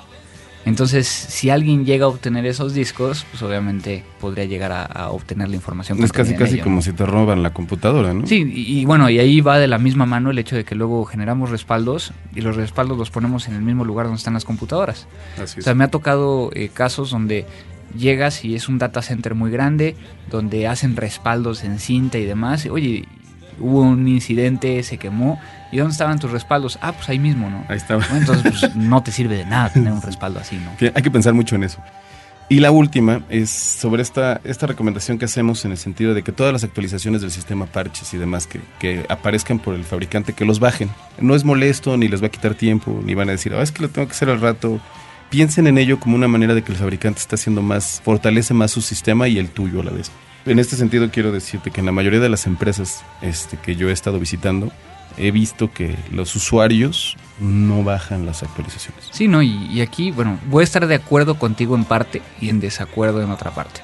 Entonces, 0.66 1.08
si 1.08 1.48
alguien 1.48 1.86
llega 1.86 2.04
a 2.04 2.08
obtener 2.08 2.44
esos 2.44 2.74
discos, 2.74 3.24
pues 3.30 3.42
obviamente 3.42 4.04
podría 4.20 4.44
llegar 4.44 4.72
a, 4.72 4.84
a 4.84 5.08
obtener 5.10 5.48
la 5.48 5.56
información. 5.56 6.02
Es 6.04 6.12
casi 6.12 6.34
casi 6.34 6.56
ello, 6.56 6.64
como 6.64 6.76
¿no? 6.76 6.82
si 6.82 6.92
te 6.92 7.06
roban 7.06 7.42
la 7.42 7.54
computadora, 7.54 8.12
¿no? 8.12 8.26
Sí, 8.26 8.44
y, 8.54 8.80
y 8.80 8.84
bueno, 8.84 9.08
y 9.08 9.18
ahí 9.18 9.40
va 9.40 9.58
de 9.58 9.66
la 9.68 9.78
misma 9.78 10.04
mano 10.04 10.30
el 10.30 10.38
hecho 10.38 10.56
de 10.56 10.64
que 10.64 10.74
luego 10.74 11.06
generamos 11.06 11.48
respaldos 11.48 12.12
y 12.34 12.42
los 12.42 12.56
respaldos 12.56 12.98
los 12.98 13.10
ponemos 13.10 13.48
en 13.48 13.54
el 13.54 13.62
mismo 13.62 13.86
lugar 13.86 14.04
donde 14.06 14.18
están 14.18 14.34
las 14.34 14.44
computadoras. 14.44 15.06
Así 15.42 15.56
O 15.56 15.58
es. 15.60 15.64
sea, 15.64 15.74
me 15.74 15.84
ha 15.84 15.88
tocado 15.88 16.50
eh, 16.52 16.68
casos 16.68 17.10
donde 17.10 17.46
llegas 17.96 18.44
y 18.44 18.54
es 18.54 18.68
un 18.68 18.78
data 18.78 19.02
center 19.02 19.34
muy 19.34 19.50
grande, 19.50 19.96
donde 20.30 20.68
hacen 20.68 20.96
respaldos 20.96 21.64
en 21.64 21.78
cinta 21.78 22.18
y 22.18 22.24
demás. 22.24 22.66
Oye, 22.66 23.06
hubo 23.58 23.82
un 23.82 24.08
incidente, 24.08 24.82
se 24.82 24.98
quemó. 24.98 25.40
¿Y 25.72 25.78
dónde 25.78 25.92
estaban 25.92 26.18
tus 26.18 26.30
respaldos? 26.30 26.78
Ah, 26.80 26.92
pues 26.92 27.08
ahí 27.08 27.18
mismo, 27.18 27.48
¿no? 27.48 27.64
Ahí. 27.68 27.78
Bueno, 27.88 28.04
entonces 28.12 28.42
pues, 28.42 28.76
no 28.76 29.02
te 29.02 29.12
sirve 29.12 29.36
de 29.36 29.44
nada 29.44 29.72
tener 29.72 29.92
un 29.92 30.02
respaldo 30.02 30.40
así, 30.40 30.56
¿no? 30.56 30.70
Hay 30.94 31.02
que 31.02 31.10
pensar 31.10 31.34
mucho 31.34 31.54
en 31.54 31.64
eso. 31.64 31.80
Y 32.48 32.58
la 32.58 32.72
última 32.72 33.22
es 33.28 33.48
sobre 33.48 34.02
esta, 34.02 34.40
esta 34.42 34.66
recomendación 34.66 35.18
que 35.18 35.24
hacemos 35.24 35.64
en 35.64 35.70
el 35.70 35.78
sentido 35.78 36.14
de 36.14 36.24
que 36.24 36.32
todas 36.32 36.52
las 36.52 36.64
actualizaciones 36.64 37.20
del 37.20 37.30
sistema 37.30 37.66
parches 37.66 38.12
y 38.12 38.18
demás 38.18 38.48
que, 38.48 38.60
que 38.80 39.06
aparezcan 39.08 39.60
por 39.60 39.76
el 39.76 39.84
fabricante, 39.84 40.32
que 40.32 40.44
los 40.44 40.58
bajen. 40.58 40.90
No 41.20 41.36
es 41.36 41.44
molesto, 41.44 41.96
ni 41.96 42.08
les 42.08 42.20
va 42.20 42.26
a 42.26 42.30
quitar 42.30 42.56
tiempo, 42.56 43.00
ni 43.04 43.14
van 43.14 43.28
a 43.28 43.32
decir, 43.32 43.54
ah, 43.54 43.62
es 43.62 43.70
que 43.70 43.82
lo 43.82 43.88
tengo 43.88 44.08
que 44.08 44.14
hacer 44.14 44.30
al 44.30 44.40
rato. 44.40 44.80
Piensen 45.30 45.68
en 45.68 45.78
ello 45.78 46.00
como 46.00 46.16
una 46.16 46.28
manera 46.28 46.54
de 46.54 46.62
que 46.62 46.72
el 46.72 46.78
fabricante 46.78 47.20
está 47.20 47.36
haciendo 47.36 47.62
más, 47.62 48.02
fortalece 48.04 48.52
más 48.52 48.72
su 48.72 48.82
sistema 48.82 49.28
y 49.28 49.38
el 49.38 49.48
tuyo 49.48 49.80
a 49.80 49.84
la 49.84 49.92
vez. 49.92 50.10
En 50.44 50.58
este 50.58 50.74
sentido 50.74 51.10
quiero 51.10 51.30
decirte 51.30 51.70
que 51.70 51.80
en 51.80 51.86
la 51.86 51.92
mayoría 51.92 52.18
de 52.20 52.28
las 52.28 52.46
empresas 52.46 53.04
este, 53.22 53.56
que 53.56 53.76
yo 53.76 53.88
he 53.88 53.92
estado 53.92 54.18
visitando, 54.18 54.72
he 55.16 55.30
visto 55.30 55.72
que 55.72 55.96
los 56.10 56.34
usuarios 56.34 57.16
no 57.38 57.84
bajan 57.84 58.26
las 58.26 58.42
actualizaciones. 58.42 59.04
Sí, 59.12 59.28
no, 59.28 59.42
y, 59.42 59.66
y 59.70 59.82
aquí, 59.82 60.10
bueno, 60.10 60.38
voy 60.46 60.62
a 60.62 60.64
estar 60.64 60.86
de 60.86 60.94
acuerdo 60.96 61.38
contigo 61.38 61.76
en 61.76 61.84
parte 61.84 62.22
y 62.40 62.48
en 62.48 62.58
desacuerdo 62.58 63.22
en 63.22 63.30
otra 63.30 63.52
parte. 63.52 63.82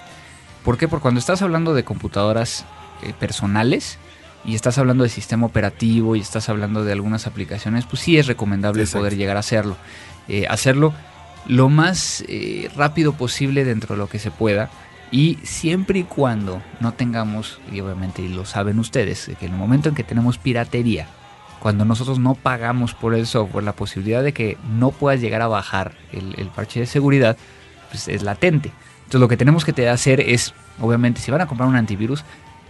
¿Por 0.64 0.78
qué? 0.78 0.88
Porque 0.88 1.02
cuando 1.02 1.20
estás 1.20 1.42
hablando 1.42 1.74
de 1.74 1.84
computadoras 1.84 2.64
eh, 3.02 3.12
personales 3.12 3.98
y 4.44 4.56
estás 4.56 4.78
hablando 4.78 5.04
de 5.04 5.10
sistema 5.10 5.46
operativo 5.46 6.16
y 6.16 6.20
estás 6.20 6.48
hablando 6.48 6.84
de 6.84 6.90
algunas 6.90 7.28
aplicaciones, 7.28 7.84
pues 7.86 8.02
sí 8.02 8.18
es 8.18 8.26
recomendable 8.26 8.82
Exacto. 8.82 8.98
poder 8.98 9.16
llegar 9.16 9.36
a 9.36 9.40
hacerlo. 9.40 9.76
Eh, 10.28 10.46
hacerlo 10.48 10.92
lo 11.48 11.68
más 11.68 12.24
eh, 12.28 12.70
rápido 12.76 13.12
posible 13.12 13.64
dentro 13.64 13.94
de 13.94 13.98
lo 13.98 14.08
que 14.08 14.18
se 14.18 14.30
pueda 14.30 14.70
y 15.10 15.38
siempre 15.44 16.00
y 16.00 16.02
cuando 16.04 16.62
no 16.80 16.92
tengamos, 16.92 17.60
y 17.70 17.80
obviamente 17.80 18.28
lo 18.28 18.44
saben 18.44 18.78
ustedes, 18.78 19.30
que 19.38 19.46
en 19.46 19.52
el 19.52 19.58
momento 19.58 19.88
en 19.88 19.94
que 19.94 20.02
tenemos 20.02 20.38
piratería, 20.38 21.06
cuando 21.60 21.84
nosotros 21.84 22.18
no 22.18 22.34
pagamos 22.34 22.94
por 22.94 23.14
el 23.14 23.26
software, 23.26 23.64
la 23.64 23.72
posibilidad 23.72 24.22
de 24.22 24.32
que 24.32 24.56
no 24.68 24.90
puedas 24.90 25.20
llegar 25.20 25.42
a 25.42 25.48
bajar 25.48 25.92
el, 26.12 26.48
parche 26.54 26.80
de 26.80 26.86
seguridad 26.86 27.36
pues 27.90 28.08
es 28.08 28.22
latente. 28.22 28.72
Entonces 28.98 29.20
lo 29.20 29.28
que 29.28 29.36
tenemos 29.36 29.64
que 29.64 29.88
hacer 29.88 30.20
es, 30.20 30.54
obviamente, 30.80 31.20
si 31.20 31.30
van 31.30 31.40
a 31.40 31.46
comprar 31.46 31.68
un 31.68 31.76
antivirus, 31.76 32.24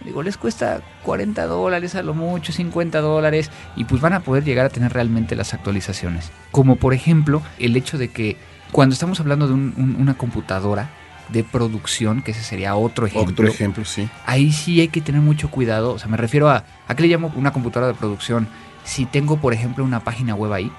digo, 0.05 0.21
les 0.21 0.37
cuesta 0.37 0.81
40 1.03 1.47
dólares 1.47 1.95
a 1.95 2.03
lo 2.03 2.13
mucho, 2.13 2.53
50 2.53 3.01
dólares, 3.01 3.49
y 3.75 3.85
pues 3.85 3.99
van 3.99 4.13
a 4.13 4.19
poder 4.19 4.43
llegar 4.43 4.67
a 4.67 4.69
tener 4.69 4.93
realmente 4.93 5.35
las 5.35 5.55
actualizaciones. 5.55 6.31
Como 6.51 6.75
por 6.75 6.93
ejemplo 6.93 7.41
el 7.57 7.75
hecho 7.75 7.97
de 7.97 8.09
que 8.09 8.37
cuando 8.71 8.93
estamos 8.93 9.19
hablando 9.19 9.47
de 9.47 9.53
un- 9.53 9.73
un- 9.77 9.95
una 9.99 10.15
computadora 10.15 10.89
de 11.29 11.43
producción, 11.43 12.21
que 12.21 12.31
ese 12.31 12.41
sería 12.43 12.75
otro 12.75 13.05
ejemplo, 13.05 13.31
Otro 13.33 13.47
ejemplo, 13.47 13.83
sí. 13.85 14.07
ahí 14.25 14.51
sí 14.53 14.79
hay 14.79 14.87
que 14.87 15.01
tener 15.01 15.21
mucho 15.21 15.49
cuidado. 15.51 15.91
O 15.93 15.99
sea, 15.99 16.07
me 16.07 16.17
refiero 16.17 16.49
a, 16.49 16.63
¿a 16.87 16.95
qué 16.95 17.03
le 17.03 17.09
llamo 17.09 17.31
una 17.35 17.51
computadora 17.51 17.87
de 17.91 17.97
producción? 17.97 18.47
Si 18.85 19.05
tengo, 19.05 19.37
por 19.37 19.53
ejemplo, 19.53 19.83
una 19.83 19.99
página 19.99 20.35
web 20.35 20.53
ahí, 20.53 20.71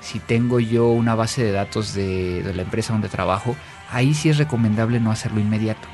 si 0.00 0.20
tengo 0.20 0.60
yo 0.60 0.86
una 0.88 1.16
base 1.16 1.42
de 1.42 1.50
datos 1.50 1.92
de, 1.94 2.42
de 2.44 2.54
la 2.54 2.62
empresa 2.62 2.92
donde 2.92 3.08
trabajo, 3.08 3.56
ahí 3.90 4.14
sí 4.14 4.28
es 4.28 4.38
recomendable 4.38 5.00
no 5.00 5.10
hacerlo 5.10 5.40
inmediato, 5.40 5.88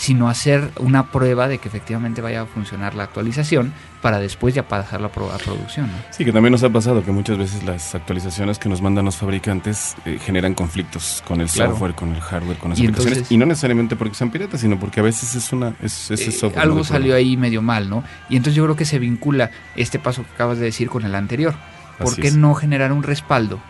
sino 0.00 0.30
hacer 0.30 0.70
una 0.78 1.10
prueba 1.12 1.46
de 1.46 1.58
que 1.58 1.68
efectivamente 1.68 2.22
vaya 2.22 2.40
a 2.40 2.46
funcionar 2.46 2.94
la 2.94 3.02
actualización 3.02 3.74
para 4.00 4.18
después 4.18 4.54
ya 4.54 4.66
pasarla 4.66 5.08
a, 5.08 5.12
pro- 5.12 5.30
a 5.30 5.36
producción. 5.36 5.88
¿no? 5.88 5.92
Sí, 6.10 6.24
que 6.24 6.32
también 6.32 6.52
nos 6.52 6.62
ha 6.62 6.70
pasado 6.70 7.04
que 7.04 7.12
muchas 7.12 7.36
veces 7.36 7.62
las 7.64 7.94
actualizaciones 7.94 8.58
que 8.58 8.70
nos 8.70 8.80
mandan 8.80 9.04
los 9.04 9.16
fabricantes 9.18 9.96
eh, 10.06 10.18
generan 10.18 10.54
conflictos 10.54 11.22
con 11.28 11.42
el 11.42 11.48
Claro. 11.48 11.72
software, 11.72 11.92
con 11.94 12.14
el 12.14 12.20
hardware, 12.22 12.56
con 12.56 12.70
las 12.70 12.78
Y 12.78 12.84
aplicaciones. 12.84 13.18
entonces- 13.18 13.32
y 13.32 13.36
no 13.36 13.44
necesariamente 13.44 13.94
porque 13.94 14.14
sean 14.14 14.30
piratas, 14.30 14.62
sino 14.62 14.80
porque 14.80 15.00
a 15.00 15.02
veces 15.02 15.34
es 15.34 15.52
una 15.52 15.74
es, 15.82 16.10
es 16.10 16.20
Eh, 16.28 16.32
software. 16.32 16.62
algo 16.62 16.82
salió 16.82 17.14
ahí 17.14 17.36
medio 17.36 17.60
mal, 17.60 17.90
¿no? 17.90 18.02
Y 18.30 18.36
entonces 18.36 18.54
yo 18.54 18.64
creo 18.64 18.76
que 18.76 18.86
se 18.86 18.98
vincula 18.98 19.50
este 19.76 19.98
paso 19.98 20.22
que 20.24 20.30
acabas 20.32 20.56
de 20.58 20.64
decir 20.64 20.88
con 20.88 21.04
el 21.04 21.14
anterior. 21.14 21.54
¿Por 21.98 22.14
Así 22.14 22.22
qué 22.22 22.28
es. 22.28 22.36
no 22.36 22.54
generar 22.54 22.90
un 22.92 23.02
respaldo 23.02 23.60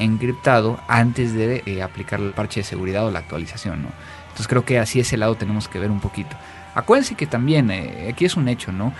encriptado 0.00 0.80
antes 0.88 1.32
de 1.34 1.62
eh, 1.66 1.82
aplicar 1.82 2.20
el 2.20 2.32
parche 2.32 2.60
de 2.60 2.64
seguridad 2.64 3.06
o 3.06 3.10
la 3.12 3.20
actualización, 3.20 3.82
¿no? 3.82 3.88
Entonces 4.38 4.50
creo 4.50 4.64
que 4.64 4.78
así 4.78 5.00
ese 5.00 5.16
lado 5.16 5.34
tenemos 5.34 5.66
que 5.66 5.80
ver 5.80 5.90
un 5.90 5.98
poquito. 5.98 6.36
Acuérdense 6.76 7.16
que 7.16 7.26
también, 7.26 7.72
eh, 7.72 8.08
aquí 8.08 8.24
es 8.24 8.36
un 8.36 8.46
hecho, 8.46 8.70
¿no? 8.70 8.92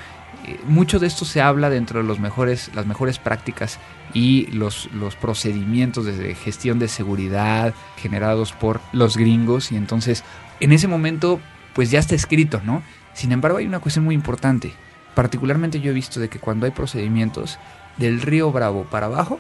Eh, 0.45 0.59
mucho 0.67 0.99
de 0.99 1.07
esto 1.07 1.25
se 1.25 1.41
habla 1.41 1.71
dentro 1.71 2.01
de 2.01 2.09
los 2.09 2.19
mejores, 2.19 2.73
las 2.75 2.87
mejores 2.87 3.21
prácticas 3.21 3.79
y 4.13 4.47
los, 4.47 4.91
los 4.93 5.15
procedimientos 5.15 6.07
de 6.07 6.35
gestión 6.35 6.81
de 6.81 6.89
seguridad 6.89 7.73
generados 7.99 8.51
por 8.51 8.81
los 8.93 9.17
gringos 9.17 9.71
y 9.71 9.77
entonces 9.77 10.25
en 10.59 10.73
ese 10.73 10.89
momento 10.89 11.39
pues 11.73 11.93
ya 11.93 12.01
está 12.01 12.17
escrito, 12.17 12.61
¿no? 12.65 12.83
Sin 13.15 13.31
embargo 13.31 13.59
hay 13.59 13.67
una 13.67 13.79
cuestión 13.79 14.05
muy 14.05 14.17
importante. 14.17 14.73
Particularmente 15.15 15.81
yo 15.81 15.93
he 15.93 15.95
visto 15.95 16.19
de 16.19 16.29
que 16.29 16.41
cuando 16.41 16.67
hay 16.67 16.73
procedimientos 16.73 17.61
del 17.97 18.23
río 18.23 18.51
Bravo 18.51 18.87
para 18.91 19.07
abajo 19.07 19.39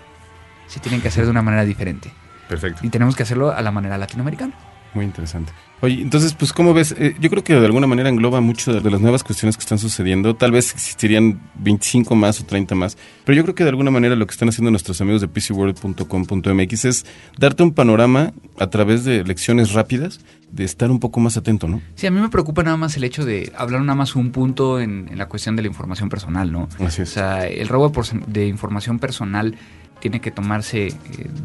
se 0.68 0.78
tienen 0.78 1.00
que 1.00 1.08
hacer 1.08 1.24
de 1.24 1.32
una 1.32 1.42
manera 1.42 1.64
diferente 1.64 2.12
Perfecto. 2.48 2.86
y 2.86 2.88
tenemos 2.88 3.16
que 3.16 3.24
hacerlo 3.24 3.50
a 3.50 3.60
la 3.62 3.72
manera 3.72 3.98
latinoamericana. 3.98 4.54
Muy 4.94 5.04
interesante. 5.04 5.52
Oye, 5.80 6.02
entonces, 6.02 6.34
pues, 6.34 6.52
¿cómo 6.52 6.74
ves? 6.74 6.92
Eh, 6.98 7.14
yo 7.20 7.30
creo 7.30 7.44
que 7.44 7.54
de 7.54 7.64
alguna 7.64 7.86
manera 7.86 8.08
engloba 8.08 8.40
mucho 8.40 8.72
de, 8.72 8.80
de 8.80 8.90
las 8.90 9.00
nuevas 9.00 9.22
cuestiones 9.22 9.56
que 9.56 9.60
están 9.60 9.78
sucediendo. 9.78 10.34
Tal 10.34 10.50
vez 10.50 10.72
existirían 10.74 11.40
25 11.54 12.16
más 12.16 12.40
o 12.40 12.44
30 12.44 12.74
más. 12.74 12.98
Pero 13.24 13.36
yo 13.36 13.42
creo 13.44 13.54
que 13.54 13.62
de 13.62 13.70
alguna 13.70 13.92
manera 13.92 14.16
lo 14.16 14.26
que 14.26 14.32
están 14.32 14.48
haciendo 14.48 14.72
nuestros 14.72 15.00
amigos 15.00 15.20
de 15.20 15.28
pcworld.com.mx 15.28 16.84
es 16.84 17.06
darte 17.38 17.62
un 17.62 17.72
panorama 17.72 18.32
a 18.58 18.66
través 18.68 19.04
de 19.04 19.22
lecciones 19.24 19.72
rápidas 19.72 20.20
de 20.50 20.64
estar 20.64 20.90
un 20.90 20.98
poco 20.98 21.20
más 21.20 21.36
atento, 21.36 21.68
¿no? 21.68 21.80
Sí, 21.94 22.06
a 22.06 22.10
mí 22.10 22.20
me 22.20 22.28
preocupa 22.28 22.62
nada 22.62 22.76
más 22.76 22.96
el 22.96 23.04
hecho 23.04 23.24
de 23.24 23.52
hablar 23.56 23.82
nada 23.82 23.94
más 23.94 24.16
un 24.16 24.32
punto 24.32 24.80
en, 24.80 25.08
en 25.10 25.18
la 25.18 25.28
cuestión 25.28 25.54
de 25.56 25.62
la 25.62 25.68
información 25.68 26.08
personal, 26.08 26.50
¿no? 26.50 26.68
Así 26.80 27.02
O 27.02 27.04
es. 27.04 27.10
sea, 27.10 27.46
el 27.46 27.68
robo 27.68 27.92
de 28.26 28.46
información 28.46 28.98
personal 28.98 29.54
tiene 30.00 30.20
que 30.20 30.30
tomarse 30.30 30.86
eh, 30.88 30.94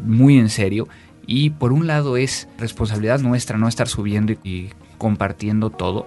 muy 0.04 0.38
en 0.38 0.48
serio 0.48 0.88
y 1.26 1.50
por 1.50 1.72
un 1.72 1.86
lado 1.86 2.16
es 2.16 2.48
responsabilidad 2.58 3.20
nuestra 3.20 3.58
no 3.58 3.68
estar 3.68 3.88
subiendo 3.88 4.34
y, 4.42 4.70
compartiendo 4.98 5.70
todo 5.70 6.06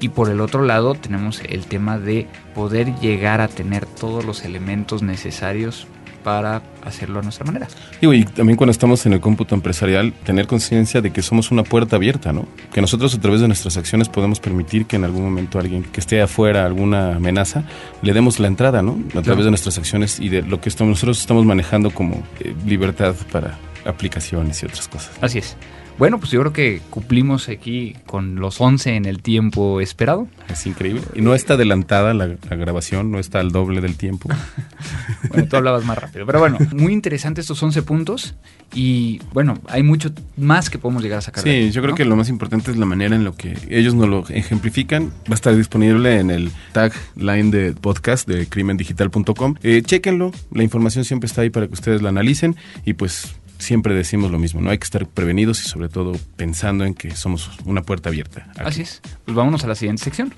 y 0.00 0.10
por 0.10 0.30
el 0.30 0.40
otro 0.40 0.62
lado 0.62 0.94
tenemos 0.94 1.40
el 1.48 1.66
tema 1.66 1.98
de 1.98 2.26
poder 2.54 2.94
llegar 3.00 3.40
a 3.40 3.48
tener 3.48 3.86
todos 3.86 4.24
los 4.24 4.44
elementos 4.44 5.02
necesarios 5.02 5.86
para 6.22 6.62
hacerlo 6.84 7.20
a 7.20 7.22
nuestra 7.22 7.46
manera. 7.46 7.68
Digo, 8.00 8.12
y 8.12 8.24
también 8.24 8.56
cuando 8.56 8.72
estamos 8.72 9.06
en 9.06 9.14
el 9.14 9.20
cómputo 9.20 9.54
empresarial, 9.54 10.12
tener 10.24 10.46
conciencia 10.46 11.00
de 11.00 11.10
que 11.10 11.22
somos 11.22 11.50
una 11.50 11.62
puerta 11.62 11.96
abierta, 11.96 12.32
¿no? 12.32 12.46
Que 12.72 12.80
nosotros 12.80 13.14
a 13.14 13.20
través 13.20 13.40
de 13.40 13.46
nuestras 13.46 13.76
acciones 13.76 14.08
podemos 14.08 14.40
permitir 14.40 14.86
que 14.86 14.96
en 14.96 15.04
algún 15.04 15.24
momento 15.24 15.58
alguien 15.58 15.84
que 15.84 16.00
esté 16.00 16.20
afuera, 16.20 16.66
alguna 16.66 17.16
amenaza, 17.16 17.64
le 18.02 18.12
demos 18.12 18.40
la 18.40 18.48
entrada, 18.48 18.82
¿no? 18.82 18.98
A 19.16 19.22
través 19.22 19.44
de 19.44 19.50
nuestras 19.50 19.78
acciones 19.78 20.20
y 20.20 20.28
de 20.28 20.42
lo 20.42 20.60
que 20.60 20.68
estamos, 20.68 20.90
nosotros 20.90 21.18
estamos 21.18 21.44
manejando 21.44 21.90
como 21.90 22.22
eh, 22.40 22.54
libertad 22.66 23.14
para 23.32 23.58
aplicaciones 23.88 24.62
y 24.62 24.66
otras 24.66 24.88
cosas. 24.88 25.10
Así 25.20 25.38
es. 25.38 25.56
Bueno, 25.98 26.20
pues 26.20 26.30
yo 26.30 26.38
creo 26.40 26.52
que 26.52 26.80
cumplimos 26.90 27.48
aquí 27.48 27.96
con 28.06 28.36
los 28.36 28.60
11 28.60 28.94
en 28.94 29.04
el 29.04 29.20
tiempo 29.20 29.80
esperado. 29.80 30.28
Es 30.48 30.64
increíble. 30.64 31.02
Y 31.12 31.22
no 31.22 31.34
está 31.34 31.54
adelantada 31.54 32.14
la, 32.14 32.28
la 32.28 32.56
grabación, 32.56 33.10
no 33.10 33.18
está 33.18 33.40
al 33.40 33.50
doble 33.50 33.80
del 33.80 33.96
tiempo. 33.96 34.28
Bueno, 35.30 35.48
tú 35.48 35.56
hablabas 35.56 35.84
más 35.84 35.98
rápido. 35.98 36.24
Pero 36.24 36.38
bueno, 36.38 36.58
muy 36.72 36.92
interesante 36.92 37.40
estos 37.40 37.60
11 37.60 37.82
puntos. 37.82 38.34
Y 38.72 39.20
bueno, 39.32 39.58
hay 39.66 39.82
mucho 39.82 40.12
más 40.36 40.70
que 40.70 40.78
podemos 40.78 41.02
llegar 41.02 41.18
a 41.18 41.22
sacar. 41.22 41.42
de 41.42 41.50
Sí, 41.50 41.56
aquí, 41.56 41.70
yo 41.72 41.82
creo 41.82 41.90
¿no? 41.90 41.96
que 41.96 42.04
lo 42.04 42.16
más 42.16 42.28
importante 42.28 42.70
es 42.70 42.76
la 42.76 42.86
manera 42.86 43.16
en 43.16 43.24
lo 43.24 43.34
que 43.34 43.58
ellos 43.68 43.94
nos 43.94 44.08
lo 44.08 44.24
ejemplifican. 44.28 45.08
Va 45.28 45.32
a 45.32 45.34
estar 45.34 45.54
disponible 45.56 46.20
en 46.20 46.30
el 46.30 46.52
tag 46.72 46.92
line 47.16 47.50
de 47.50 47.72
podcast 47.72 48.28
de 48.28 48.46
crimendigital.com. 48.46 49.56
Eh, 49.62 49.82
chéquenlo, 49.84 50.32
la 50.52 50.62
información 50.62 51.04
siempre 51.04 51.26
está 51.26 51.42
ahí 51.42 51.50
para 51.50 51.66
que 51.66 51.74
ustedes 51.74 52.00
la 52.00 52.10
analicen 52.10 52.56
y 52.84 52.94
pues 52.94 53.34
siempre 53.58 53.94
decimos 53.94 54.30
lo 54.30 54.38
mismo, 54.38 54.60
no 54.60 54.70
hay 54.70 54.78
que 54.78 54.84
estar 54.84 55.06
prevenidos 55.06 55.64
y 55.64 55.68
sobre 55.68 55.88
todo 55.88 56.12
pensando 56.36 56.84
en 56.84 56.94
que 56.94 57.14
somos 57.14 57.50
una 57.64 57.82
puerta 57.82 58.08
abierta. 58.08 58.46
aquí. 58.50 58.60
Así 58.64 58.82
es. 58.82 59.02
Pues 59.24 59.36
vámonos 59.36 59.64
a 59.64 59.68
la 59.68 59.74
siguiente 59.74 60.04
sección. 60.04 60.32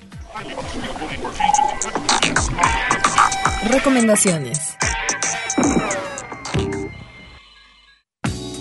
Recomendaciones. 3.69 4.75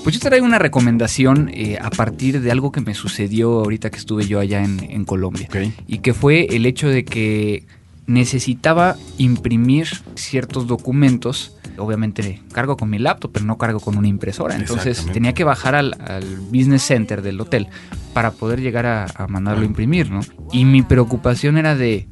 Pues 0.03 0.15
yo 0.15 0.21
traigo 0.21 0.47
una 0.47 0.59
recomendación 0.59 1.51
eh, 1.53 1.79
a 1.81 1.91
partir 1.91 2.41
de 2.41 2.51
algo 2.51 2.73
que 2.73 2.81
me 2.81 2.95
sucedió 2.95 3.61
ahorita 3.61 3.91
que 3.91 3.99
estuve 3.99 4.27
yo 4.27 4.41
allá 4.41 4.65
en, 4.65 4.81
en 4.91 5.05
Colombia. 5.05 5.49
Y 5.87 5.99
que 5.99 6.15
fue 6.15 6.47
el 6.51 6.67
hecho 6.67 6.89
de 6.89 7.05
que 7.05 7.67
necesitaba 8.07 8.97
imprimir 9.19 9.89
ciertos 10.17 10.67
documentos. 10.67 11.57
Obviamente 11.81 12.43
cargo 12.53 12.77
con 12.77 12.91
mi 12.91 12.99
laptop, 12.99 13.33
pero 13.33 13.45
no 13.45 13.59
cargo 13.59 13.81
con 13.81 13.97
una 13.97 14.09
impresora. 14.09 14.57
Entonces 14.57 15.07
tenía 15.13 15.33
que 15.33 15.45
bajar 15.45 15.75
al, 15.75 15.97
al 16.07 16.25
business 16.53 16.83
center 16.83 17.23
del 17.23 17.41
hotel 17.41 17.69
para 18.13 18.33
poder 18.33 18.61
llegar 18.61 18.87
a, 18.87 19.07
a 19.15 19.27
mandarlo 19.27 19.63
a 19.63 19.67
imprimir, 19.67 20.11
¿no? 20.11 20.21
Y 20.53 20.65
mi 20.65 20.83
preocupación 20.83 21.57
era 21.57 21.75
de 21.75 22.09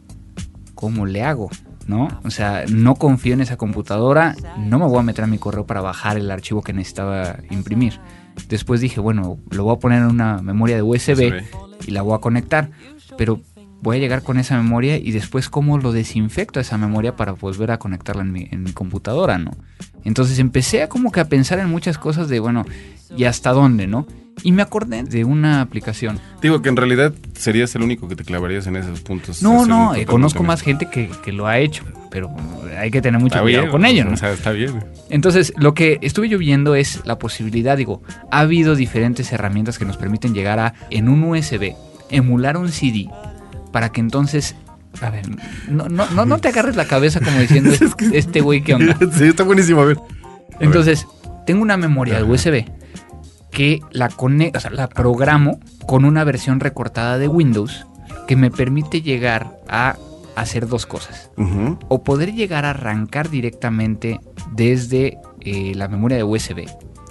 cómo 0.75 1.07
le 1.07 1.23
hago, 1.25 1.51
¿no? 1.87 2.09
O 2.25 2.31
sea, 2.31 2.65
no 2.71 2.95
confío 2.95 3.35
en 3.35 3.41
esa 3.41 3.57
computadora, 3.57 4.37
no 4.59 4.79
me 4.79 4.87
voy 4.87 4.99
a 4.99 5.03
meter 5.03 5.25
a 5.25 5.27
mi 5.27 5.39
correo 5.39 5.67
para 5.67 5.81
bajar 5.81 6.17
el 6.17 6.31
archivo 6.31 6.63
que 6.63 6.73
necesitaba 6.73 7.39
imprimir. 7.51 8.01
Después 8.49 8.81
dije, 8.81 9.01
bueno, 9.01 9.39
lo 9.51 9.65
voy 9.65 9.75
a 9.75 9.79
poner 9.81 10.03
en 10.03 10.09
una 10.09 10.41
memoria 10.41 10.77
de 10.77 10.83
USB, 10.83 11.43
y 11.87 11.91
la 11.91 12.03
voy 12.03 12.15
a 12.15 12.19
conectar, 12.19 12.71
pero 13.17 13.41
voy 13.81 13.97
a 13.97 14.01
llegar 14.01 14.23
con 14.23 14.39
esa 14.39 14.57
memoria 14.57 14.97
y 14.97 15.13
después 15.13 15.49
cómo 15.49 15.79
lo 15.79 15.93
desinfecto 15.93 16.61
esa 16.61 16.79
memoria 16.79 17.17
para 17.17 17.33
volver 17.33 17.71
a 17.71 17.79
conectarla 17.79 18.23
en 18.23 18.33
mi, 18.33 18.49
en 18.51 18.63
mi 18.63 18.73
computadora, 18.73 19.39
¿no? 19.39 19.53
Entonces 20.05 20.39
empecé 20.39 20.83
a 20.83 20.89
como 20.89 21.13
que 21.13 21.21
a 21.21 21.29
pensar 21.29 21.59
en 21.59 21.69
muchas 21.69 21.99
cosas 21.99 22.29
de, 22.29 22.41
bueno, 22.41 22.65
¿y 23.17 23.25
hasta 23.25 23.53
dónde, 23.53 23.87
no? 23.87 24.07
Y 24.45 24.53
me 24.53 24.63
acordé 24.63 25.03
de 25.03 25.25
una 25.25 25.61
aplicación. 25.61 26.21
Digo 26.41 26.63
que 26.63 26.69
en 26.69 26.77
realidad 26.77 27.13
serías 27.35 27.75
el 27.75 27.83
único 27.83 28.09
que 28.09 28.15
te 28.15 28.25
clavarías 28.25 28.69
en 28.69 28.77
esos 28.77 29.01
puntos. 29.01 29.43
No, 29.43 29.67
no, 29.67 29.97
eh, 29.97 30.07
conozco 30.07 30.45
más 30.45 30.63
gente 30.63 30.87
que, 30.87 31.11
que 31.25 31.33
lo 31.33 31.49
ha 31.49 31.59
hecho, 31.59 31.85
pero 32.09 32.31
hay 32.79 32.93
que 32.93 33.03
tener 33.03 33.21
mucho 33.21 33.35
Está 33.35 33.43
cuidado 33.43 33.65
bien, 33.65 33.73
con 33.73 33.85
ello, 33.85 34.05
¿no? 34.05 34.13
O 34.13 34.17
sea, 34.17 34.33
está 34.33 34.53
bien. 34.53 34.85
Entonces, 35.11 35.53
lo 35.57 35.75
que 35.75 35.99
estuve 36.03 36.29
yo 36.29 36.39
viendo 36.39 36.77
es 36.77 37.05
la 37.05 37.19
posibilidad, 37.19 37.77
digo, 37.77 38.03
ha 38.31 38.41
habido 38.41 38.77
diferentes 38.77 39.33
herramientas 39.33 39.77
que 39.77 39.85
nos 39.85 39.97
permiten 39.97 40.35
llegar 40.35 40.61
a, 40.61 40.75
en 40.91 41.09
un 41.09 41.25
USB, 41.25 41.75
emular 42.11 42.57
un 42.57 42.71
CD 42.71 43.09
para 43.79 43.93
que 43.93 44.01
entonces 44.01 44.57
A 45.01 45.09
ver, 45.09 45.25
no, 45.69 45.89
no, 45.89 46.11
no, 46.11 46.27
no 46.27 46.39
te 46.39 46.49
agarres 46.49 46.75
la 46.75 46.87
cabeza 46.87 47.21
como 47.21 47.39
diciendo 47.39 47.71
este 48.13 48.41
güey 48.41 48.61
qué 48.61 48.75
onda. 48.75 48.99
Sí, 49.13 49.27
está 49.27 49.45
buenísimo, 49.45 49.83
a 49.83 49.85
ver. 49.85 49.99
Entonces, 50.59 51.07
tengo 51.47 51.63
una 51.63 51.77
memoria 51.77 52.17
de 52.17 52.25
USB 52.25 52.65
que 53.53 53.79
la 53.93 54.09
conecto, 54.09 54.59
o 54.59 54.61
sea, 54.61 54.73
la 54.73 54.89
programo 54.89 55.61
con 55.87 56.05
una 56.05 56.25
versión 56.25 56.59
recortada 56.59 57.19
de 57.19 57.29
Windows 57.29 57.87
que 58.27 58.35
me 58.35 58.51
permite 58.51 59.01
llegar 59.01 59.61
a 59.69 59.97
hacer 60.35 60.67
dos 60.67 60.85
cosas. 60.85 61.31
O 61.87 62.03
poder 62.03 62.35
llegar 62.35 62.65
a 62.65 62.71
arrancar 62.71 63.31
directamente 63.31 64.19
desde 64.57 65.19
eh, 65.43 65.73
la 65.77 65.87
memoria 65.87 66.17
de 66.17 66.25
USB. 66.25 66.67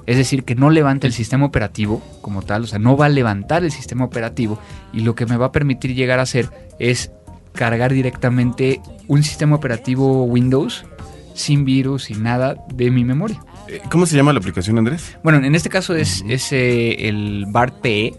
Es 0.08 0.16
decir, 0.16 0.45
que 0.45 0.55
no 0.55 0.70
levanta 0.70 1.05
el 1.05 1.14
sistema 1.14 1.45
operativo 1.45 2.01
como 2.22 2.41
tal, 2.41 2.64
o 2.64 2.68
sea, 2.68 2.80
no 2.80 2.95
va 2.95 3.05
a 3.05 3.10
levantar 3.10 3.64
el 3.64 3.72
sistema 3.72 4.05
operativo 4.05 4.58
y 4.93 5.01
lo 5.01 5.16
que 5.16 5.26
me 5.26 5.36
va 5.36 5.47
a 5.47 5.51
permitir 5.51 5.93
llegar 5.93 6.20
a 6.20 6.24
hacer 6.24 6.49
es 6.80 7.12
cargar 7.53 7.91
directamente 7.91 8.80
un 9.08 9.22
sistema 9.24 9.58
operativo 9.58 10.24
Windows 10.24 10.86
sin 11.34 11.66
virus, 11.66 12.05
sin 12.05 12.24
nada 12.24 12.55
de 12.74 12.89
mi 12.89 13.03
memoria. 13.03 13.43
Eh, 13.68 13.82
¿Cómo 13.91 14.05
se 14.05 14.16
llama 14.16 14.32
la 14.32 14.39
aplicación, 14.39 14.78
Andrés? 14.78 15.18
Bueno, 15.24 15.45
en 15.45 15.53
este 15.55 15.70
caso 15.70 15.93
es, 15.93 16.24
es, 16.28 16.51
eh, 16.53 17.10
el 17.10 17.45
BART 17.49 17.82
PE. 17.82 18.14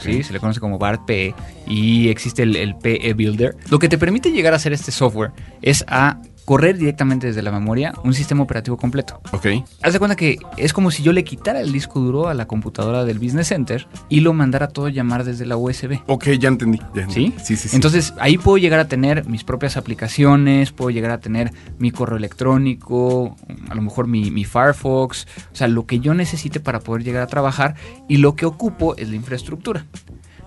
¿sí? 0.00 0.22
se 0.22 0.32
le 0.32 0.38
conoce 0.38 0.60
como 0.60 0.78
BART 0.78 1.04
PE, 1.06 1.34
y 1.66 2.08
existe 2.08 2.42
el, 2.44 2.56
el 2.56 2.76
PE 2.76 3.14
Builder. 3.14 3.56
Lo 3.68 3.78
que 3.78 3.88
te 3.88 3.98
permite 3.98 4.30
llegar 4.30 4.52
a 4.52 4.56
hacer 4.56 4.72
este 4.72 4.92
software 4.92 5.32
es 5.60 5.84
a 5.88 6.20
correr 6.44 6.78
directamente 6.78 7.26
desde 7.26 7.42
la 7.42 7.52
memoria 7.52 7.94
un 8.04 8.14
sistema 8.14 8.42
operativo 8.42 8.76
completo. 8.76 9.20
Ok. 9.32 9.46
Haz 9.82 9.92
de 9.92 9.98
cuenta 9.98 10.16
que 10.16 10.38
es 10.56 10.72
como 10.72 10.90
si 10.90 11.02
yo 11.02 11.12
le 11.12 11.24
quitara 11.24 11.60
el 11.60 11.72
disco 11.72 12.00
duro 12.00 12.28
a 12.28 12.34
la 12.34 12.46
computadora 12.46 13.04
del 13.04 13.18
Business 13.18 13.48
Center 13.48 13.86
y 14.08 14.20
lo 14.20 14.32
mandara 14.32 14.68
todo 14.68 14.88
llamar 14.88 15.24
desde 15.24 15.46
la 15.46 15.56
USB. 15.56 16.00
Ok, 16.06 16.28
ya 16.38 16.48
entendí. 16.48 16.78
ya 16.94 17.02
entendí. 17.02 17.12
¿Sí? 17.12 17.34
Sí, 17.42 17.56
sí, 17.56 17.68
sí. 17.68 17.76
Entonces 17.76 18.14
ahí 18.18 18.38
puedo 18.38 18.58
llegar 18.58 18.80
a 18.80 18.88
tener 18.88 19.26
mis 19.26 19.44
propias 19.44 19.76
aplicaciones, 19.76 20.72
puedo 20.72 20.90
llegar 20.90 21.10
a 21.10 21.20
tener 21.20 21.52
mi 21.78 21.90
correo 21.90 22.16
electrónico, 22.16 23.36
a 23.68 23.74
lo 23.74 23.82
mejor 23.82 24.06
mi, 24.06 24.30
mi 24.30 24.44
Firefox, 24.44 25.26
o 25.52 25.56
sea, 25.56 25.68
lo 25.68 25.86
que 25.86 26.00
yo 26.00 26.14
necesite 26.14 26.60
para 26.60 26.80
poder 26.80 27.04
llegar 27.04 27.22
a 27.22 27.26
trabajar 27.26 27.74
y 28.08 28.18
lo 28.18 28.34
que 28.34 28.46
ocupo 28.46 28.96
es 28.96 29.08
la 29.08 29.16
infraestructura. 29.16 29.86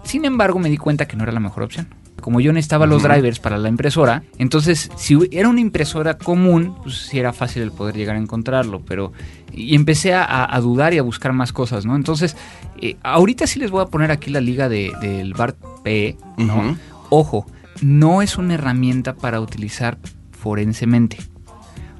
Sin 0.03 0.25
embargo, 0.25 0.59
me 0.59 0.69
di 0.69 0.77
cuenta 0.77 1.07
que 1.07 1.15
no 1.15 1.23
era 1.23 1.31
la 1.31 1.39
mejor 1.39 1.63
opción. 1.63 1.87
Como 2.21 2.39
yo 2.39 2.51
necesitaba 2.53 2.85
los 2.87 3.03
drivers 3.03 3.39
para 3.39 3.57
la 3.57 3.69
impresora, 3.69 4.23
entonces 4.39 4.89
si 4.97 5.17
era 5.31 5.47
una 5.47 5.59
impresora 5.61 6.17
común, 6.17 6.75
pues 6.81 6.95
sí 7.09 7.19
era 7.19 7.33
fácil 7.33 7.61
el 7.61 7.71
poder 7.71 7.95
llegar 7.95 8.15
a 8.15 8.19
encontrarlo, 8.19 8.81
pero 8.83 9.11
y 9.53 9.75
empecé 9.75 10.13
a, 10.15 10.53
a 10.55 10.59
dudar 10.61 10.93
y 10.93 10.97
a 10.97 11.03
buscar 11.03 11.33
más 11.33 11.53
cosas, 11.53 11.85
¿no? 11.85 11.95
Entonces, 11.95 12.35
eh, 12.81 12.95
ahorita 13.03 13.45
sí 13.47 13.59
les 13.59 13.69
voy 13.69 13.83
a 13.83 13.85
poner 13.87 14.09
aquí 14.11 14.31
la 14.31 14.41
liga 14.41 14.69
de- 14.69 14.91
del 15.01 15.33
BART 15.33 15.55
PE, 15.83 16.17
¿no? 16.37 16.77
Ojo, 17.09 17.45
no 17.81 18.21
es 18.23 18.37
una 18.37 18.55
herramienta 18.55 19.13
para 19.15 19.39
utilizar 19.39 19.97
forensemente. 20.31 21.17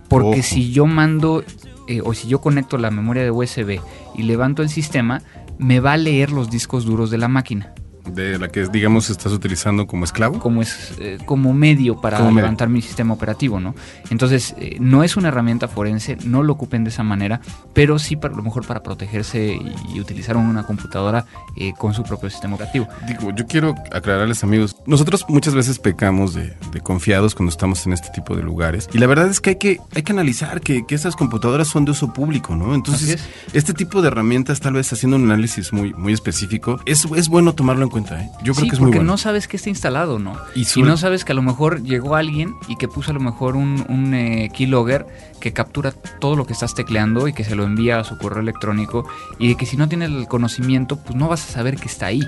Porque 0.08 0.40
Ojo. 0.40 0.44
si 0.44 0.72
yo 0.72 0.86
mando 0.88 1.44
eh, 1.88 2.02
o 2.04 2.14
si 2.16 2.28
yo 2.28 2.42
conecto 2.42 2.78
la 2.80 2.90
memoria 2.90 3.22
de 3.24 3.30
USB 3.32 3.80
y 4.16 4.24
levanto 4.24 4.64
el 4.64 4.70
sistema, 4.70 5.22
me 5.60 5.80
va 5.80 5.94
a 5.94 5.98
leer 5.98 6.32
los 6.32 6.50
discos 6.50 6.84
duros 6.86 7.12
de 7.12 7.20
la 7.20 7.28
máquina. 7.28 7.74
De 8.06 8.38
la 8.40 8.48
que, 8.50 8.68
digamos, 8.68 9.10
estás 9.10 9.32
utilizando 9.32 9.88
como 9.88 10.06
esclavo. 10.06 10.40
Como 10.40 10.62
es 10.62 10.94
eh, 11.00 11.18
como 11.26 11.54
medio 11.54 12.00
para 12.02 12.18
Como 12.18 12.32
medio. 12.32 12.44
levantar 12.44 12.70
mi 12.70 12.82
sistema 12.82 13.14
operativo, 13.14 13.60
¿no? 13.60 13.76
Entonces, 14.10 14.56
eh, 14.58 14.78
no 14.80 15.04
es 15.04 15.18
una 15.18 15.30
herramienta 15.30 15.68
forense, 15.68 16.18
no 16.26 16.44
lo 16.44 16.54
ocupen 16.54 16.84
de 16.84 16.90
esa 16.90 17.04
manera, 17.04 17.42
pero 17.74 17.98
sí 18.00 18.16
para 18.16 18.34
a 18.34 18.38
lo 18.38 18.44
mejor 18.44 18.66
para 18.66 18.84
protegerse 18.84 19.56
y, 19.56 19.96
y 19.96 20.00
utilizar 20.00 20.38
una 20.38 20.64
computadora 20.64 21.26
eh, 21.56 21.74
con 21.78 21.94
su 21.94 22.04
propio 22.04 22.30
sistema 22.30 22.56
operativo. 22.56 22.88
Digo, 23.08 23.32
yo 23.36 23.46
quiero 23.48 23.76
aclararles, 23.92 24.44
amigos. 24.44 24.76
Nosotros 24.86 25.26
muchas 25.30 25.56
veces 25.56 25.80
pecamos 25.80 26.34
de, 26.34 26.54
de 26.72 26.82
confiados 26.82 27.36
cuando 27.36 27.50
estamos 27.50 27.86
en 27.88 27.94
este 27.94 28.10
tipo 28.10 28.36
de 28.36 28.44
lugares. 28.44 28.88
Y 28.94 28.98
la 29.00 29.08
verdad 29.08 29.28
es 29.30 29.42
que 29.42 29.52
hay 29.52 29.56
que, 29.58 29.80
hay 29.96 30.04
que 30.04 30.12
analizar 30.12 30.62
que, 30.62 30.86
que 30.86 30.96
esas 30.96 31.16
computadoras 31.16 31.68
son 31.68 31.86
de 31.86 31.92
uso 31.92 32.14
público, 32.14 32.56
¿no? 32.56 32.76
Entonces, 32.76 33.28
este 33.54 33.74
tipo 33.74 34.02
de 34.02 34.08
herramientas, 34.10 34.60
tal 34.60 34.74
vez 34.74 34.92
haciendo 34.94 35.18
un 35.18 35.24
análisis 35.32 35.74
muy, 35.74 35.94
muy 35.94 36.14
específico, 36.14 36.80
es, 36.86 37.06
es 37.16 37.30
bueno 37.30 37.54
tomarlo 37.54 37.84
en 37.84 37.90
cuenta, 37.96 38.22
¿eh? 38.22 38.30
Yo 38.44 38.54
creo 38.54 38.66
sí, 38.66 38.70
que 38.70 38.76
es 38.76 38.82
muy 38.82 38.92
porque 38.92 39.06
no 39.06 39.18
sabes 39.18 39.48
que 39.48 39.56
está 39.56 39.70
instalado, 39.70 40.20
¿no? 40.20 40.36
Y 40.54 40.82
no 40.82 40.98
sabes 40.98 41.24
que 41.24 41.32
a 41.32 41.36
lo 41.36 41.42
mejor 41.42 41.82
llegó 41.82 42.16
alguien 42.16 42.54
y 42.68 42.76
que 42.76 42.90
puso 42.90 43.12
a 43.12 43.14
lo 43.14 43.22
mejor 43.22 43.56
un, 43.56 43.86
un 43.88 44.14
eh, 44.14 44.52
keylogger 44.54 45.08
que 45.40 45.54
captura 45.54 45.94
todo 45.94 46.36
lo 46.36 46.46
que 46.46 46.52
estás 46.52 46.76
tecleando 46.76 47.30
y 47.30 47.34
que 47.34 47.46
se 47.46 47.56
lo 47.56 47.64
envía 47.64 48.00
a 48.00 48.04
su 48.04 48.18
correo 48.18 48.42
electrónico 48.42 49.08
y 49.40 49.48
de 49.48 49.56
que 49.56 49.66
si 49.66 49.78
no 49.78 49.88
tienes 49.88 50.10
el 50.10 50.28
conocimiento, 50.28 50.98
pues 50.98 51.16
no 51.16 51.30
vas 51.30 51.50
a 51.50 51.54
saber 51.54 51.78
que 51.78 51.86
está 51.86 52.08
ahí. 52.08 52.22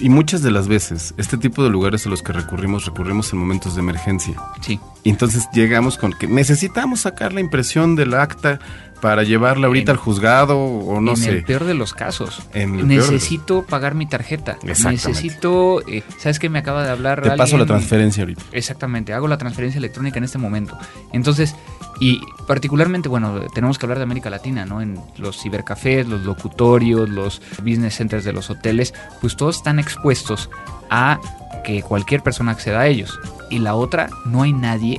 Y 0.00 0.08
muchas 0.08 0.42
de 0.42 0.50
las 0.50 0.66
veces, 0.66 1.14
este 1.16 1.38
tipo 1.38 1.62
de 1.62 1.70
lugares 1.70 2.04
a 2.06 2.08
los 2.08 2.20
que 2.20 2.32
recurrimos, 2.32 2.84
recurrimos 2.84 3.32
en 3.32 3.38
momentos 3.38 3.76
de 3.76 3.82
emergencia. 3.82 4.34
Sí. 4.62 4.80
Y 5.04 5.10
entonces 5.10 5.48
llegamos 5.52 5.96
con 5.96 6.12
que 6.12 6.26
necesitamos 6.26 7.02
sacar 7.02 7.32
la 7.32 7.40
impresión 7.40 7.94
del 7.94 8.14
acta 8.14 8.58
para 9.04 9.22
llevarla 9.22 9.66
ahorita 9.66 9.92
En- 9.92 9.98
al 9.98 10.02
juzgado 10.02 10.58
o 10.58 10.98
no 10.98 11.10
en 11.10 11.16
sé. 11.18 11.28
el 11.28 11.44
peor 11.44 11.64
de 11.64 11.74
los 11.74 11.92
casos. 11.92 12.40
En 12.54 12.72
peor 12.72 12.86
Necesito 12.86 13.62
pagar 13.62 13.94
mi 13.94 14.06
tarjeta. 14.06 14.52
Exactamente. 14.62 15.08
Necesito, 15.08 15.86
eh, 15.86 16.02
¿sabes 16.18 16.38
qué 16.38 16.48
me 16.48 16.58
acaba 16.58 16.84
de 16.84 16.90
hablar? 16.90 17.20
Te 17.20 17.36
paso 17.36 17.58
la 17.58 17.66
transferencia 17.66 18.22
ahorita. 18.22 18.42
Exactamente, 18.52 19.12
hago 19.12 19.28
la 19.28 19.36
transferencia 19.36 19.76
electrónica 19.78 20.16
en 20.16 20.24
este 20.24 20.38
momento. 20.38 20.78
Entonces, 21.12 21.54
y 22.00 22.18
particularmente, 22.46 23.10
bueno, 23.10 23.42
tenemos 23.54 23.76
que 23.78 23.84
hablar 23.84 23.98
de 23.98 24.04
América 24.04 24.30
Latina, 24.30 24.64
¿no? 24.64 24.80
En 24.80 24.98
los 25.18 25.38
cibercafés, 25.38 26.08
los 26.08 26.22
locutorios, 26.22 27.06
los 27.10 27.42
business 27.58 27.96
centers 27.96 28.24
de 28.24 28.32
los 28.32 28.48
hoteles, 28.48 28.94
pues 29.20 29.36
todos 29.36 29.56
están 29.58 29.78
expuestos 29.78 30.48
a 30.88 31.20
que 31.62 31.82
cualquier 31.82 32.22
persona 32.22 32.52
acceda 32.52 32.80
a 32.80 32.86
ellos. 32.86 33.20
Y 33.50 33.58
la 33.58 33.74
otra, 33.74 34.08
no 34.24 34.40
hay 34.40 34.54
nadie 34.54 34.98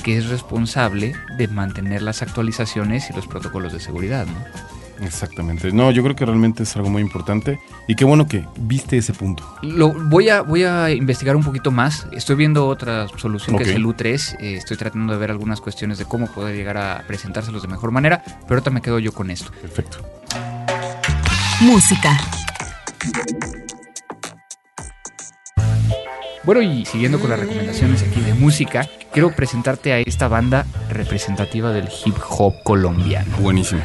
que 0.00 0.16
es 0.16 0.28
responsable 0.28 1.14
de 1.36 1.48
mantener 1.48 2.02
las 2.02 2.22
actualizaciones 2.22 3.10
y 3.10 3.12
los 3.14 3.26
protocolos 3.26 3.72
de 3.72 3.80
seguridad, 3.80 4.26
¿no? 4.26 4.70
Exactamente. 5.04 5.72
No, 5.72 5.90
yo 5.90 6.02
creo 6.02 6.14
que 6.14 6.26
realmente 6.26 6.62
es 6.62 6.76
algo 6.76 6.90
muy 6.90 7.02
importante 7.02 7.58
y 7.88 7.94
qué 7.94 8.04
bueno 8.04 8.26
que 8.26 8.44
viste 8.58 8.98
ese 8.98 9.12
punto. 9.12 9.44
Lo, 9.62 9.92
voy, 9.92 10.28
a, 10.28 10.42
voy 10.42 10.64
a 10.64 10.90
investigar 10.90 11.36
un 11.36 11.42
poquito 11.42 11.70
más. 11.70 12.06
Estoy 12.12 12.36
viendo 12.36 12.66
otra 12.66 13.08
solución 13.16 13.56
que 13.56 13.64
es 13.64 13.70
el 13.70 13.84
U3. 13.84 14.36
Eh, 14.40 14.56
estoy 14.56 14.76
tratando 14.76 15.12
de 15.12 15.18
ver 15.18 15.30
algunas 15.30 15.60
cuestiones 15.60 15.98
de 15.98 16.04
cómo 16.04 16.26
poder 16.26 16.54
llegar 16.54 16.76
a 16.76 17.04
presentárselos 17.06 17.62
de 17.62 17.68
mejor 17.68 17.90
manera. 17.90 18.22
Pero 18.24 18.56
ahorita 18.56 18.70
me 18.70 18.82
quedo 18.82 18.98
yo 18.98 19.12
con 19.12 19.30
esto. 19.30 19.50
Perfecto. 19.62 19.98
Música. 21.60 22.18
Bueno, 26.52 26.62
y 26.62 26.84
siguiendo 26.84 27.20
con 27.20 27.30
las 27.30 27.38
recomendaciones 27.38 28.02
aquí 28.02 28.20
de 28.22 28.34
música, 28.34 28.84
quiero 29.12 29.30
presentarte 29.30 29.92
a 29.92 30.00
esta 30.00 30.26
banda 30.26 30.66
representativa 30.88 31.70
del 31.70 31.88
hip 32.04 32.16
hop 32.28 32.54
colombiano. 32.64 33.36
Buenísimo. 33.36 33.80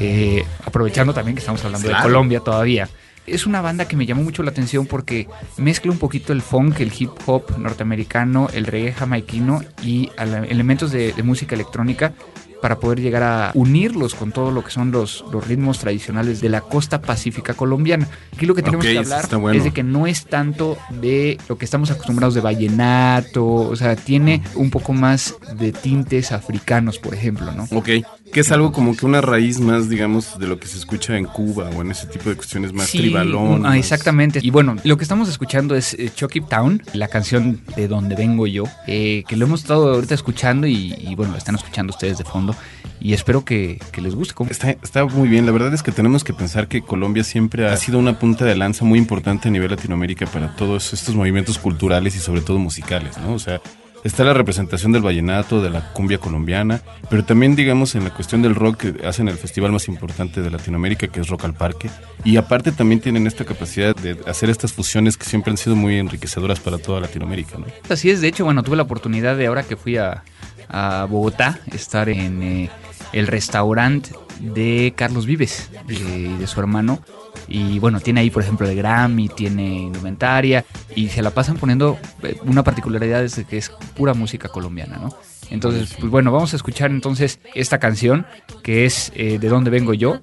Eh, 0.00 0.42
aprovechando 0.64 1.12
también 1.12 1.34
que 1.34 1.40
estamos 1.40 1.62
hablando 1.62 1.86
Claro. 1.86 2.02
de 2.02 2.08
Colombia 2.08 2.40
todavía. 2.40 2.88
Es 3.26 3.44
una 3.44 3.60
banda 3.60 3.86
que 3.86 3.96
me 3.98 4.06
llamó 4.06 4.22
mucho 4.22 4.42
la 4.42 4.50
atención 4.50 4.86
porque 4.86 5.28
mezcla 5.58 5.92
un 5.92 5.98
poquito 5.98 6.32
el 6.32 6.40
funk, 6.40 6.80
el 6.80 6.90
hip 6.98 7.10
hop 7.26 7.58
norteamericano, 7.58 8.48
el 8.54 8.64
reggae 8.64 8.94
jamaiquino 8.94 9.62
y 9.82 10.08
elementos 10.48 10.92
de, 10.92 11.12
de 11.12 11.22
música 11.22 11.54
electrónica 11.54 12.14
para 12.60 12.78
poder 12.78 13.00
llegar 13.00 13.22
a 13.22 13.50
unirlos 13.54 14.14
con 14.14 14.32
todo 14.32 14.50
lo 14.50 14.64
que 14.64 14.70
son 14.70 14.90
los, 14.90 15.24
los 15.32 15.46
ritmos 15.46 15.78
tradicionales 15.78 16.40
de 16.40 16.48
la 16.48 16.60
costa 16.60 17.00
pacífica 17.00 17.54
colombiana. 17.54 18.08
Aquí 18.34 18.46
lo 18.46 18.54
que 18.54 18.62
tenemos 18.62 18.84
que 18.84 18.98
hablar 18.98 19.28
bueno. 19.38 19.58
es 19.58 19.64
de 19.64 19.72
que 19.72 19.82
no 19.82 20.06
es 20.06 20.26
tanto 20.26 20.76
de 20.90 21.38
lo 21.48 21.58
que 21.58 21.64
estamos 21.64 21.90
acostumbrados 21.90 22.34
de 22.34 22.40
vallenato, 22.40 23.44
o 23.44 23.76
sea, 23.76 23.96
tiene 23.96 24.42
un 24.54 24.70
poco 24.70 24.92
más 24.92 25.34
de 25.56 25.72
tintes 25.72 26.32
africanos, 26.32 26.98
por 26.98 27.14
ejemplo, 27.14 27.52
¿no? 27.52 27.68
Ok. 27.72 27.88
Que 28.36 28.40
es 28.40 28.52
algo 28.52 28.70
como 28.70 28.94
que 28.94 29.06
una 29.06 29.22
raíz 29.22 29.60
más, 29.60 29.88
digamos, 29.88 30.38
de 30.38 30.46
lo 30.46 30.60
que 30.60 30.66
se 30.66 30.76
escucha 30.76 31.16
en 31.16 31.24
Cuba 31.24 31.70
o 31.74 31.80
en 31.80 31.90
ese 31.90 32.06
tipo 32.06 32.28
de 32.28 32.36
cuestiones 32.36 32.74
más 32.74 32.84
Sí, 32.86 32.98
tribalón. 32.98 33.64
ah, 33.64 33.78
exactamente. 33.78 34.40
Y 34.42 34.50
bueno, 34.50 34.76
lo 34.84 34.98
que 34.98 35.04
estamos 35.04 35.30
escuchando 35.30 35.74
es 35.74 35.94
eh, 35.94 36.10
Chucky 36.14 36.42
Town, 36.42 36.82
la 36.92 37.08
canción 37.08 37.62
de 37.76 37.88
donde 37.88 38.14
vengo 38.14 38.46
yo, 38.46 38.64
eh, 38.86 39.24
que 39.26 39.36
lo 39.36 39.46
hemos 39.46 39.60
estado 39.62 39.94
ahorita 39.94 40.12
escuchando 40.14 40.66
y, 40.66 40.92
y, 40.98 41.14
bueno, 41.14 41.32
lo 41.32 41.38
están 41.38 41.54
escuchando 41.54 41.92
ustedes 41.94 42.18
de 42.18 42.24
fondo. 42.24 42.54
Y 43.00 43.14
espero 43.14 43.42
que, 43.42 43.80
que 43.90 44.02
les 44.02 44.14
guste. 44.14 44.34
Está, 44.50 44.72
está 44.72 45.06
muy 45.06 45.28
bien. 45.28 45.46
La 45.46 45.52
verdad 45.52 45.72
es 45.72 45.82
que 45.82 45.90
tenemos 45.90 46.22
que 46.22 46.34
pensar 46.34 46.68
que 46.68 46.82
Colombia 46.82 47.24
siempre 47.24 47.66
ha 47.66 47.76
sido 47.78 47.98
una 47.98 48.18
punta 48.18 48.44
de 48.44 48.54
lanza 48.54 48.84
muy 48.84 48.98
importante 48.98 49.48
a 49.48 49.50
nivel 49.50 49.70
Latinoamérica 49.70 50.26
para 50.26 50.54
todos 50.56 50.92
estos 50.92 51.14
movimientos 51.14 51.56
culturales 51.58 52.14
y 52.14 52.18
sobre 52.18 52.42
todo 52.42 52.58
musicales, 52.58 53.16
¿no? 53.16 53.32
O 53.32 53.38
sea, 53.38 53.62
está 54.04 54.24
la 54.24 54.34
representación 54.34 54.92
del 54.92 55.02
vallenato, 55.02 55.60
de 55.60 55.70
la 55.70 55.92
cumbia 55.92 56.18
colombiana, 56.18 56.80
pero 57.10 57.24
también, 57.24 57.56
digamos, 57.56 57.94
en 57.94 58.04
la 58.04 58.10
cuestión 58.10 58.42
del 58.42 58.54
rock 58.54 58.84
hacen 59.04 59.28
el 59.28 59.36
festival 59.36 59.72
más 59.72 59.88
importante 59.88 60.42
de 60.42 60.50
Latinoamérica, 60.50 61.08
que 61.08 61.20
es 61.20 61.28
Rock 61.28 61.44
al 61.44 61.54
Parque. 61.54 61.90
Y 62.24 62.36
aparte 62.36 62.72
también 62.72 63.00
tienen 63.00 63.26
esta 63.26 63.44
capacidad 63.44 63.94
de 63.94 64.18
hacer 64.26 64.50
estas 64.50 64.72
fusiones 64.72 65.16
que 65.16 65.24
siempre 65.24 65.50
han 65.50 65.56
sido 65.56 65.76
muy 65.76 65.98
enriquecedoras 65.98 66.60
para 66.60 66.78
toda 66.78 67.00
Latinoamérica, 67.00 67.58
¿no? 67.58 67.66
Así 67.88 68.10
es, 68.10 68.20
de 68.20 68.28
hecho, 68.28 68.44
bueno, 68.44 68.62
tuve 68.62 68.76
la 68.76 68.82
oportunidad 68.82 69.36
de 69.36 69.46
ahora 69.46 69.62
que 69.62 69.76
fui 69.76 69.96
a, 69.96 70.22
a 70.68 71.06
Bogotá, 71.08 71.60
estar 71.72 72.08
en 72.08 72.42
eh, 72.42 72.70
el 73.12 73.26
restaurante 73.26 74.10
de 74.40 74.92
Carlos 74.96 75.26
Vives 75.26 75.70
y 75.88 76.34
de 76.34 76.46
su 76.46 76.60
hermano. 76.60 77.00
Y 77.48 77.78
bueno, 77.78 78.00
tiene 78.00 78.20
ahí, 78.20 78.30
por 78.30 78.42
ejemplo, 78.42 78.66
de 78.66 78.74
Grammy, 78.74 79.28
tiene 79.28 79.82
indumentaria 79.82 80.64
y 80.94 81.08
se 81.08 81.22
la 81.22 81.30
pasan 81.30 81.56
poniendo 81.56 81.98
eh, 82.22 82.38
una 82.44 82.62
particularidad 82.64 83.24
es 83.24 83.44
que 83.48 83.58
es 83.58 83.70
pura 83.94 84.14
música 84.14 84.48
colombiana, 84.48 84.98
¿no? 84.98 85.16
Entonces, 85.50 85.94
pues 85.98 86.10
bueno, 86.10 86.32
vamos 86.32 86.52
a 86.52 86.56
escuchar 86.56 86.90
entonces 86.90 87.38
esta 87.54 87.78
canción 87.78 88.26
que 88.62 88.84
es 88.84 89.12
eh, 89.14 89.38
De 89.38 89.48
dónde 89.48 89.70
vengo 89.70 89.94
yo, 89.94 90.20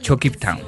Chucky 0.00 0.30
Town. 0.30 0.60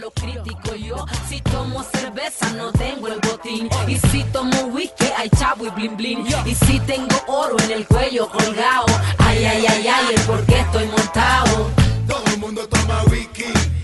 lo 0.00 0.10
critico 0.12 0.74
yo. 0.76 1.04
Si 1.28 1.40
tomo 1.40 1.82
cerveza 1.82 2.52
no 2.52 2.70
tengo 2.72 3.08
el 3.08 3.18
botín. 3.20 3.68
Y 3.88 3.96
si 3.96 4.22
tomo 4.24 4.66
whisky 4.72 5.06
hay 5.16 5.28
chavo 5.30 5.66
y 5.66 5.70
blin 5.70 5.96
blin. 5.96 6.24
Y 6.44 6.54
si 6.54 6.78
tengo 6.80 7.16
oro 7.26 7.56
en 7.64 7.70
el 7.72 7.86
cuello 7.86 8.28
colgado. 8.28 8.86
Ay, 9.18 9.44
ay, 9.44 9.66
ay, 9.68 9.88
ay, 9.88 10.14
el 10.14 10.20
por 10.22 10.44
qué 10.46 10.60
estoy 10.60 10.86
montado. 10.86 11.70
Todo 12.06 12.22
el 12.32 12.38
mundo 12.38 12.68
toma 12.68 13.02
whisky. 13.10 13.75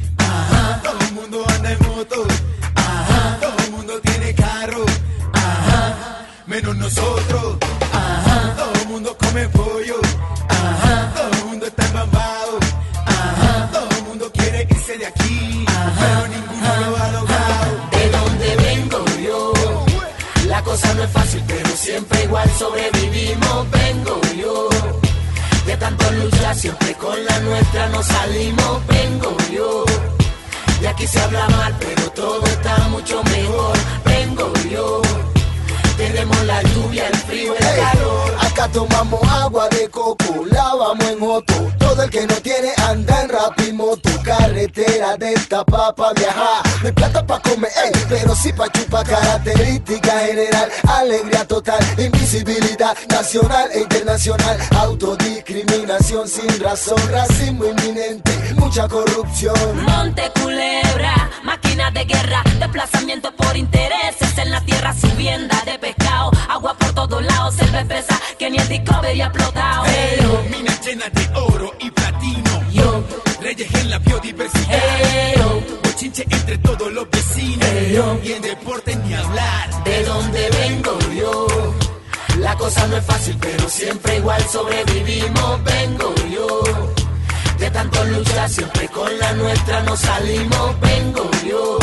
Ajá. 1.22 1.30
Todo 1.30 1.38
mundo 1.38 1.44
anda 1.54 1.72
en 1.72 1.78
moto. 1.88 2.26
Ajá. 2.74 3.38
Todo 3.40 3.64
el 3.64 3.70
mundo 3.70 4.00
tiene 4.00 4.34
carro. 4.34 4.84
Ajá. 5.32 6.26
Menos 6.46 6.76
nosotros. 6.76 7.58
Ajá. 7.92 8.54
Todo 8.56 8.72
el 8.82 8.88
mundo 8.88 9.16
come 9.18 9.48
pollo. 9.50 10.00
Ajá. 10.48 11.12
Todo 11.14 11.28
el 11.28 11.44
mundo 11.44 11.66
está 11.66 11.86
embambado. 11.86 12.58
Ajá. 13.06 13.70
Todo 13.72 13.88
el 13.98 14.02
mundo 14.04 14.32
quiere 14.32 14.66
irse 14.68 14.98
de 14.98 15.06
aquí. 15.06 15.64
Pero 16.00 16.26
ninguno 16.28 16.90
lo 16.90 16.96
ha 16.96 17.12
logrado. 17.12 17.70
De 17.92 18.10
dónde 18.10 18.56
vengo 18.56 19.04
yo. 19.24 19.52
La 20.48 20.62
cosa 20.62 20.94
no 20.94 21.04
es 21.04 21.10
fácil, 21.10 21.42
pero 21.46 21.68
siempre 21.76 22.24
igual 22.24 22.50
sobrevivimos. 22.58 23.70
Vengo 23.70 24.20
yo. 24.40 24.68
De 25.66 25.76
tanto 25.76 26.10
luchar, 26.12 26.56
siempre 26.56 26.94
con 26.94 27.24
la 27.24 27.38
nuestra 27.40 27.88
nos 27.90 28.06
salimos. 28.06 28.86
Vengo 28.88 29.36
yo. 29.52 29.84
Y 30.82 30.86
aquí 30.86 31.06
se 31.06 31.20
habla 31.20 31.48
mal, 31.50 31.72
pero 31.78 32.10
todo 32.10 32.44
está 32.44 32.76
mucho 32.88 33.22
mejor. 33.22 33.76
Vengo 34.04 34.52
yo. 34.68 35.00
Tenemos 35.96 36.42
la 36.44 36.60
lluvia, 36.62 37.06
el 37.06 37.16
frío, 37.18 37.54
el 37.54 37.76
calor. 37.76 38.36
Acá 38.40 38.68
tomamos 38.72 39.22
agua 39.28 39.68
de 39.68 39.88
coco, 39.88 40.44
lavamos 40.50 41.04
en 41.08 41.20
moto. 41.20 41.54
Todo 41.78 42.02
el 42.02 42.10
que 42.10 42.26
no 42.26 42.34
tiene 42.34 42.72
anda 42.88 43.22
en 43.22 43.28
rapimoto. 43.28 44.10
Carretera 44.24 45.16
de 45.16 45.34
esta 45.34 45.64
papa 45.64 46.12
viajar. 46.14 46.62
No 46.82 46.88
hay 46.88 46.92
plata 46.94 47.24
pa' 47.24 47.40
comer, 47.40 47.70
ey, 47.84 47.92
pero 48.08 48.34
sí 48.34 48.52
pa' 48.52 48.68
chupar. 48.72 49.06
Característica 49.06 50.18
general, 50.26 50.68
alegría 50.88 51.46
total, 51.46 51.78
invisibilidad 51.96 52.96
nacional 53.08 53.68
e 53.72 53.80
internacional. 53.80 54.58
Autodiscriminación 54.80 56.28
sin 56.28 56.60
razón, 56.60 56.98
racismo 57.10 57.64
inminente, 57.66 58.32
mucha 58.56 58.88
corrupción. 58.88 59.54
Monte 59.84 60.30
Culebra, 60.42 61.30
máquinas 61.44 61.94
de 61.94 62.04
guerra, 62.04 62.42
desplazamiento 62.58 63.32
por 63.36 63.56
intereses 63.56 64.36
en 64.38 64.50
la 64.50 64.60
tierra, 64.62 64.92
subienda 64.94 65.62
de 65.64 65.78
pescado, 65.78 66.30
agua 66.48 66.74
por 66.76 66.92
todos 66.94 67.22
lados, 67.22 67.54
selva 67.54 67.80
espesa 67.80 68.18
que 68.38 68.50
ni 68.50 68.58
el 68.58 68.68
Discovery 68.68 69.20
ha 69.20 69.26
explotado. 69.26 69.84
Hey, 69.86 70.18
yo, 70.20 70.42
Minas 70.50 70.84
llenas 70.84 71.12
de 71.12 71.28
oro 71.38 71.72
y 71.78 71.90
platino. 71.92 72.62
yo, 72.72 73.04
Reyes 73.40 73.72
en 73.74 73.90
la 73.90 73.98
biodiversidad. 73.98 74.66
hey, 74.68 75.34
yo, 75.36 75.60
Bochinche 75.82 76.24
entre 76.30 76.58
yo. 77.92 78.18
Y 78.22 78.32
en 78.32 78.42
deporte 78.42 78.96
ni 78.96 79.14
hablar. 79.14 79.84
de 79.84 80.04
dónde 80.04 80.50
vengo 80.50 80.98
yo. 81.14 81.46
La 82.38 82.56
cosa 82.56 82.86
no 82.88 82.96
es 82.96 83.04
fácil, 83.04 83.36
pero 83.40 83.68
siempre 83.68 84.16
igual 84.16 84.42
sobrevivimos. 84.48 85.64
Vengo 85.64 86.14
yo. 86.30 86.62
De 87.58 87.70
tanto 87.70 88.04
luchar, 88.04 88.48
siempre 88.48 88.88
con 88.88 89.18
la 89.18 89.32
nuestra 89.34 89.82
nos 89.82 90.00
salimos. 90.00 90.80
Vengo 90.80 91.30
yo. 91.46 91.78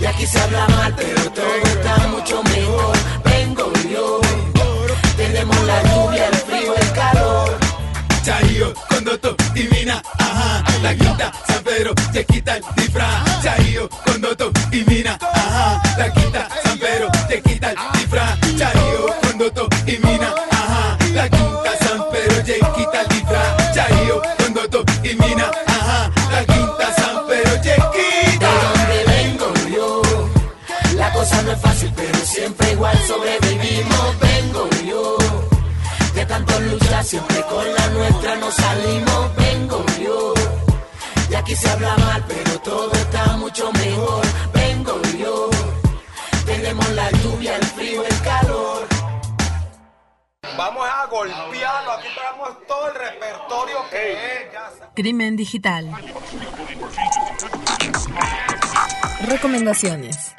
Y 0.00 0.06
aquí 0.06 0.26
se 0.26 0.38
habla 0.40 0.66
mal, 0.68 0.94
pero 0.96 1.22
todo 1.32 1.56
está 1.64 2.08
mucho 2.08 2.42
mejor. 2.44 2.96
Vengo 3.24 3.72
yo. 3.92 4.20
Tenemos 5.16 5.60
la 5.64 5.82
lluvia, 5.82 6.28
el 6.28 6.36
frío, 6.36 6.74
el 6.74 6.92
calor. 6.92 7.58
Chayo, 8.24 8.72
Condoto, 8.88 9.36
Divina, 9.52 10.00
ajá. 10.18 10.64
La 10.82 10.94
quinta, 10.94 11.32
San 11.46 11.64
Pedro, 11.64 11.92
te 12.12 12.24
quita 12.24 12.56
el 12.56 12.64
disfraz. 12.76 13.42
Chayo, 13.42 13.88
siempre 37.08 37.42
con 37.42 37.74
la 37.74 37.86
nuestra 37.88 38.36
nos 38.36 38.54
salimos. 38.54 39.36
Vengo 39.36 39.84
yo. 40.02 40.34
Y 41.30 41.34
aquí 41.34 41.54
se 41.56 41.68
habla 41.70 41.96
mal, 41.96 42.24
pero 42.28 42.58
todo 42.60 42.92
está 42.92 43.36
mucho 43.36 43.70
mejor. 43.72 44.24
Vengo 44.52 45.00
yo. 45.18 45.50
Tenemos 46.46 46.88
la 46.90 47.10
lluvia, 47.10 47.56
el 47.56 47.64
frío, 47.64 48.02
el 48.04 48.20
calor. 48.22 48.86
Vamos 50.56 50.86
a 50.88 51.06
golpearlo, 51.06 51.92
aquí 51.92 52.08
traemos 52.16 52.66
todo 52.66 52.88
el 52.88 52.94
repertorio 52.94 53.76
que 53.90 54.12
es. 54.12 54.52
Ya 54.52 54.70
sa- 54.78 54.90
Crimen 54.94 55.36
digital. 55.36 55.88
Recomendaciones. 59.20 60.34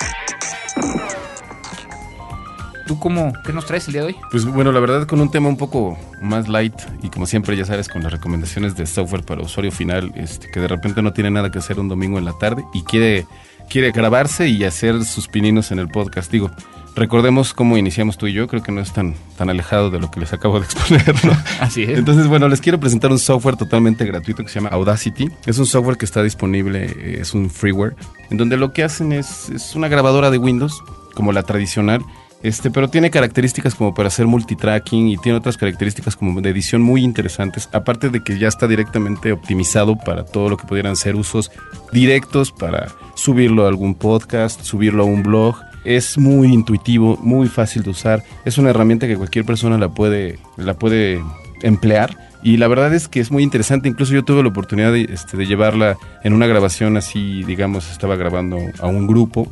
¿Tú 2.89 2.97
cómo, 2.97 3.33
qué 3.45 3.53
nos 3.53 3.67
traes 3.67 3.85
el 3.85 3.93
día 3.93 4.01
de 4.01 4.07
hoy? 4.07 4.15
Pues 4.31 4.45
bueno, 4.45 4.71
la 4.71 4.79
verdad 4.79 5.05
con 5.05 5.21
un 5.21 5.29
tema 5.29 5.47
un 5.47 5.57
poco 5.57 5.95
más 6.23 6.47
light 6.47 6.73
y 7.03 7.09
como 7.09 7.27
siempre 7.27 7.55
ya 7.55 7.63
sabes 7.63 7.87
con 7.87 8.01
las 8.01 8.11
recomendaciones 8.11 8.75
de 8.75 8.87
software 8.87 9.21
para 9.21 9.43
usuario 9.43 9.71
final, 9.71 10.11
este, 10.15 10.49
que 10.49 10.59
de 10.59 10.67
repente 10.67 11.03
no 11.03 11.13
tiene 11.13 11.29
nada 11.29 11.51
que 11.51 11.59
hacer 11.59 11.79
un 11.79 11.87
domingo 11.87 12.17
en 12.17 12.25
la 12.25 12.33
tarde 12.39 12.65
y 12.73 12.81
quiere, 12.81 13.27
quiere 13.69 13.91
grabarse 13.91 14.47
y 14.47 14.63
hacer 14.63 15.05
sus 15.05 15.27
pininos 15.27 15.71
en 15.71 15.77
el 15.77 15.87
podcast. 15.87 16.31
Digo, 16.31 16.49
recordemos 16.95 17.53
cómo 17.53 17.77
iniciamos 17.77 18.17
tú 18.17 18.25
y 18.25 18.33
yo, 18.33 18.47
creo 18.47 18.63
que 18.63 18.71
no 18.71 18.81
es 18.81 18.91
tan, 18.91 19.13
tan 19.37 19.51
alejado 19.51 19.91
de 19.91 19.99
lo 19.99 20.09
que 20.09 20.21
les 20.21 20.33
acabo 20.33 20.59
de 20.59 20.65
exponer, 20.65 21.13
¿no? 21.23 21.33
Así 21.59 21.83
es. 21.83 21.95
Entonces, 21.95 22.25
bueno, 22.25 22.47
les 22.47 22.59
quiero 22.59 22.79
presentar 22.79 23.11
un 23.11 23.19
software 23.19 23.55
totalmente 23.55 24.03
gratuito 24.03 24.41
que 24.41 24.49
se 24.49 24.55
llama 24.55 24.69
Audacity. 24.69 25.29
Es 25.45 25.59
un 25.59 25.67
software 25.67 25.97
que 25.97 26.05
está 26.05 26.23
disponible, 26.23 26.85
eh, 26.85 27.17
es 27.21 27.35
un 27.35 27.51
freeware, 27.51 27.95
en 28.31 28.37
donde 28.37 28.57
lo 28.57 28.73
que 28.73 28.83
hacen 28.83 29.11
es, 29.11 29.51
es 29.51 29.75
una 29.75 29.89
grabadora 29.89 30.31
de 30.31 30.39
Windows, 30.39 30.81
como 31.13 31.33
la 31.33 31.43
tradicional, 31.43 32.03
este, 32.41 32.71
pero 32.71 32.89
tiene 32.89 33.11
características 33.11 33.75
como 33.75 33.93
para 33.93 34.07
hacer 34.07 34.25
multitracking 34.25 35.09
y 35.09 35.17
tiene 35.17 35.37
otras 35.37 35.57
características 35.57 36.15
como 36.15 36.39
de 36.39 36.49
edición 36.49 36.81
muy 36.81 37.03
interesantes, 37.03 37.67
aparte 37.73 38.09
de 38.09 38.23
que 38.23 38.39
ya 38.39 38.47
está 38.47 38.67
directamente 38.67 39.31
optimizado 39.33 39.97
para 39.97 40.23
todo 40.23 40.49
lo 40.49 40.57
que 40.57 40.65
pudieran 40.65 40.95
ser 40.95 41.15
usos 41.15 41.51
directos 41.91 42.51
para 42.51 42.87
subirlo 43.15 43.65
a 43.65 43.67
algún 43.67 43.93
podcast, 43.93 44.61
subirlo 44.61 45.03
a 45.03 45.05
un 45.05 45.23
blog. 45.23 45.55
Es 45.83 46.17
muy 46.17 46.53
intuitivo, 46.53 47.17
muy 47.21 47.47
fácil 47.47 47.83
de 47.83 47.89
usar. 47.89 48.23
Es 48.45 48.57
una 48.57 48.69
herramienta 48.69 49.07
que 49.07 49.17
cualquier 49.17 49.45
persona 49.45 49.77
la 49.77 49.89
puede, 49.89 50.39
la 50.57 50.73
puede 50.75 51.21
emplear. 51.61 52.17
Y 52.41 52.57
la 52.57 52.67
verdad 52.67 52.93
es 52.93 53.07
que 53.07 53.19
es 53.19 53.31
muy 53.31 53.43
interesante. 53.43 53.89
Incluso 53.89 54.13
yo 54.13 54.23
tuve 54.23 54.43
la 54.43 54.49
oportunidad 54.49 54.93
de, 54.93 55.03
este, 55.03 55.35
de 55.35 55.45
llevarla 55.45 55.97
en 56.23 56.33
una 56.33 56.47
grabación 56.47 56.95
así, 56.95 57.43
digamos, 57.43 57.89
estaba 57.91 58.15
grabando 58.15 58.57
a 58.79 58.87
un 58.87 59.07
grupo 59.07 59.47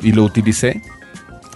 y 0.00 0.12
lo 0.12 0.24
utilicé. 0.24 0.82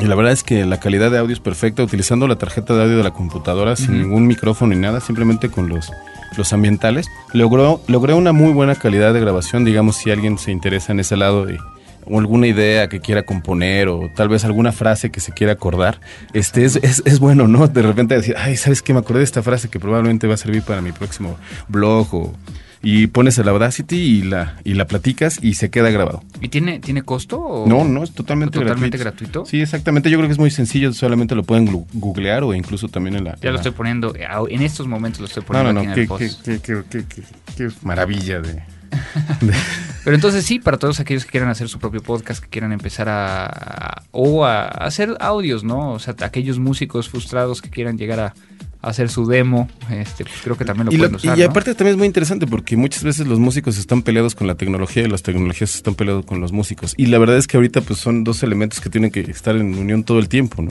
Y 0.00 0.06
la 0.06 0.14
verdad 0.14 0.32
es 0.32 0.42
que 0.42 0.64
la 0.64 0.80
calidad 0.80 1.10
de 1.10 1.18
audio 1.18 1.32
es 1.32 1.40
perfecta, 1.40 1.82
utilizando 1.82 2.26
la 2.26 2.36
tarjeta 2.36 2.74
de 2.74 2.82
audio 2.82 2.96
de 2.96 3.04
la 3.04 3.12
computadora 3.12 3.76
sin 3.76 4.00
ningún 4.00 4.26
micrófono 4.26 4.74
ni 4.74 4.80
nada, 4.80 5.00
simplemente 5.00 5.48
con 5.48 5.68
los, 5.68 5.90
los 6.36 6.52
ambientales. 6.52 7.06
Logró, 7.32 7.80
logré 7.86 8.14
una 8.14 8.32
muy 8.32 8.52
buena 8.52 8.74
calidad 8.74 9.14
de 9.14 9.20
grabación, 9.20 9.64
digamos, 9.64 9.96
si 9.96 10.10
alguien 10.10 10.38
se 10.38 10.50
interesa 10.50 10.92
en 10.92 11.00
ese 11.00 11.16
lado 11.16 11.46
de 11.46 11.58
o 12.04 12.18
alguna 12.18 12.46
idea 12.46 12.88
que 12.88 13.00
quiera 13.00 13.22
componer 13.22 13.88
o 13.88 14.10
tal 14.16 14.28
vez 14.28 14.44
alguna 14.44 14.72
frase 14.72 15.10
que 15.10 15.20
se 15.20 15.32
quiera 15.32 15.52
acordar, 15.52 16.00
este 16.32 16.64
es, 16.64 16.76
es, 16.76 17.02
es 17.04 17.20
bueno, 17.20 17.46
¿no? 17.46 17.68
De 17.68 17.82
repente 17.82 18.16
decir, 18.16 18.34
ay, 18.36 18.56
¿sabes 18.56 18.82
qué? 18.82 18.92
Me 18.92 19.00
acordé 19.00 19.20
de 19.20 19.24
esta 19.24 19.42
frase 19.42 19.68
que 19.68 19.78
probablemente 19.78 20.26
va 20.26 20.34
a 20.34 20.38
servir 20.38 20.62
para 20.62 20.80
mi 20.80 20.92
próximo 20.92 21.36
blog 21.68 22.14
o... 22.14 22.34
Y 22.84 23.06
pones 23.06 23.38
el 23.38 23.48
Audacity 23.48 23.96
y 23.96 24.22
la, 24.22 24.58
y 24.64 24.74
la 24.74 24.86
platicas 24.88 25.38
y 25.40 25.54
se 25.54 25.70
queda 25.70 25.90
grabado. 25.90 26.24
¿Y 26.40 26.48
tiene, 26.48 26.80
tiene 26.80 27.02
costo? 27.02 27.38
o- 27.40 27.66
No, 27.68 27.84
no, 27.84 28.02
es 28.02 28.12
totalmente, 28.12 28.58
¿Totalmente 28.58 28.98
gratuito. 28.98 29.30
gratuito? 29.42 29.50
Sí, 29.50 29.60
exactamente. 29.60 30.10
Yo 30.10 30.18
creo 30.18 30.28
que 30.28 30.32
es 30.32 30.38
muy 30.40 30.50
sencillo. 30.50 30.92
Solamente 30.92 31.34
lo 31.36 31.44
pueden 31.44 31.66
googlear 31.92 32.42
o 32.42 32.54
incluso 32.54 32.88
también 32.88 33.14
en 33.16 33.24
la. 33.24 33.30
Ya 33.36 33.36
en 33.42 33.46
lo 33.46 33.52
la- 33.52 33.56
estoy 33.58 33.72
poniendo, 33.72 34.12
en 34.16 34.62
estos 34.62 34.88
momentos 34.88 35.20
lo 35.20 35.26
estoy 35.26 35.42
No, 35.42 35.46
poniendo 35.46 35.72
no, 35.74 35.80
aquí 35.80 35.86
no. 35.86 35.92
en 35.92 35.94
Qué, 35.94 36.02
el 36.02 36.08
post. 36.08 36.44
qué, 36.44 36.60
qué- 36.60 37.04
qué- 37.08 37.22
qué 37.56 37.68
maravilla 37.82 38.40
de. 38.42 38.62
Pero 40.04 40.16
entonces 40.16 40.44
sí, 40.44 40.58
para 40.58 40.76
todos 40.76 40.98
aquellos 41.00 41.24
que 41.24 41.30
quieran 41.30 41.48
hacer 41.48 41.68
su 41.68 41.78
propio 41.78 42.02
podcast, 42.02 42.42
que 42.42 42.48
quieran 42.50 42.72
empezar 42.72 43.08
a, 43.08 43.46
a- 43.46 44.02
o 44.10 44.44
a 44.44 44.64
hacer 44.66 45.16
audios, 45.20 45.62
¿no? 45.64 45.92
O 45.92 45.98
sea, 45.98 46.14
aquellos 46.22 46.58
músicos 46.58 47.08
frustrados 47.08 47.62
que 47.62 47.70
quieran 47.70 47.96
llegar 47.96 48.18
a, 48.20 48.34
hacer 48.82 49.08
su 49.08 49.26
demo, 49.26 49.68
este, 49.90 50.24
pues 50.24 50.36
creo 50.42 50.56
que 50.58 50.64
también 50.64 50.86
lo 50.86 50.92
y, 50.92 50.96
pueden 50.98 51.12
lo- 51.12 51.16
usar. 51.18 51.38
y 51.38 51.42
¿no? 51.42 51.48
aparte 51.48 51.74
también 51.74 51.94
es 51.94 51.98
muy 51.98 52.06
interesante 52.06 52.46
porque 52.46 52.76
muchas 52.76 53.04
veces 53.04 53.26
los 53.26 53.38
músicos 53.38 53.78
están 53.78 54.02
peleados 54.02 54.34
con 54.34 54.46
la 54.46 54.56
tecnología 54.56 55.02
y 55.04 55.08
las 55.08 55.22
tecnologías 55.22 55.74
están 55.74 55.94
peleados 55.94 56.24
con 56.26 56.40
los 56.40 56.52
músicos. 56.52 56.94
Y 56.96 57.06
la 57.06 57.18
verdad 57.18 57.36
es 57.38 57.46
que 57.46 57.56
ahorita 57.56 57.80
pues 57.80 57.98
son 58.00 58.24
dos 58.24 58.42
elementos 58.42 58.80
que 58.80 58.90
tienen 58.90 59.10
que 59.10 59.20
estar 59.20 59.56
en 59.56 59.74
unión 59.74 60.04
todo 60.04 60.18
el 60.18 60.28
tiempo, 60.28 60.62
¿no? 60.62 60.70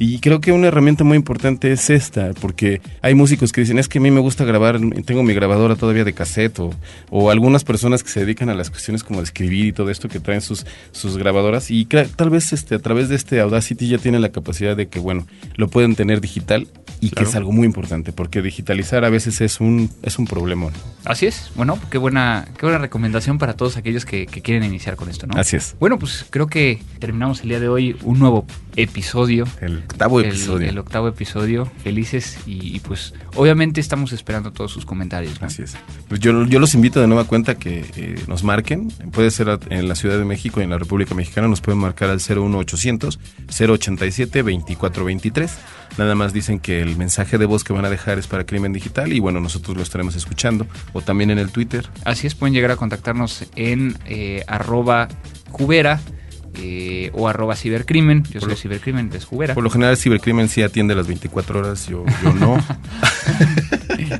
Y 0.00 0.20
creo 0.20 0.40
que 0.40 0.52
una 0.52 0.68
herramienta 0.68 1.02
muy 1.02 1.16
importante 1.16 1.72
es 1.72 1.90
esta, 1.90 2.30
porque 2.40 2.80
hay 3.02 3.14
músicos 3.14 3.50
que 3.50 3.62
dicen, 3.62 3.80
es 3.80 3.88
que 3.88 3.98
a 3.98 4.00
mí 4.00 4.12
me 4.12 4.20
gusta 4.20 4.44
grabar, 4.44 4.78
tengo 5.04 5.24
mi 5.24 5.34
grabadora 5.34 5.74
todavía 5.74 6.04
de 6.04 6.12
cassette, 6.12 6.60
o, 6.60 6.70
o 7.10 7.30
algunas 7.30 7.64
personas 7.64 8.04
que 8.04 8.10
se 8.10 8.20
dedican 8.20 8.48
a 8.48 8.54
las 8.54 8.70
cuestiones 8.70 9.02
como 9.02 9.18
de 9.18 9.24
escribir 9.24 9.64
y 9.66 9.72
todo 9.72 9.90
esto, 9.90 10.08
que 10.08 10.20
traen 10.20 10.40
sus, 10.40 10.64
sus 10.92 11.16
grabadoras, 11.16 11.72
y 11.72 11.84
tal 11.86 12.30
vez 12.30 12.52
este, 12.52 12.76
a 12.76 12.78
través 12.78 13.08
de 13.08 13.16
este 13.16 13.40
Audacity 13.40 13.88
ya 13.88 13.98
tienen 13.98 14.22
la 14.22 14.28
capacidad 14.28 14.76
de 14.76 14.86
que, 14.86 15.00
bueno, 15.00 15.26
lo 15.56 15.66
pueden 15.66 15.96
tener 15.96 16.20
digital, 16.20 16.68
y 17.00 17.10
Claro. 17.10 17.24
que 17.26 17.30
es 17.30 17.36
algo 17.36 17.52
muy 17.52 17.66
importante, 17.66 18.12
porque 18.12 18.42
digitalizar 18.42 19.04
a 19.04 19.10
veces 19.10 19.40
es 19.40 19.60
un, 19.60 19.90
es 20.02 20.18
un 20.18 20.26
problema. 20.26 20.66
¿no? 20.66 20.72
Así 21.04 21.26
es. 21.26 21.50
Bueno, 21.54 21.78
qué 21.90 21.98
buena, 21.98 22.46
qué 22.58 22.66
buena 22.66 22.78
recomendación 22.78 23.38
para 23.38 23.54
todos 23.54 23.76
aquellos 23.76 24.04
que, 24.04 24.26
que 24.26 24.42
quieren 24.42 24.64
iniciar 24.64 24.96
con 24.96 25.08
esto, 25.08 25.26
¿no? 25.26 25.38
Así 25.38 25.56
es. 25.56 25.76
Bueno, 25.80 25.98
pues 25.98 26.26
creo 26.30 26.46
que 26.48 26.80
terminamos 26.98 27.40
el 27.42 27.48
día 27.50 27.60
de 27.60 27.68
hoy 27.68 27.96
un 28.02 28.18
nuevo 28.18 28.46
episodio. 28.76 29.46
El 29.60 29.78
octavo 29.78 30.20
El- 30.20 30.26
episodio. 30.26 30.68
El, 30.68 30.78
octavo 30.78 31.08
episodio. 31.08 31.70
Felices 31.82 32.38
y, 32.46 32.74
y, 32.76 32.80
pues 32.80 33.14
obviamente 33.34 33.80
estamos 33.80 34.12
esperando 34.12 34.52
todos 34.52 34.70
sus 34.72 34.84
comentarios. 34.86 35.40
¿no? 35.40 35.46
Así 35.46 35.62
es. 35.62 35.76
Pues 36.08 36.20
yo, 36.20 36.44
yo 36.46 36.58
los 36.58 36.74
invito 36.74 37.00
de 37.00 37.06
nueva 37.06 37.24
cuenta 37.24 37.56
que 37.56 37.84
eh, 37.96 38.22
nos 38.28 38.44
marquen. 38.44 38.88
Puede 39.12 39.30
ser 39.30 39.58
en 39.70 39.88
la 39.88 39.94
Ciudad 39.94 40.18
de 40.18 40.24
México 40.24 40.60
y 40.60 40.64
en 40.64 40.70
la 40.70 40.78
República 40.78 41.14
Mexicana. 41.14 41.48
Nos 41.48 41.60
pueden 41.60 41.80
marcar 41.80 42.10
al 42.10 42.18
01800 42.20 43.18
087 43.48 44.42
2423. 44.42 45.50
Nada 45.96 46.14
más 46.14 46.32
dicen 46.32 46.60
que 46.60 46.80
el 46.88 46.96
mensaje 46.96 47.38
de 47.38 47.46
voz 47.46 47.64
que 47.64 47.72
van 47.72 47.84
a 47.84 47.90
dejar 47.90 48.18
es 48.18 48.26
para 48.26 48.44
Crimen 48.44 48.72
Digital 48.72 49.12
y 49.12 49.20
bueno, 49.20 49.40
nosotros 49.40 49.76
lo 49.76 49.82
estaremos 49.82 50.16
escuchando. 50.16 50.66
O 50.92 51.00
también 51.02 51.30
en 51.30 51.38
el 51.38 51.50
Twitter. 51.50 51.88
Así 52.04 52.26
es, 52.26 52.34
pueden 52.34 52.54
llegar 52.54 52.70
a 52.70 52.76
contactarnos 52.76 53.44
en 53.56 53.96
eh, 54.06 54.44
arroba 54.46 55.08
cubera 55.50 56.00
eh, 56.54 57.10
o 57.14 57.28
arroba 57.28 57.54
cibercrimen. 57.54 58.24
Yo 58.24 58.40
Por 58.40 58.50
soy 58.50 58.56
cibercrimen, 58.56 59.10
es 59.14 59.26
cubera. 59.26 59.54
Por 59.54 59.62
lo 59.62 59.70
general, 59.70 59.96
Cibercrimen 59.96 60.48
sí 60.48 60.62
atiende 60.62 60.94
las 60.94 61.06
24 61.06 61.60
horas, 61.60 61.86
yo, 61.86 62.04
yo 62.22 62.32
no. 62.34 62.58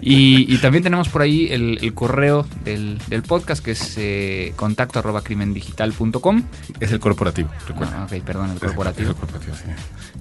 Y, 0.01 0.53
y 0.53 0.59
también 0.59 0.83
tenemos 0.83 1.09
por 1.09 1.23
ahí 1.23 1.49
el, 1.51 1.79
el 1.83 1.95
correo 1.95 2.47
del, 2.65 2.99
del 3.09 3.23
podcast 3.23 3.65
que 3.65 3.73
es 3.73 3.95
eh, 3.97 4.53
contacto 4.57 4.99
arroba 4.99 5.23
crimendigital.com. 5.23 6.43
es 6.81 6.93
el 6.93 7.01
corporativo, 7.01 7.49
recuerda. 7.67 8.03
Ah, 8.03 8.05
ok, 8.05 8.23
perdón, 8.25 8.51
el 8.51 8.57
Es 8.57 8.63
el 8.63 8.69
corporativo. 8.69 9.15
corporativo, 9.15 9.55
sí. 9.57 9.63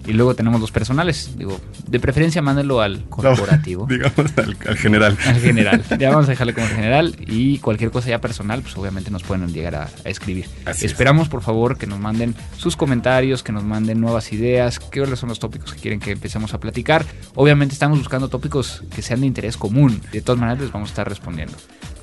Y 0.07 0.13
luego 0.13 0.33
tenemos 0.35 0.59
los 0.61 0.71
personales. 0.71 1.31
Digo, 1.37 1.59
de 1.87 1.99
preferencia 1.99 2.41
mándelo 2.41 2.81
al 2.81 3.03
corporativo. 3.09 3.85
Digamos 3.87 4.37
al, 4.37 4.57
al 4.67 4.77
general. 4.77 5.17
Al 5.25 5.39
general. 5.39 5.83
Ya 5.97 6.09
vamos 6.09 6.25
a 6.25 6.29
dejarle 6.29 6.53
como 6.53 6.67
general 6.67 7.15
y 7.27 7.57
cualquier 7.59 7.91
cosa 7.91 8.09
ya 8.09 8.19
personal, 8.21 8.61
pues 8.61 8.77
obviamente 8.77 9.09
nos 9.09 9.23
pueden 9.23 9.51
llegar 9.51 9.75
a, 9.75 9.89
a 10.05 10.09
escribir. 10.09 10.45
Así 10.65 10.85
es. 10.85 10.91
Esperamos, 10.91 11.27
por 11.27 11.41
favor, 11.41 11.77
que 11.77 11.87
nos 11.87 11.99
manden 11.99 12.35
sus 12.57 12.75
comentarios, 12.75 13.41
que 13.43 13.51
nos 13.51 13.63
manden 13.63 13.99
nuevas 13.99 14.31
ideas, 14.31 14.79
qué 14.79 15.05
son 15.15 15.29
los 15.29 15.39
tópicos 15.39 15.73
que 15.73 15.79
quieren 15.81 15.99
que 15.99 16.11
empecemos 16.11 16.53
a 16.53 16.59
platicar. 16.59 17.05
Obviamente 17.35 17.73
estamos 17.73 17.97
buscando 17.97 18.29
tópicos 18.29 18.83
que 18.95 19.01
sean 19.01 19.21
de 19.21 19.27
interés 19.27 19.57
común. 19.57 20.01
De 20.11 20.21
todas 20.21 20.39
maneras 20.39 20.61
les 20.61 20.71
vamos 20.71 20.89
a 20.89 20.91
estar 20.91 21.09
respondiendo. 21.09 21.53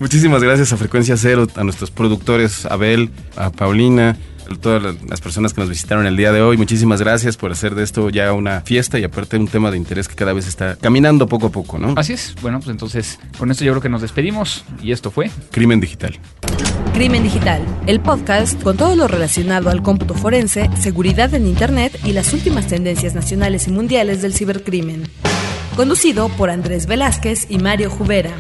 Muchísimas 0.01 0.43
gracias 0.43 0.73
a 0.73 0.77
Frecuencia 0.77 1.17
Cero, 1.17 1.47
a 1.55 1.65
nuestros 1.65 1.91
productores, 1.91 2.67
Abel, 2.67 3.11
a 3.37 3.51
Paulina, 3.51 4.17
todas 4.61 4.83
las- 4.83 5.21
personas 5.21 5.55
que 5.55 5.61
nos 5.63 5.71
visitaron 5.71 6.07
el 6.07 6.17
día 6.17 6.33
de 6.33 6.43
hoy. 6.43 6.57
Muchísimas 6.57 7.01
gracias 7.01 7.37
por 7.37 7.51
hacer 7.53 7.75
de 7.75 7.83
esto 7.83 8.11
ya 8.11 8.33
una 8.33 8.61
fiesta 8.61 8.99
y 8.99 9.05
aparte 9.05 9.37
un 9.39 9.49
tema 9.49 9.71
de 9.71 9.77
interés 9.79 10.07
que 10.07 10.15
cada 10.15 10.33
vez 10.33 10.47
está 10.47 10.77
caminando 10.77 11.27
poco 11.27 11.47
a 11.47 11.51
poco, 11.51 11.79
¿no? 11.79 11.95
Así 11.97 12.13
es. 12.13 12.35
Bueno, 12.43 12.59
pues 12.59 12.71
entonces 12.71 13.19
con 13.39 13.51
esto 13.51 13.65
yo 13.65 13.73
creo 13.73 13.83
que 13.83 13.89
nos 13.89 14.03
despedimos 14.03 14.65
y 14.83 14.93
esto 14.93 15.11
fue 15.11 15.31
Crimen 15.51 15.81
digital. 15.81 16.19
Crimen 16.93 17.23
Digital, 17.25 17.61
el 17.89 18.01
podcast 18.01 18.63
con 18.63 18.77
todo 18.77 18.95
lo 18.95 19.09
relacionado 19.09 19.69
al 19.71 19.83
cómputo 19.83 20.15
forense, 20.15 20.71
seguridad 20.79 21.35
en 21.35 21.47
Internet 21.47 21.99
y 22.05 22.13
las 22.13 22.33
últimas 22.33 22.69
tendencias 22.69 23.15
nacionales 23.15 23.67
y 23.67 23.73
mundiales 23.73 24.23
del 24.23 24.33
cibercrimen. 24.35 25.09
Conducido 25.75 26.29
por 26.29 26.51
Andrés 26.51 26.87
Velázquez 26.87 27.47
y 27.51 27.59
Mario 27.59 27.91
Jubera. 27.91 28.31